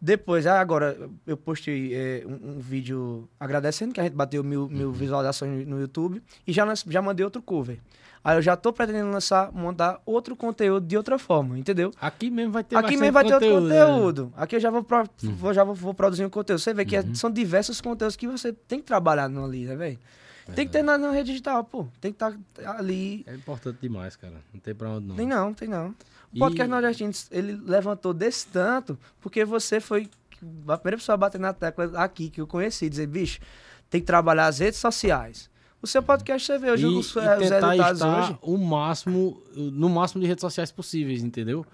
[0.00, 4.68] Depois, ah, agora, eu postei é, um, um, vídeo agradecendo que a gente bateu mil,
[4.68, 4.92] mil uhum.
[4.92, 7.78] visualizações no YouTube e já, já mandei outro cover.
[8.22, 11.92] Aí eu já tô pretendendo lançar, montar outro conteúdo de outra forma, entendeu?
[12.00, 14.32] Aqui mesmo vai ter Aqui mesmo vai ter outro conteúdo.
[14.36, 14.42] É.
[14.42, 15.34] Aqui eu já vou, pro, uhum.
[15.36, 16.58] vou, já vou, vou, produzir um conteúdo.
[16.58, 17.12] Você vê que é, uhum.
[17.12, 19.98] é, são diversos conteúdos que você tem que trabalhar no ali, né, velho?
[20.54, 21.86] Tem que ter na, na, rede digital, pô.
[22.00, 23.24] Tem que estar tá ali.
[23.26, 24.34] É importante demais, cara.
[24.52, 25.16] Não tem pra onde não.
[25.16, 25.94] Tem não, tem não.
[26.34, 26.70] O podcast e...
[26.70, 30.08] nordestino, ele levantou desse tanto porque você foi
[30.68, 33.40] a primeira pessoa a bater na tecla aqui que eu conheci, dizer, bicho,
[33.88, 35.48] tem que trabalhar as redes sociais.
[35.80, 38.38] O seu podcast você vê hoje e, os, e os resultados hoje.
[38.42, 41.64] o máximo, no máximo de redes sociais possíveis, entendeu?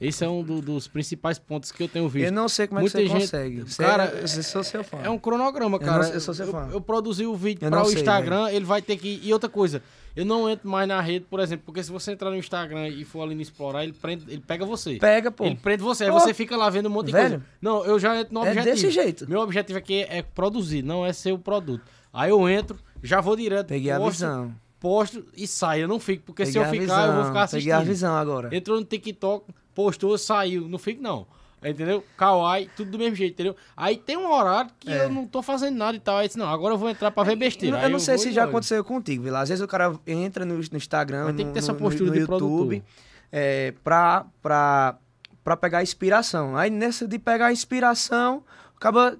[0.00, 2.26] Esse é um do, dos principais pontos que eu tenho visto.
[2.26, 3.76] Eu não sei como Muita é que você gente, consegue.
[3.76, 4.98] Cara, eu, sou seu fã.
[5.04, 6.04] É um cronograma, cara.
[6.04, 6.68] Eu, não, eu sou seu fã.
[6.68, 9.20] Eu, eu produzi o vídeo para o sei, Instagram, ele vai ter que.
[9.22, 9.82] E outra coisa,
[10.14, 13.04] eu não entro mais na rede, por exemplo, porque se você entrar no Instagram e
[13.04, 14.96] for ali no explorar, ele, prende, ele pega você.
[14.96, 15.44] Pega, pô.
[15.44, 16.12] Ele prende você, pô.
[16.14, 17.44] aí você fica lá vendo um monte de Velho, coisa.
[17.60, 18.68] Não, eu já entro no objetivo.
[18.68, 19.28] É desse jeito.
[19.28, 21.82] Meu objetivo aqui é produzir, não é ser o produto.
[22.12, 23.68] Aí eu entro, já vou direto.
[23.68, 24.54] Peguei posto, a visão.
[24.80, 25.82] Posto e saio.
[25.82, 27.06] Eu não fico, porque Peguei se eu ficar, visão.
[27.06, 27.70] eu vou ficar assistindo.
[27.70, 28.56] Peguei a visão agora.
[28.56, 30.68] Entrou no TikTok, postou, saiu.
[30.68, 31.26] Não fico, não.
[31.62, 32.02] Entendeu?
[32.16, 33.54] Kawaii, tudo do mesmo jeito, entendeu?
[33.76, 35.04] Aí tem um horário que é.
[35.04, 36.16] eu não tô fazendo nada e tal.
[36.16, 37.76] Aí disse, não, agora eu vou entrar pra ver besteira.
[37.78, 39.40] Eu, eu não sei se já aconteceu contigo, Vila.
[39.40, 42.10] Às vezes o cara entra no, no Instagram, Mas tem que ter no, essa postura
[42.10, 42.82] no, no de YouTube,
[43.30, 44.96] é, pra, pra,
[45.44, 46.56] pra pegar inspiração.
[46.56, 48.42] Aí nessa de pegar inspiração,
[48.74, 49.18] acaba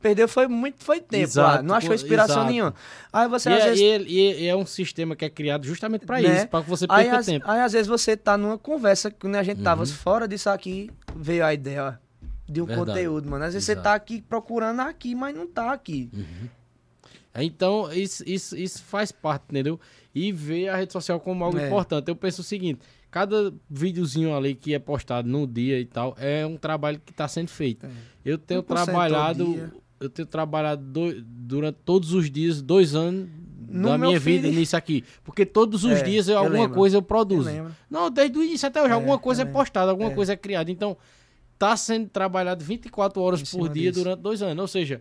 [0.00, 2.50] Perdeu foi muito foi tempo exato, lá, não achou inspiração exato.
[2.50, 2.74] nenhuma.
[3.12, 6.20] Aí você e às é, vezes e, é um sistema que é criado justamente para
[6.20, 6.36] né?
[6.36, 7.44] isso, para que você perca aí, tempo.
[7.48, 9.64] Aí às vezes você tá numa conversa quando a gente uhum.
[9.64, 12.00] tava fora disso aqui, veio a ideia
[12.48, 12.90] de um Verdade.
[12.90, 13.44] conteúdo, mano.
[13.44, 13.82] Às vezes exato.
[13.82, 16.08] você tá aqui procurando aqui, mas não tá aqui.
[16.12, 16.48] Uhum.
[17.34, 19.78] Então, isso, isso, isso faz parte, entendeu?
[20.14, 21.66] E ver a rede social como algo é.
[21.66, 22.08] importante.
[22.08, 22.80] Eu penso o seguinte,
[23.10, 27.28] cada videozinho ali que é postado no dia e tal, é um trabalho que está
[27.28, 27.86] sendo feito.
[27.86, 27.90] É.
[28.24, 29.70] Eu tenho trabalhado
[30.00, 33.28] eu tenho trabalhado do, durante todos os dias, dois anos
[33.68, 34.42] no da minha filho.
[34.42, 35.04] vida nisso aqui.
[35.22, 37.50] Porque todos os é, dias eu, alguma coisa eu produzo.
[37.50, 40.14] Eu não, desde o início até hoje, é, alguma coisa é postada, alguma é.
[40.14, 40.70] coisa é criada.
[40.70, 40.96] Então,
[41.58, 44.04] tá sendo trabalhado 24 horas por dia disso.
[44.04, 44.60] durante dois anos.
[44.60, 45.00] Ou seja,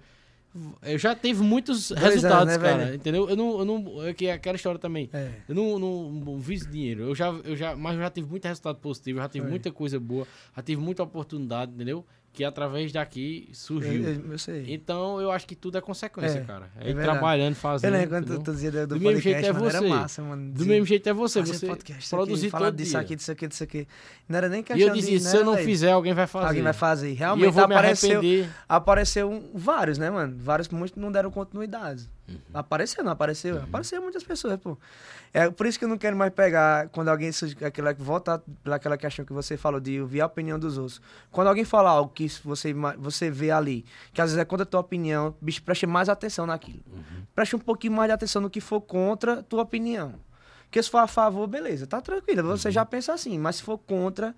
[0.81, 2.85] eu já teve muitos dois resultados, anos, né, cara.
[2.85, 2.95] Velho?
[2.95, 3.29] Entendeu?
[3.29, 3.59] Eu não.
[3.59, 5.09] Eu não é, é aquela história também.
[5.13, 5.31] É.
[5.47, 7.03] Eu não, não, não vi dinheiro.
[7.03, 9.99] Eu já, eu já, mas eu já tive muito resultado positivo, já tive muita coisa
[9.99, 12.05] boa, já tive muita oportunidade, entendeu?
[12.37, 14.03] Que através daqui surgiu.
[14.03, 14.65] Eu, eu, sei.
[14.67, 16.69] Então eu acho que tudo é consequência, é, cara.
[16.79, 17.95] É, é trabalhando, fazendo.
[17.95, 19.77] Eu lembro quando tu dizia do, do, do mesmo jeito é você.
[19.77, 20.51] Era massa, mano.
[20.51, 21.41] Do mesmo jeito é você.
[21.41, 23.87] Você podcast, produzir falar disso aqui, disso aqui, disso aqui.
[24.29, 26.45] Não era nem questão E eu dizia, se eu não fizer, alguém vai fazer.
[26.45, 27.13] Alguém vai fazer.
[27.13, 28.21] Realmente eu apareceu,
[28.69, 30.37] apareceu vários, né, mano?
[30.37, 32.07] Vários, muitos não deram continuidade.
[32.27, 32.37] Uhum.
[32.53, 33.55] Apareceu, não apareceu?
[33.55, 33.63] Uhum.
[33.63, 34.77] Apareceu muitas pessoas, pô.
[35.33, 37.31] É por isso que eu não quero mais pegar quando alguém
[37.65, 41.01] aquela volta pelaquela questão que você falou de ouvir a opinião dos outros.
[41.31, 44.65] Quando alguém fala algo que você você vê ali, que às vezes é contra a
[44.65, 46.83] tua opinião, bicho, preste mais atenção naquilo.
[46.91, 47.23] Uhum.
[47.33, 50.15] Preste um pouquinho mais de atenção no que for contra a tua opinião.
[50.65, 52.73] Porque se for a favor, beleza, tá tranquilo, você uhum.
[52.73, 54.35] já pensa assim, mas se for contra,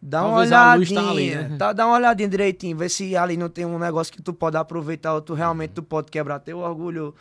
[0.00, 1.56] Dá Talvez uma olhadinha, tá ali, né?
[1.58, 4.56] tá, dá uma olhadinha direitinho, vê se ali não tem um negócio que tu pode
[4.56, 7.14] aproveitar ou tu realmente tu pode quebrar teu orgulho,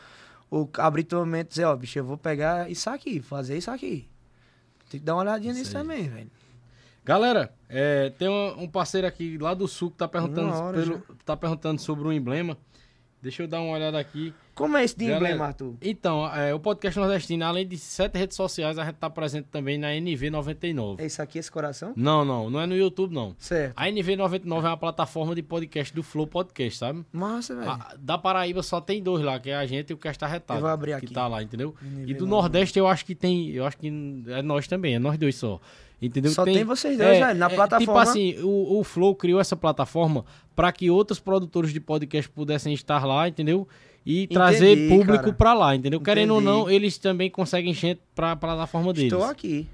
[0.52, 3.58] ou abrir tua mente e dizer, ó, oh, bicho, eu vou pegar isso aqui, fazer
[3.58, 4.08] isso aqui.
[4.90, 6.30] Tem que dar uma olhadinha nisso também, velho.
[7.04, 11.38] Galera, é, tem um, um, parceiro aqui lá do sul que tá perguntando, pelo, tá
[11.38, 12.58] perguntando sobre o emblema.
[13.26, 14.32] Deixa eu dar uma olhada aqui.
[14.54, 15.74] Como é esse de Galera, emblema, Arthur?
[15.82, 19.80] Então, é, o podcast nordestino, além de sete redes sociais, a gente tá presente também
[19.80, 21.00] na NV99.
[21.00, 21.92] É isso aqui, esse coração?
[21.96, 23.36] Não, não, não é no YouTube, não.
[23.40, 23.74] Certo.
[23.76, 27.04] A NV99 é uma plataforma de podcast do Flow Podcast, sabe?
[27.12, 27.70] Massa, velho.
[27.70, 30.60] A- da Paraíba só tem dois lá, que é a gente e o Casta Retado.
[30.60, 31.14] Eu vou abrir Que aqui.
[31.14, 31.76] tá lá, entendeu?
[31.84, 32.10] NV99.
[32.10, 33.50] E do Nordeste eu acho que tem.
[33.50, 33.88] Eu acho que
[34.28, 35.60] é nós também, é nós dois só.
[36.02, 36.32] Entendeu?
[36.32, 38.02] Só tem vocês dois, velho, na Tipo plataforma.
[38.02, 43.06] assim, o, o Flow criou essa plataforma para que outros produtores de podcast pudessem estar
[43.06, 43.68] lá, entendeu?
[44.06, 46.00] E trazer público pra lá, entendeu?
[46.00, 46.58] Querendo ou Entendi.
[46.58, 49.12] não, eles também conseguem gente pra plataforma deles.
[49.12, 49.68] Estou aqui.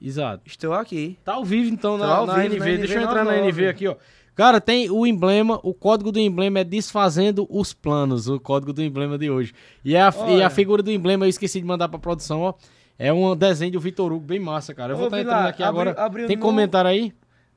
[0.00, 0.42] Exato.
[0.44, 1.16] Estou aqui.
[1.24, 2.58] Tá ao vivo então na, ao na vivo NV.
[2.72, 3.48] na Deixa eu entrar na 99.
[3.62, 3.96] NV aqui, ó.
[4.34, 8.82] Cara, tem o emblema, o código do emblema é desfazendo os planos, o código do
[8.82, 9.54] emblema de hoje.
[9.84, 12.54] E a, e a figura do emblema eu esqueci de mandar pra produção, ó.
[12.98, 14.92] É um desenho do Vitor Hugo, bem massa, cara.
[14.92, 15.90] Eu vou Ô, estar Vilar, entrando aqui agora.
[16.00, 17.12] abre o tem no- comentário aí?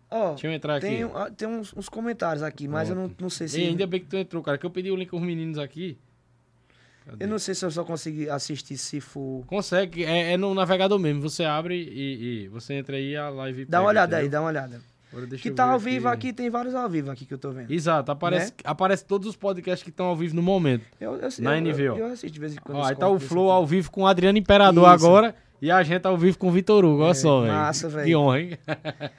[0.09, 0.87] Ó, Deixa eu entrar aqui.
[0.87, 3.59] tem, ah, tem uns, uns comentários aqui, mas eu não, não sei se...
[3.61, 5.97] Ei, ainda bem que tu entrou, cara, que eu pedi o link aos meninos aqui.
[7.05, 7.25] Cadê?
[7.25, 9.45] Eu não sei se eu só consegui assistir se for...
[9.45, 11.21] Consegue, é, é no navegador mesmo.
[11.21, 13.65] Você abre e, e você entra aí a live.
[13.65, 14.31] Dá uma pega, olhada aí, entendeu?
[14.39, 14.81] dá uma olhada.
[15.41, 17.71] Que tá ao vivo aqui, tem vários ao vivo aqui que eu tô vendo.
[17.71, 18.57] Exato, aparece, Né?
[18.65, 20.83] aparece todos os podcasts que estão ao vivo no momento.
[20.99, 21.97] Eu, eu, Na eu, NV, eu, ó.
[21.97, 22.77] eu assisto de vez em quando.
[22.77, 23.55] Ó, aí tá o Flow aqui.
[23.55, 25.05] ao vivo com o Adriano Imperador Isso.
[25.05, 27.01] agora e a gente ao vivo com o Vitor Hugo.
[27.03, 27.53] Olha É, só, velho.
[27.53, 28.05] massa, velho.
[28.05, 28.57] Que honra, hein?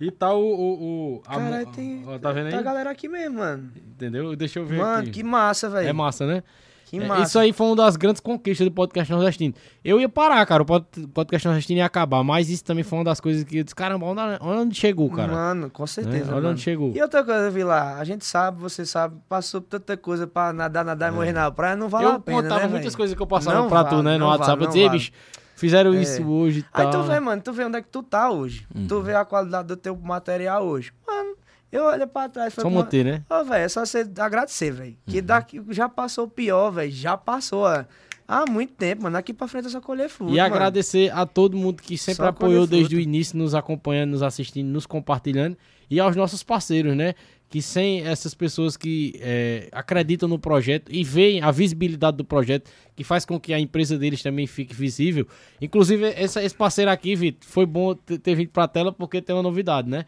[0.00, 0.40] e tá o.
[0.40, 2.02] o, o a- Caralho, a- tem...
[2.06, 2.52] ó, tá vendo aí?
[2.52, 3.70] Tá a galera aqui mesmo, mano.
[3.76, 4.36] Entendeu?
[4.36, 5.10] Deixa eu ver Mano, aqui.
[5.10, 5.88] que massa, velho.
[5.88, 6.42] É massa, né?
[6.90, 7.22] Que É, massa.
[7.22, 9.54] Isso aí foi uma das grandes conquistas do podcast nordestino.
[9.84, 10.64] Eu ia parar, cara.
[10.64, 10.84] O pod-
[11.14, 14.06] podcast nordestino ia acabar, mas isso também foi uma das coisas que eu disse: caramba,
[14.06, 15.32] onde, olha onde chegou, cara.
[15.32, 15.86] Mano, com Né?
[15.86, 16.48] certeza, Olha mano.
[16.50, 16.92] onde chegou.
[16.92, 21.12] E outra coisa, Vilar, a gente sabe, você sabe, passou tanta coisa pra nadar, nadar
[21.12, 22.08] e morrer na praia, não vale É.
[22.08, 22.96] eu a pena, contava né, muitas velho?
[22.96, 24.12] coisas que eu passava Não pra vale, tu, né?
[24.14, 24.50] No não WhatsApp.
[24.50, 24.98] vale, eu dizia, vale.
[24.98, 25.12] bicho,
[25.54, 26.02] fizeram É.
[26.02, 26.90] isso hoje e Aí tal.
[26.90, 28.66] tu vê, mano, tu vê onde é que tu tá hoje.
[28.74, 28.86] Uhum.
[28.88, 30.92] Tu vê a qualidade do teu material hoje.
[31.06, 31.36] Mano,
[31.72, 33.22] eu olho pra trás e Só falei, manter, né?
[33.30, 34.90] Ô, velho, é só você agradecer, velho.
[35.06, 35.12] Uhum.
[35.12, 36.90] Que daqui já passou o pior, velho.
[36.90, 37.84] Já passou, ó.
[38.26, 39.14] Há muito tempo, mano.
[39.14, 40.32] Daqui pra frente é só colher fruto.
[40.32, 40.54] E mano.
[40.54, 44.68] agradecer a todo mundo que sempre Só apoiou desde o início, nos acompanhando, nos assistindo,
[44.68, 45.56] nos compartilhando.
[45.90, 47.14] E aos nossos parceiros, né?
[47.48, 52.70] Que sem essas pessoas que é, acreditam no projeto e veem a visibilidade do projeto,
[52.94, 55.26] que faz com que a empresa deles também fique visível.
[55.60, 59.34] Inclusive, essa- esse parceiro aqui, Vitor, foi bom ter, ter vindo pra tela porque tem
[59.34, 60.04] uma novidade, né?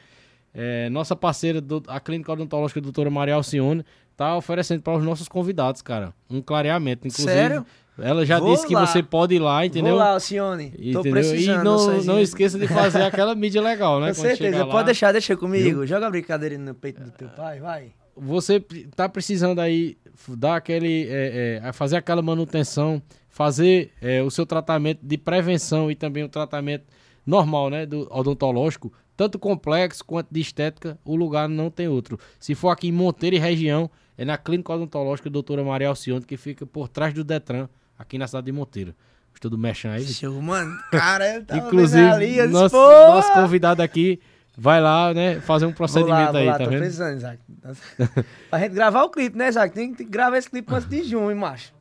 [0.54, 3.84] É, nossa parceira, do- a Clínica Odontológica doutora Maria Alcione,
[4.16, 7.08] tá oferecendo para os nossos convidados, cara, um clareamento.
[7.08, 7.66] Inclusive, Sério?
[7.98, 8.86] ela já Vou disse que lá.
[8.86, 9.92] você pode ir lá, entendeu?
[9.94, 10.70] Vou lá, Alcione.
[10.70, 11.12] Tô Entendeu?
[11.12, 11.60] precisando.
[11.60, 14.08] E não, não esqueça de fazer aquela mídia legal, né?
[14.08, 14.66] Com Quando certeza.
[14.66, 15.86] Pode deixar, deixa comigo.
[15.86, 17.92] Joga a brincadeira no peito do teu pai, vai.
[18.14, 18.60] Você
[18.94, 19.96] tá precisando aí
[20.36, 21.06] dar aquele.
[21.08, 23.00] é, é, fazer aquela manutenção,
[23.30, 26.84] fazer é, o seu tratamento de prevenção e também o tratamento
[27.26, 27.86] normal, né?
[27.86, 28.92] Do odontológico,
[29.22, 32.18] tanto complexo quanto de estética, o lugar não tem outro.
[32.40, 33.88] Se for aqui em Monteiro e região,
[34.18, 38.26] é na Clínica Odontológica doutora Maria Alcione, que fica por trás do Detran, aqui na
[38.26, 38.92] cidade de Monteiro.
[39.30, 40.04] Gostou do Mechan aí?
[40.04, 40.76] Show, mano.
[40.90, 44.18] Cara, eu tava Inclusive, ali, eu nosso, nosso convidado aqui
[44.58, 46.80] vai lá, né, fazer um procedimento lá, aí, lá, tá tô vendo?
[46.80, 47.38] precisando, Isaac.
[48.50, 49.72] pra gente gravar o clipe, né, Isaac?
[49.72, 51.72] Tem que gravar esse clipe antes de junho, macho.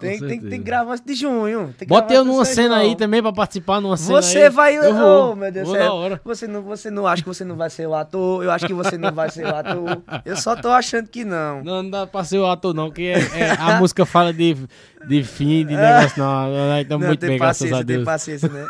[0.00, 1.74] Tem, tem, tem que gravar antes de junho.
[1.86, 4.50] Bota eu numa cena aí também pra participar numa cena Você aí.
[4.50, 4.76] vai.
[4.76, 5.32] Eu vou.
[5.32, 6.20] Oh, meu Deus do céu.
[6.24, 8.42] Você não, você não acha que você não vai ser o ator.
[8.42, 10.02] Eu acho que você não vai ser o ator.
[10.24, 11.62] Eu só tô achando que não.
[11.62, 14.56] Não, não dá pra ser o ator não, que é, é- a música fala de,
[15.06, 16.50] de fim, de negócio, não.
[16.50, 18.04] Nós estamos muito tem bem, graças a paciência, tem Deus.
[18.04, 18.66] paciência, né?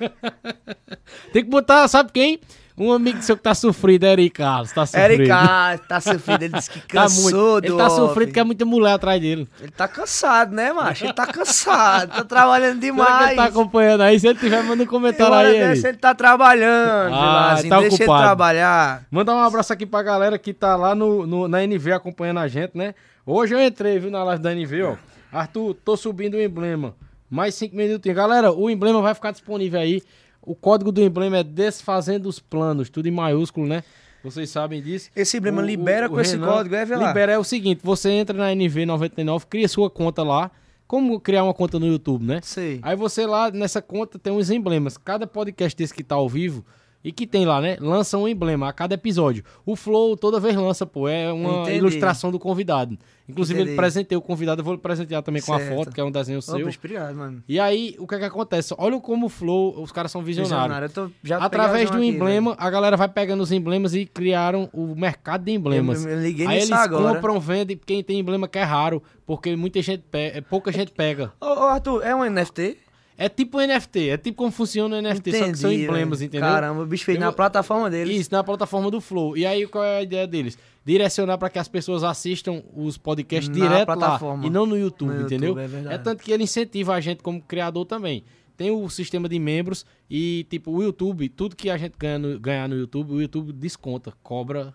[1.32, 2.40] Tem que botar, sabe quem?
[2.78, 5.12] Um amigo seu que tá sofrido, é Eric Carlos, tá sofrido.
[5.22, 6.42] Eric ah, tá sofrido.
[6.42, 7.60] Ele disse que Tá cansou muito.
[7.62, 8.26] do Ele tá sofrido off.
[8.26, 9.48] porque é muita mulher atrás dele.
[9.60, 11.04] Ele tá cansado, né, macho?
[11.06, 12.10] Ele tá cansado.
[12.12, 13.26] tá trabalhando Será que demais.
[13.28, 14.20] ele tá acompanhando aí?
[14.20, 15.58] Se ele tiver, manda um comentário aí.
[15.58, 17.70] dessa ele tá trabalhando, Ah, Vilarzinho.
[17.70, 18.18] tá Deixa ocupado.
[18.20, 19.02] ele trabalhar.
[19.10, 22.48] Mandar um abraço aqui pra galera que tá lá no, no- na NV acompanhando a
[22.48, 22.94] gente, né?
[23.24, 24.96] Hoje eu entrei, viu, na live da NV, ó.
[25.32, 26.94] Arthur, tô subindo o emblema.
[27.30, 28.14] Mais cinco minutinhos.
[28.16, 30.02] Galera, o emblema vai ficar disponível aí.
[30.46, 33.82] O código do emblema é Desfazendo os Planos, tudo em maiúsculo, né?
[34.24, 35.10] Vocês sabem disso.
[35.14, 37.08] Esse emblema O- o- libera o com esse Renan código, é, Vilar?
[37.08, 40.50] Libera é o seguinte, você entra na NV99, cria sua conta lá.
[40.86, 42.38] Como criar uma conta no YouTube, né?
[42.44, 42.78] Sei.
[42.82, 44.96] Aí você lá nessa conta tem uns emblemas.
[44.96, 46.64] Cada podcast desse que tá ao vivo
[47.06, 47.76] e que tem lá, né?
[47.80, 49.44] Lança um emblema a cada episódio.
[49.64, 51.06] O Flow toda vez lança, pô.
[51.08, 51.78] É uma Entendi.
[51.78, 52.98] ilustração do convidado.
[53.28, 53.70] Inclusive, Entendi.
[53.72, 54.60] ele presenteou o convidado.
[54.60, 55.74] Eu vou presentear também com a Certo.
[55.76, 56.66] foto, que é um desenho Ô, seu.
[56.68, 57.42] obrigado, mano.
[57.48, 58.74] E aí, o que é que acontece?
[58.76, 60.80] Olha como o Flow, os caras são visionários.
[61.22, 61.46] Visionário.
[61.46, 65.52] Através do aqui, emblema, a galera vai pegando os emblemas e criaram o mercado de
[65.52, 66.04] emblemas.
[66.04, 67.14] Eu- eu liguei aí eles agora.
[67.14, 71.32] compram, vendem, quem tem emblema que é raro, porque muita gente pega, pouca gente pega.
[71.40, 72.78] Ô, ô, Arthur, é um NFT?
[73.18, 76.48] É tipo NFT, é tipo como funciona o NFT, só que são Entendi, emblemas, entendeu?
[76.48, 78.12] Caramba, o bicho fez na plataforma dele.
[78.14, 79.36] Isso, na plataforma do Flow.
[79.36, 80.58] E aí, qual é a ideia deles?
[80.84, 84.42] Direcionar para que as pessoas assistam os podcasts Na direto plataforma.
[84.42, 85.58] lá e não no YouTube, No YouTube, entendeu?
[85.58, 86.04] é verdade.
[86.04, 88.22] tanto que ele incentiva a gente como criador também.
[88.54, 92.38] Tem o sistema de membros e, tipo, o YouTube, tudo que a gente ganha no,
[92.38, 94.74] ganhar no YouTube, o YouTube desconta, cobra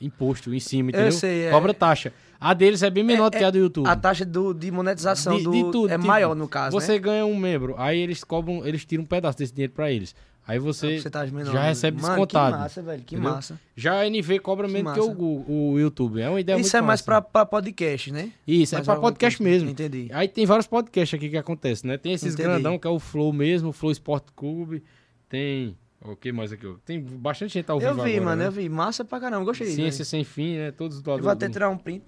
[0.00, 1.12] imposto em cima, entendeu?
[1.12, 1.50] sei, é.
[1.50, 2.12] Cobra taxa.
[2.40, 3.86] A deles é bem menor É- do que a do YouTube.
[3.88, 6.92] A taxa do, de monetização De- do, de tudo, é tipo, maior, no caso, Você
[6.92, 6.98] né?
[6.98, 10.14] ganha um membro, aí eles cobram, eles tiram um pedaço desse dinheiro pra eles.
[10.46, 11.68] Aí você, Porcentagem menor, já né?
[11.68, 12.54] recebe Mano, descontado.
[12.56, 13.32] Que massa, velho, que entendeu?
[13.34, 13.60] massa.
[13.76, 15.20] Já a NV cobra Que menos que o, massa.
[15.52, 16.22] o, YouTube.
[16.22, 17.20] É uma ideia Isso é mais massa.
[17.20, 18.32] pra, podcast, né?
[18.46, 19.68] Isso, é mais pra pra podcast mesmo.
[19.68, 20.08] Entendi.
[20.10, 21.98] Aí tem vários podcasts aqui que acontece, né?
[21.98, 22.48] Tem esses Entendi.
[22.48, 24.82] grandão, que é o Flow mesmo, o Flow Sport Clube.
[25.28, 25.76] Tem.
[26.02, 26.66] O que mais aqui?
[26.86, 28.46] Tem bastante gente ao vivo Eu vi, agora, mano, né?
[28.46, 28.68] eu vi.
[28.70, 29.66] Massa pra caramba, gostei.
[29.66, 30.04] Ciência velho.
[30.06, 30.70] Sem Fim, né?
[30.70, 32.04] Todos do lado Eu vou até tirar um print.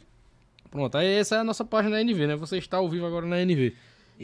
[0.71, 2.37] Pronto, aí essa é a nossa página da NV, né?
[2.37, 3.75] Você está ao vivo agora na NV.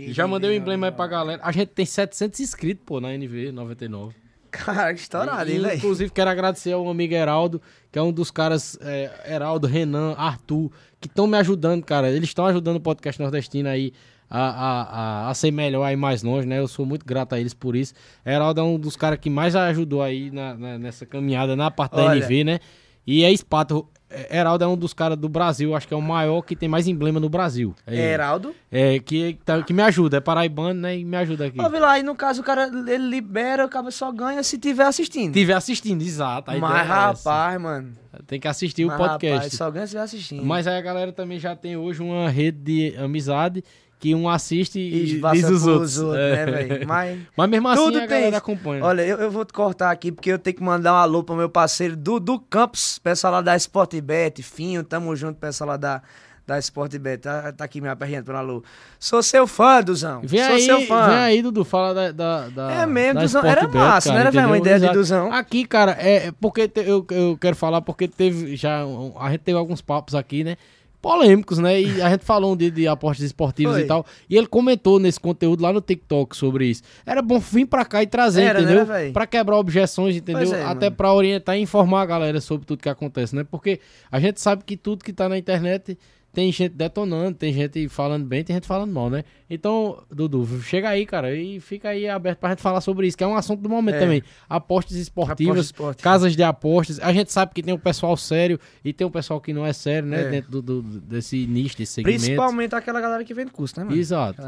[0.08, 1.40] Já mandei o emblema aí pra galera.
[1.42, 4.14] A gente tem 700 inscritos, pô, na NV 99.
[4.50, 5.76] Cara, que estourado, E, hein, velho?
[5.76, 7.60] Inclusive, quero agradecer ao amigo Heraldo,
[7.90, 10.70] que é um dos caras, é, Heraldo, Renan, Arthur,
[11.00, 12.10] que estão me ajudando, cara.
[12.10, 13.92] Eles estão ajudando o podcast nordestino aí
[14.30, 14.82] a, a,
[15.26, 16.58] a, a ser melhor aí mais longe, né?
[16.58, 17.92] Eu sou muito grato a eles por isso.
[18.24, 21.96] Heraldo é um dos caras que mais ajudou aí na, na- nessa caminhada na parte
[21.96, 22.18] da Olha.
[22.24, 22.60] NV, né?
[23.06, 23.86] E é Espato.
[24.08, 26.68] É, Heraldo é um dos caras do Brasil, acho que é o maior que tem
[26.68, 27.74] mais emblema no Brasil.
[27.86, 28.02] É, ele.
[28.02, 28.54] Heraldo.
[28.70, 30.96] É, que, tá- que me ajuda, é paraibano, né?
[30.96, 31.60] E me ajuda aqui.
[31.60, 34.84] Ó, lá, e no caso o cara, ele libera, o cara só ganha se tiver
[34.84, 35.34] assistindo.
[35.34, 36.52] Estiver assistindo, exato.
[36.58, 36.94] Mas, é essa.
[36.94, 37.92] rapaz, mano.
[38.26, 39.36] Tem que assistir o mas, podcast.
[39.36, 40.44] Rapaz, só ganha se tiver assistindo.
[40.44, 43.62] Mas aí a galera também já tem hoje uma rede de amizade
[43.98, 45.98] que um assiste e, e diz os outros.
[45.98, 46.46] outros, É.
[46.46, 46.86] né, velho?
[46.88, 47.18] Mas...
[47.36, 48.84] Mas mesmo assim Tudo a tem acompanha.
[48.84, 51.34] Olha, eu, eu vou te cortar aqui porque eu tenho que mandar um alô pro
[51.34, 56.02] meu parceiro do Campus, pessoal lá da Sportbet, Finho, tamo junto, pessoal lá da,
[56.46, 57.22] da Sportbet.
[57.22, 58.62] Tá, tá aqui me aperreando pelo alô.
[59.00, 60.20] Sou seu fã, Duzão.
[60.22, 61.06] Vem Sou aí, seu fã.
[61.08, 62.12] vem aí, Dudu, fala da.
[62.12, 63.40] da, da É mesmo, da Duzão.
[63.44, 64.88] Era Sportbet, massa, não era, velho, uma ideia de.
[64.92, 65.32] Duzão.
[65.32, 68.82] Aqui, cara, é é porque te- eu, eu quero falar porque teve já.
[69.18, 70.56] A gente teve alguns papos aqui, né?
[71.00, 71.80] Polêmicos, né?
[71.80, 73.82] E a gente falou um dia de apostas esportivas Foi.
[73.82, 74.04] e tal.
[74.28, 76.82] E ele comentou nesse conteúdo lá no TikTok sobre isso.
[77.04, 78.86] Era bom vir pra cá e trazer, Era, né, entendeu?
[78.86, 79.12] véi?
[79.12, 80.52] pra quebrar objeções, entendeu?
[80.54, 80.96] É, Até mano.
[80.96, 83.44] pra orientar e informar a galera sobre tudo que acontece, né?
[83.48, 85.96] Porque a gente sabe que tudo que tá na internet
[86.36, 89.24] tem gente detonando, tem gente falando bem, tem gente falando mal, né?
[89.48, 93.24] Então, Dudu, chega aí, cara, e fica aí aberto pra gente falar sobre isso, que
[93.24, 94.00] é um assunto do momento É.
[94.00, 94.22] também.
[94.46, 96.02] Apostas esportivas, esportivas.
[96.04, 97.00] casas de apostas.
[97.00, 99.72] A gente sabe que tem um pessoal sério e tem um pessoal que não é
[99.72, 100.24] sério, né?
[100.26, 100.28] É.
[100.30, 102.20] Dentro do, do- desse nicho, desse segmento.
[102.20, 103.96] Principalmente aquela galera que vende curso, né, mano?
[103.96, 104.42] Exato.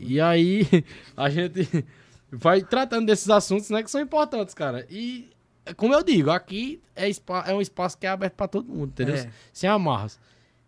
[0.00, 0.66] E aí,
[1.16, 1.84] a gente
[2.32, 4.84] vai tratando desses assuntos, né, que são importantes, cara.
[4.90, 5.28] E,
[5.76, 7.08] como eu digo, aqui é,
[7.46, 9.14] é um espaço que é aberto pra todo mundo, entendeu?
[9.14, 9.30] É.
[9.52, 10.18] Sem amarras.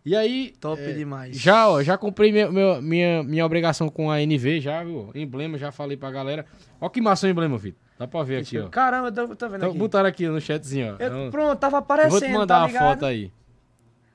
[0.05, 1.37] E aí, Top é, demais.
[1.39, 5.11] já, ó, já cumpri meu- meu- minha, minha obrigação com a NV, já, viu?
[5.15, 6.47] Emblema, já falei pra galera.
[6.81, 7.79] Ó que massa o emblema, Vitor.
[7.99, 8.69] Dá pra ver aqui, ó.
[8.69, 9.79] Caramba, eu tô, tô vendo Então, aqui.
[9.79, 11.03] botaram aqui no chatzinho, ó.
[11.03, 12.83] Eu- Então, pronto, tava aparecendo, vou te mandar tá a ligado?
[12.95, 13.31] foto aí.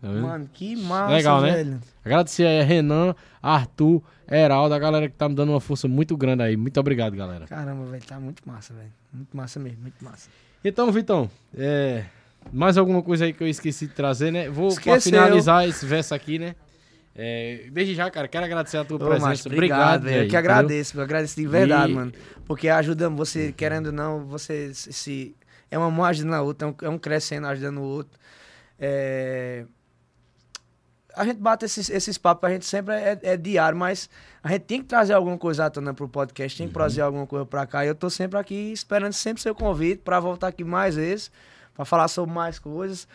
[0.02, 0.07] Tá?
[0.10, 1.52] Mano, que massa, Legal, né?
[1.53, 1.80] velho.
[2.03, 6.18] Agradecer aí a Renan, Arthur, Heraldo, a galera que tá me dando uma força muito
[6.18, 6.57] grande aí.
[6.57, 7.45] Muito obrigado, galera.
[7.45, 8.91] Caramba, velho, tá muito massa, velho.
[9.14, 10.30] Muito massa mesmo, muito massa.
[10.64, 12.06] Então, Vitão, é,
[12.51, 14.49] mais alguma coisa aí que eu esqueci de trazer, né?
[14.49, 16.55] Vou finalizar esse verso aqui, né?
[17.17, 19.27] É, desde já, cara, quero agradecer a tua Ô, presença.
[19.27, 20.23] macho, obrigado, velho.
[20.26, 22.11] Eu que agradeço, eu agradeço de verdade, E- mano.
[22.45, 25.34] Porque ajuda você, querendo ou não, você se.
[25.72, 28.19] é uma mão ajudando a outra, é um, é um crescendo ajudando o outro.
[28.77, 29.65] É,
[31.15, 34.09] A gente bate esses, esses papos, a gente sempre é, é diário, mas
[34.43, 37.26] a gente tem que trazer alguma coisa à tona pro podcast, tem que trazer alguma
[37.26, 37.85] coisa pra cá.
[37.85, 41.31] E eu tô sempre aqui esperando sempre seu convite pra voltar aqui mais vezes,
[41.76, 43.07] pra falar sobre mais coisas.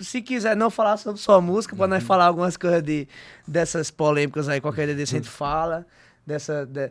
[0.00, 3.06] Se quiser não falar sobre sua música, pra nós falar algumas coisas de,
[3.46, 5.86] dessas polêmicas aí, qualquer dia desse a gente fala,
[6.26, 6.90] dessa, de-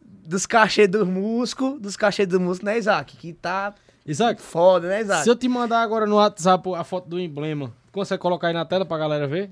[0.00, 3.16] dos cachê dos músicos, dos cachê dos músicos, né, Isaac?
[3.16, 3.74] Que tá
[4.06, 5.24] Isaac, foda, né, Isaac?
[5.24, 8.64] se eu te mandar agora no WhatsApp a foto do emblema, consegue colocar aí na
[8.64, 9.50] tela pra galera ver?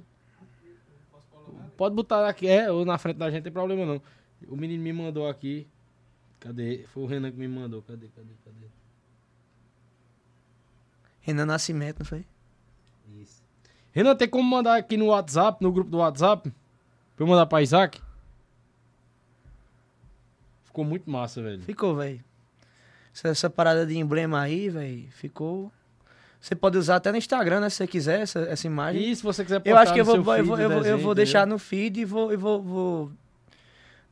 [1.76, 4.00] Pode botar aqui, é, ou na frente da gente, não tem problema não.
[4.48, 5.66] O menino me mandou aqui.
[6.40, 6.84] Cadê?
[6.94, 7.82] Foi o Renan que me mandou.
[7.82, 8.66] Cadê, cadê, cadê?
[11.26, 12.24] Renan Nascimento, não foi?
[13.20, 13.42] Isso.
[13.92, 16.52] Renan, tem como mandar aqui no WhatsApp, no grupo do WhatsApp?
[17.16, 18.00] Pra eu mandar pra Isaac?
[20.64, 21.62] Ficou muito massa, velho.
[21.62, 22.22] Ficou, velho.
[23.12, 25.72] Essa, essa parada de emblema aí, velho, ficou.
[26.40, 27.70] Você pode usar até no Instagram, né?
[27.70, 29.02] Se você quiser, essa, essa imagem.
[29.10, 30.84] E se você quiser eu acho que eu no vou, eu feed vou, eu vou,
[30.84, 32.32] eu vou deixar no feed e vou.
[32.32, 33.12] E vou, vou-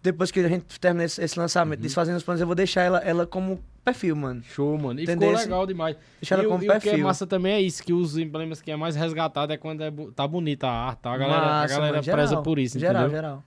[0.05, 1.83] Depois que a gente terminar esse, esse lançamento, Uhum.
[1.83, 4.43] desfazendo os planos, eu vou deixar ela, ela como perfil, mano.
[4.45, 5.01] Show, mano.
[5.01, 5.31] E Entendeu?
[5.31, 5.97] ficou legal demais.
[6.21, 7.05] Deixar ela como e o que é perfil.
[7.07, 10.29] massa também é isso, que os emblemas que é mais resgatado é quando é tá
[10.29, 11.13] bonita a arte, tá?
[11.15, 12.03] A galera, Massa, a galera mano.
[12.05, 13.17] Geral, preza por isso, geral, entendeu?
[13.17, 13.45] Geral,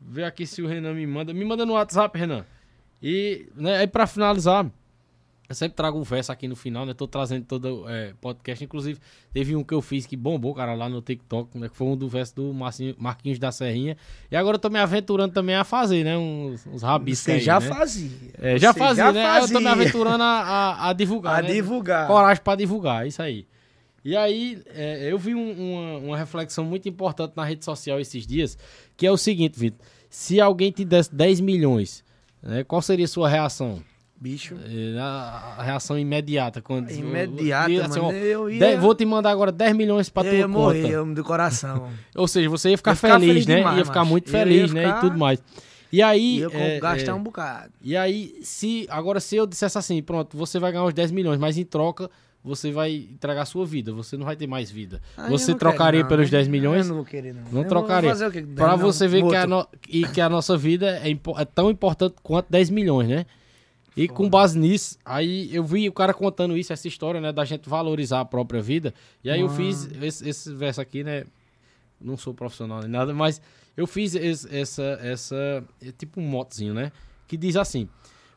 [0.00, 1.34] ver aqui se o Renan me manda.
[1.34, 2.44] Me manda no WhatsApp, Renan.
[3.02, 4.64] E né, aí pra finalizar,
[5.48, 6.94] eu sempre trago um verso aqui no final, né?
[6.94, 8.64] Tô trazendo todo é, podcast.
[8.64, 8.98] Inclusive,
[9.32, 11.68] teve um que eu fiz que bombou, cara, lá no TikTok, né?
[11.68, 13.96] Que foi um do verso do Marcinho, Marquinhos da Serrinha.
[14.30, 16.16] E agora eu tô me aventurando também a fazer, né?
[16.16, 17.68] Uns, uns rabiscos Você aí, já né?
[17.68, 18.10] fazia.
[18.38, 19.24] É, já Você fazia, já né?
[19.26, 19.70] Aí Eu tô me fazia.
[19.72, 21.52] aventurando a, a, a divulgar, A né?
[21.52, 22.06] divulgar.
[22.06, 23.46] Coragem pra divulgar, isso aí.
[24.02, 28.26] E aí, é, eu vi um- uma, uma reflexão muito importante na rede social esses
[28.26, 28.56] dias,
[28.96, 29.80] que é o seguinte, Vitor.
[30.10, 32.04] Se alguém te desse 10 milhões,
[32.42, 33.82] né, qual seria a sua reação?
[34.24, 34.54] Bicho.
[34.64, 36.62] É, A, reação imediata.
[36.62, 38.16] Quando, Imediata, eu- assim, mano.
[38.16, 40.94] Eu ia, "Dez- vou te mandar agora 10 milhões pra eu tua ia morrer conta.
[40.94, 41.90] eu, do coração.
[42.16, 43.56] Ou seja, você ia ficar, Ia ficar feliz, feliz né?
[43.56, 44.82] demais, ia ficar muito feliz, né?
[44.82, 45.42] E ficar- tudo mais.
[45.92, 46.38] E aí.
[46.38, 47.70] E eu é, gastar é, um bocado.
[47.82, 51.38] E aí, se agora se eu dissesse assim, pronto, você vai ganhar os 10 milhões,
[51.38, 52.10] mas em troca
[52.42, 55.02] você vai entregar a sua vida, você não vai ter mais vida.
[55.28, 56.38] Você trocaria quero, pelos né?
[56.38, 56.80] 10 milhões?
[56.86, 57.42] Eu não vou querer, não.
[57.52, 58.14] Não Eu trocaria.
[58.14, 58.22] 10
[58.80, 59.68] você ver que a, no-
[60.12, 63.26] que a nossa vida é, é tão importante quanto 10 milhões, né?
[63.96, 67.32] E com base nisso, aí eu vi o cara contando isso, essa história, né?
[67.32, 68.92] Da gente valorizar a própria vida.
[69.22, 71.24] E aí eu fiz esse, esse verso aqui, né?
[72.00, 73.40] Não sou profissional nem nada, mas
[73.76, 76.90] eu fiz esse- essa, essa, é tipo um motezinho, né?
[77.28, 77.88] Que diz assim: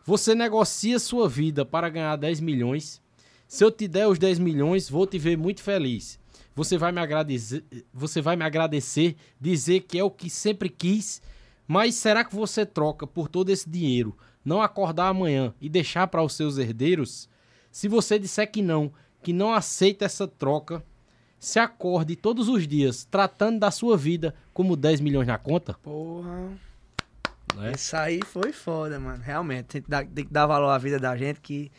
[0.06, 3.02] Você negocia sua vida para ganhar 10 milhões.
[3.48, 6.20] Se eu te der os 10 milhões, vou te ver muito feliz.
[6.56, 7.64] Você vai me agradecer,
[7.94, 11.22] você vai me agradecer, dizer que é o que sempre quis,
[11.68, 14.16] mas será que você troca por todo esse dinheiro,
[14.48, 17.28] não acordar amanhã e deixar para os seus herdeiros?
[17.70, 20.82] Se você disser que não, que não aceita essa troca,
[21.38, 26.52] se acorde todos os dias tratando da sua vida como 10 milhões na conta, Porra.
[27.58, 27.74] né?
[27.76, 29.22] Isso aí foi foda, mano.
[29.22, 29.66] Realmente.
[29.66, 31.70] Tem que, dar, tem que dar valor à vida da gente que.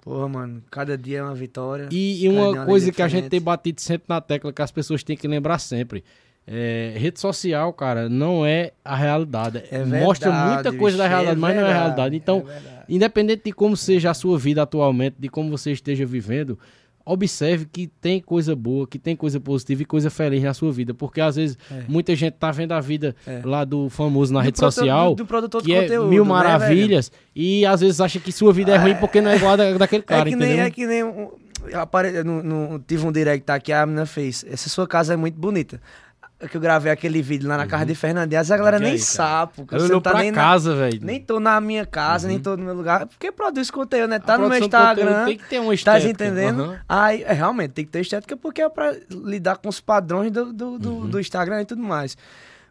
[0.00, 0.64] Porra, mano.
[0.70, 1.88] Cada dia é uma vitória.
[1.92, 4.54] E, e dia é uma uma coisa que a gente tem batido sempre na tecla,
[4.54, 6.02] que as pessoas têm que lembrar sempre.
[6.48, 9.64] É, rede social, cara, não é a realidade.
[9.70, 12.14] É Mostra verdade, muita coisa da realidade, mas não é a realidade.
[12.16, 12.84] Então, é verdade.
[12.88, 16.56] independente de como seja a sua vida atualmente, de como você esteja vivendo,
[17.04, 20.92] observe que tem coisa boa, que tem coisa positiva e coisa feliz na sua vida.
[20.94, 21.82] Porque às vezes É.
[21.88, 23.40] muita gente tá vendo a vida É.
[23.44, 25.14] lá do famoso na Do rede social.
[25.14, 26.06] Do, do produtor que de conteúdo.
[26.06, 29.30] é mil né, maravilhas e às vezes acha que sua vida é ruim porque não
[29.30, 31.28] é igual a da, daquele cara, é que nem, é que nem um,
[31.74, 32.24] apare...
[32.24, 34.44] no, no- tive um direct aqui, a menina fez.
[34.48, 35.80] Essa sua casa é muito bonita.
[36.38, 38.92] É Que eu gravei aquele vídeo lá na casa de Fernandes, a galera E nem
[38.92, 39.06] aí, cara?
[39.10, 40.98] sabe, porque olhou não tá pra nem na- casa, velho.
[41.02, 43.06] Nem tô na minha casa, nem tô no meu lugar.
[43.06, 44.16] Porque produz conteúdo, né?
[44.16, 45.24] A Tá no meu Instagram.
[45.24, 46.10] Tem que ter uma Tá estética.
[46.10, 46.62] entendendo?
[46.64, 46.80] aham.
[46.86, 50.52] Aí, é, realmente, tem que ter estética porque é pra lidar com os padrões do,
[50.52, 51.08] do, do, Uhum.
[51.08, 52.18] do Instagram e tudo mais.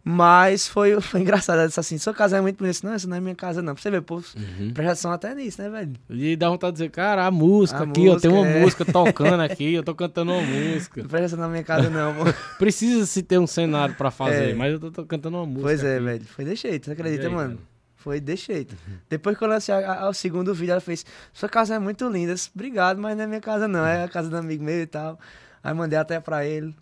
[0.07, 1.57] Mas foi, foi engraçado.
[1.57, 2.79] Ela disse assim: sua casa é muito bonita.
[2.83, 3.73] Não, essa não é minha casa, não.
[3.73, 4.71] Pra você ver, pô, Uhum.
[4.71, 5.93] presta atenção até nisso, né, velho?
[6.11, 8.61] E dá vontade de dizer, cara, a música A aqui, ó, tem uma música, é.
[8.61, 11.01] música tocando aqui, eu tô cantando uma música.
[11.01, 12.21] Não presta atenção na minha casa, não, pô.
[12.59, 14.53] Precisa se ter um cenário pra fazer, É.
[14.53, 15.63] mas eu tô, tô cantando uma música.
[15.63, 16.05] Pois é, aqui.
[16.05, 16.25] velho.
[16.25, 17.53] Foi de jeito, você acredita, aí, mano?
[17.55, 17.59] Uhum.
[17.95, 18.75] Foi de jeito.
[19.09, 19.73] Depois que eu lancei
[20.07, 21.03] o segundo vídeo, ela fez:
[21.33, 22.35] Sua casa é muito linda.
[22.35, 23.83] Disse, Obrigado, mas não é minha casa, não.
[23.83, 25.19] É a casa do amigo meu e tal.
[25.63, 26.75] Aí mandei até pra ele.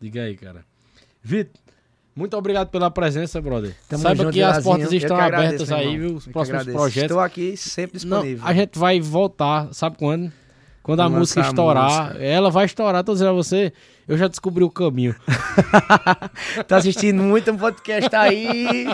[0.00, 0.64] Diga aí, cara.
[1.22, 1.52] Vitor,
[2.16, 3.74] muito obrigado pela presença, brother.
[3.88, 4.74] Tamo Saiba junto, que as Vilazinho.
[4.76, 6.14] portas estão agradeço, abertas aí, viu?
[6.16, 7.02] Os próximos projetos.
[7.10, 8.46] Estou aqui sempre Não, disponível.
[8.46, 10.32] a gente vai voltar, sabe quando?
[10.84, 12.22] Quando a música lançar a estourar, música.
[12.22, 13.72] ela vai estourar, tô dizendo a você,
[14.06, 15.16] eu já descobri o caminho.
[16.66, 18.86] Tá assistindo muito um podcast aí.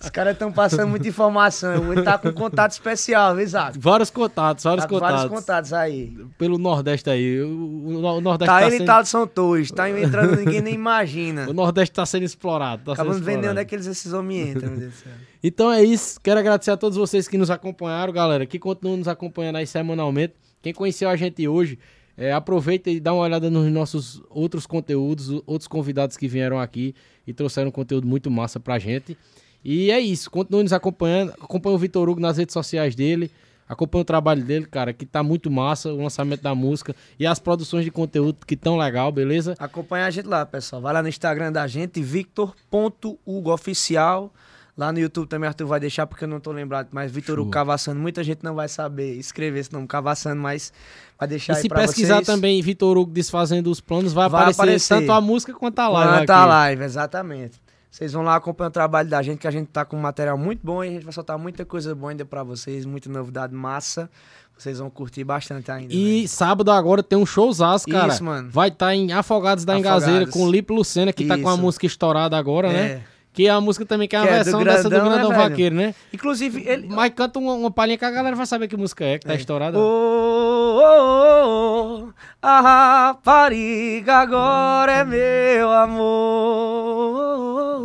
[0.00, 1.92] Os caras estão passando muita informação.
[1.92, 3.78] Ele tá com contato especial, viu, Isaac?
[3.78, 5.16] Vários contatos, vários Tá contatos.
[5.16, 6.16] vários contatos aí.
[6.36, 7.40] Pelo Nordeste aí.
[7.40, 9.70] O, Nordeste Tá tá, ele e sendo, Thaleson Torres.
[9.70, 11.48] Tá entrando ninguém nem imagina.
[11.48, 12.94] o Nordeste tá sendo explorado.
[12.94, 13.48] Tá vender explorado.
[13.50, 15.12] onde é que eles esses homens entram, meu Deus do céu.
[15.42, 16.20] Então é isso.
[16.20, 20.34] Quero agradecer a todos vocês que nos acompanharam, galera, que continuam nos acompanhando aí semanalmente.
[20.62, 21.78] Quem conheceu a gente hoje,
[22.16, 26.94] é, aproveita e dá uma olhada nos nossos outros conteúdos, outros convidados que vieram aqui
[27.26, 29.16] e trouxeram conteúdo muito massa pra gente.
[29.64, 30.30] E é isso.
[30.30, 31.32] Continue nos acompanhando.
[31.40, 33.30] Acompanhe o Vitor Hugo nas redes sociais dele.
[33.68, 37.38] Acompanhe o trabalho dele, cara, que tá muito massa, o lançamento da música e as
[37.38, 39.54] produções de conteúdo que tão legal, beleza?
[39.58, 40.80] Acompanha a gente lá, pessoal.
[40.80, 44.32] Vai lá no Instagram da gente, victor.hugoficial.
[44.78, 46.86] Lá no YouTube também Arthur vai deixar, porque eu não tô lembrado.
[46.92, 47.40] Mas Vitor.
[47.40, 50.72] Hugo Cavassano, muita gente não vai saber escrever esse nome Cavassano, mas
[51.18, 52.26] vai deixar E aí se pesquisar vocês.
[52.28, 54.94] também Vitor Hugo desfazendo os planos, vai, Vai aparecer, aparecer.
[55.00, 56.18] tanto a música quanto a live.
[56.18, 57.60] Quanto a live, exatamente.
[57.90, 60.38] Vocês vão lá acompanhar o trabalho da gente, que a gente tá com um material
[60.38, 63.52] muito bom e a gente vai soltar muita coisa boa ainda pra vocês, muita novidade
[63.52, 64.08] massa.
[64.56, 65.92] Vocês vão curtir bastante ainda.
[65.92, 66.28] E velho.
[66.28, 68.12] sábado agora tem um showzaço, cara.
[68.12, 68.48] Isso, mano.
[68.50, 70.04] Vai estar em Afogados da Afogados.
[70.04, 71.62] Engazeira com o Lipe Lucena, que tá com a Isso.
[71.62, 73.02] música estourada agora, né?
[73.38, 73.42] É.
[73.42, 75.10] Que é a música também que é a Que é do versão dessa do Grandão,
[75.10, 75.38] né, Grandão?
[75.38, 75.94] Vaqueiro, né?
[76.12, 76.88] Inclusive, ele.
[76.88, 79.36] Mas canta uma, uma palhinha que a galera vai saber que música é, que tá
[79.36, 79.78] estourada.
[79.78, 82.12] Oh, oh, oh, oh,
[82.42, 86.08] a rapariga agora é meu amor.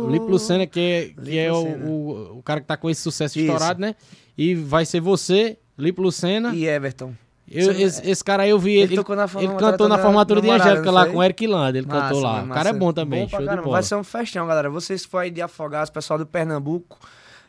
[0.06, 3.00] O Lipe Lucena, que é, que é o, o, o, cara que tá com esse
[3.00, 3.46] sucesso Isso.
[3.46, 3.94] estourado, né?
[4.36, 6.52] E vai ser você, Lipe Lucena.
[6.52, 7.14] E Everton.
[7.50, 8.94] Eu, esse, esse, cara aí eu vi ele.
[8.94, 11.78] Ele, na ele cantou na formatura de Angélica lá com o Eric Land.
[11.78, 12.32] Ele massa, cantou lá.
[12.36, 12.46] Massa.
[12.46, 13.24] O cara é bom também.
[13.24, 13.70] Bom show de bola.
[13.70, 14.70] Vai ser um festão, galera.
[14.70, 16.98] Vocês forem de Afogados, pessoal do Pernambuco,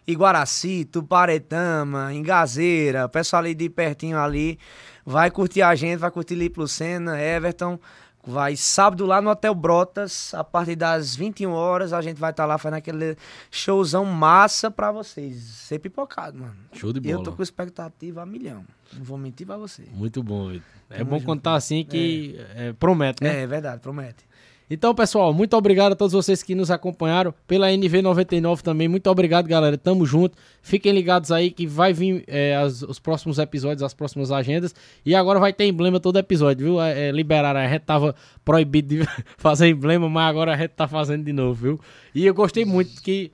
[0.05, 4.59] Iguaraci, Tuparetama, Engazeira, pessoal ali de pertinho ali.
[5.05, 7.79] Vai curtir a gente, vai curtir Lipe Lucena, Everton.
[8.27, 12.43] Vai sábado lá no Hotel Brotas, a partir das 21 horas, a gente vai estar
[12.43, 13.15] tá lá fazendo aquele
[13.51, 15.35] showzão massa pra vocês.
[15.43, 16.55] Ser pipocado, mano.
[16.73, 17.13] Show de bola.
[17.13, 18.65] Eu tô com expectativa a milhão.
[18.93, 19.83] Não vou mentir pra você.
[19.93, 20.65] Muito bom, Vitor.
[20.89, 22.69] É bom contar tá assim que é.
[22.69, 23.39] É, promete, né?
[23.39, 24.25] É, é verdade, promete.
[24.67, 27.33] Então, pessoal, muito obrigado a todos vocês que nos acompanharam.
[27.47, 29.77] Pela NV99 também, muito obrigado, galera.
[29.77, 30.35] Tamo junto.
[30.61, 34.73] Fiquem ligados aí que vai vir é, as, os próximos episódios, as próximas agendas.
[35.05, 36.81] E agora vai ter emblema todo episódio, viu?
[36.81, 40.87] É, é, liberaram, a gente tava proibido de fazer emblema, mas agora a gente tá
[40.87, 41.79] fazendo de novo, viu?
[42.13, 43.31] E eu gostei muito que.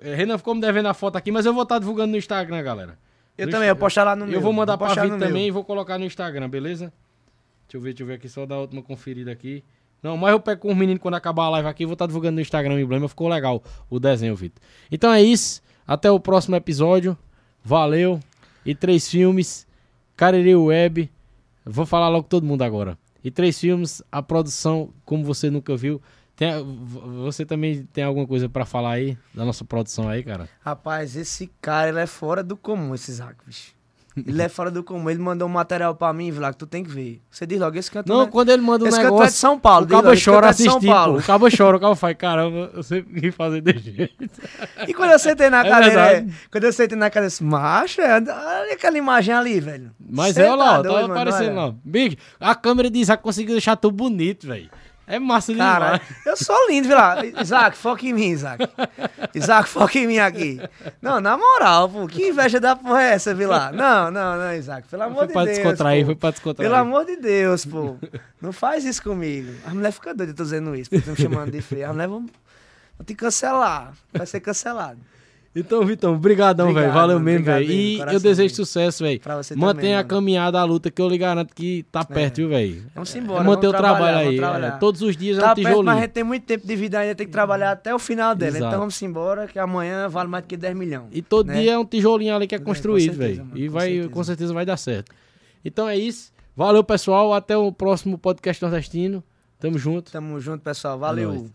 [0.00, 2.18] É, Renan ficou me devendo a foto aqui, mas eu vou estar tá divulgando no
[2.18, 2.98] Instagram, galera.
[3.38, 4.36] Eu no também, eu postar lá no eu meu.
[4.38, 5.46] Eu vou mandar vou pra Vitor também meu.
[5.46, 6.92] e vou colocar no Instagram, beleza?
[7.68, 9.62] Deixa eu ver, deixa eu ver aqui, só dar a última conferida aqui.
[10.02, 11.84] Não, mas eu pego com os meninos quando acabar a live aqui.
[11.84, 13.08] Vou estar tá divulgando no Instagram o emblema.
[13.08, 14.62] Ficou legal o desenho, Vitor.
[14.90, 15.62] Então é isso.
[15.86, 17.16] Até o próximo episódio.
[17.64, 18.20] Valeu.
[18.64, 19.66] E três filmes.
[20.16, 21.10] Cariri Web.
[21.64, 22.98] Vou falar logo todo mundo agora.
[23.24, 24.02] E três filmes.
[24.10, 26.00] A produção, como você nunca viu.
[26.36, 26.50] Tem,
[27.24, 30.48] você também tem alguma coisa para falar aí da nossa produção aí, cara?
[30.60, 33.74] Rapaz, esse cara ele é fora do comum, esse Isaac, bicho.
[34.16, 35.10] Ele é fora do comum.
[35.10, 37.20] Ele mandou um material pra mim, que tu tem que ver.
[37.30, 38.26] Você diz logo, esse canto Não, é...
[38.26, 39.24] quando ele manda um esse negócio...
[39.24, 39.84] Esse é de São Paulo.
[39.84, 43.60] O cabo chora assistindo, O cabo chora, o cabo faz, caramba, eu sempre quis fazer
[43.60, 44.30] desse jeito.
[44.88, 48.14] E quando eu sentei na é cadeira, é, quando eu sentei na cadeira, macho, é,
[48.14, 49.90] olha aquela imagem ali, velho.
[49.98, 51.74] Mas é, olha lá, tá, aparecendo lá.
[51.84, 54.70] Bicho, a câmera de Isaac conseguiu deixar tudo bonito, velho.
[55.06, 56.26] É massa Cara, demais.
[56.26, 57.16] eu sou lindo, viu lá?
[57.40, 58.68] Isaac, foca em mim, Isaac.
[59.32, 60.60] Isaac, foca em mim aqui.
[61.00, 63.70] Não, na moral, pô, que inveja da porra é essa, viu lá?
[63.70, 65.44] Não, não, não, Isaac, pelo amor de Deus.
[65.44, 66.06] Foi pra descontrair, pô.
[66.06, 66.68] foi pra descontrair.
[66.68, 67.96] Pelo amor de Deus, pô.
[68.42, 69.52] Não faz isso comigo.
[69.64, 71.88] A mulher fica doida, eu tô dizendo isso, porque estão me chamando de feio.
[71.88, 72.20] A mulher vão,
[72.98, 74.98] vão te cancelar, vai ser cancelado.
[75.58, 76.92] Então, Vitão, brigadão, velho.
[76.92, 77.70] Valeu mesmo, velho.
[77.70, 79.18] E eu desejo sucesso, velho.
[79.56, 82.14] Mantenha a caminhada, a luta, que eu lhe garanto que tá é.
[82.14, 82.42] perto, é.
[82.42, 82.86] viu, velho?
[82.94, 83.40] Vamos embora.
[83.40, 84.38] É manter o trabalho aí.
[84.38, 85.76] É, todos os dias tá é um tijolinho.
[85.76, 87.98] Perto, mas a gente tem muito tempo de vida ainda, tem que trabalhar até o
[87.98, 88.58] final dela.
[88.58, 88.66] Exato.
[88.66, 91.08] Então vamos embora, que amanhã vale mais do que 10 milhões.
[91.10, 91.62] E todo né?
[91.62, 93.48] dia é um tijolinho ali que é construído, velho.
[93.54, 94.08] E vai, certeza.
[94.10, 95.10] com certeza vai dar certo.
[95.64, 96.32] Então é isso.
[96.54, 97.32] Valeu, pessoal.
[97.32, 99.24] Até o próximo podcast nordestino.
[99.58, 100.12] Tamo junto.
[100.12, 100.98] Tamo junto, pessoal.
[100.98, 101.48] Valeu.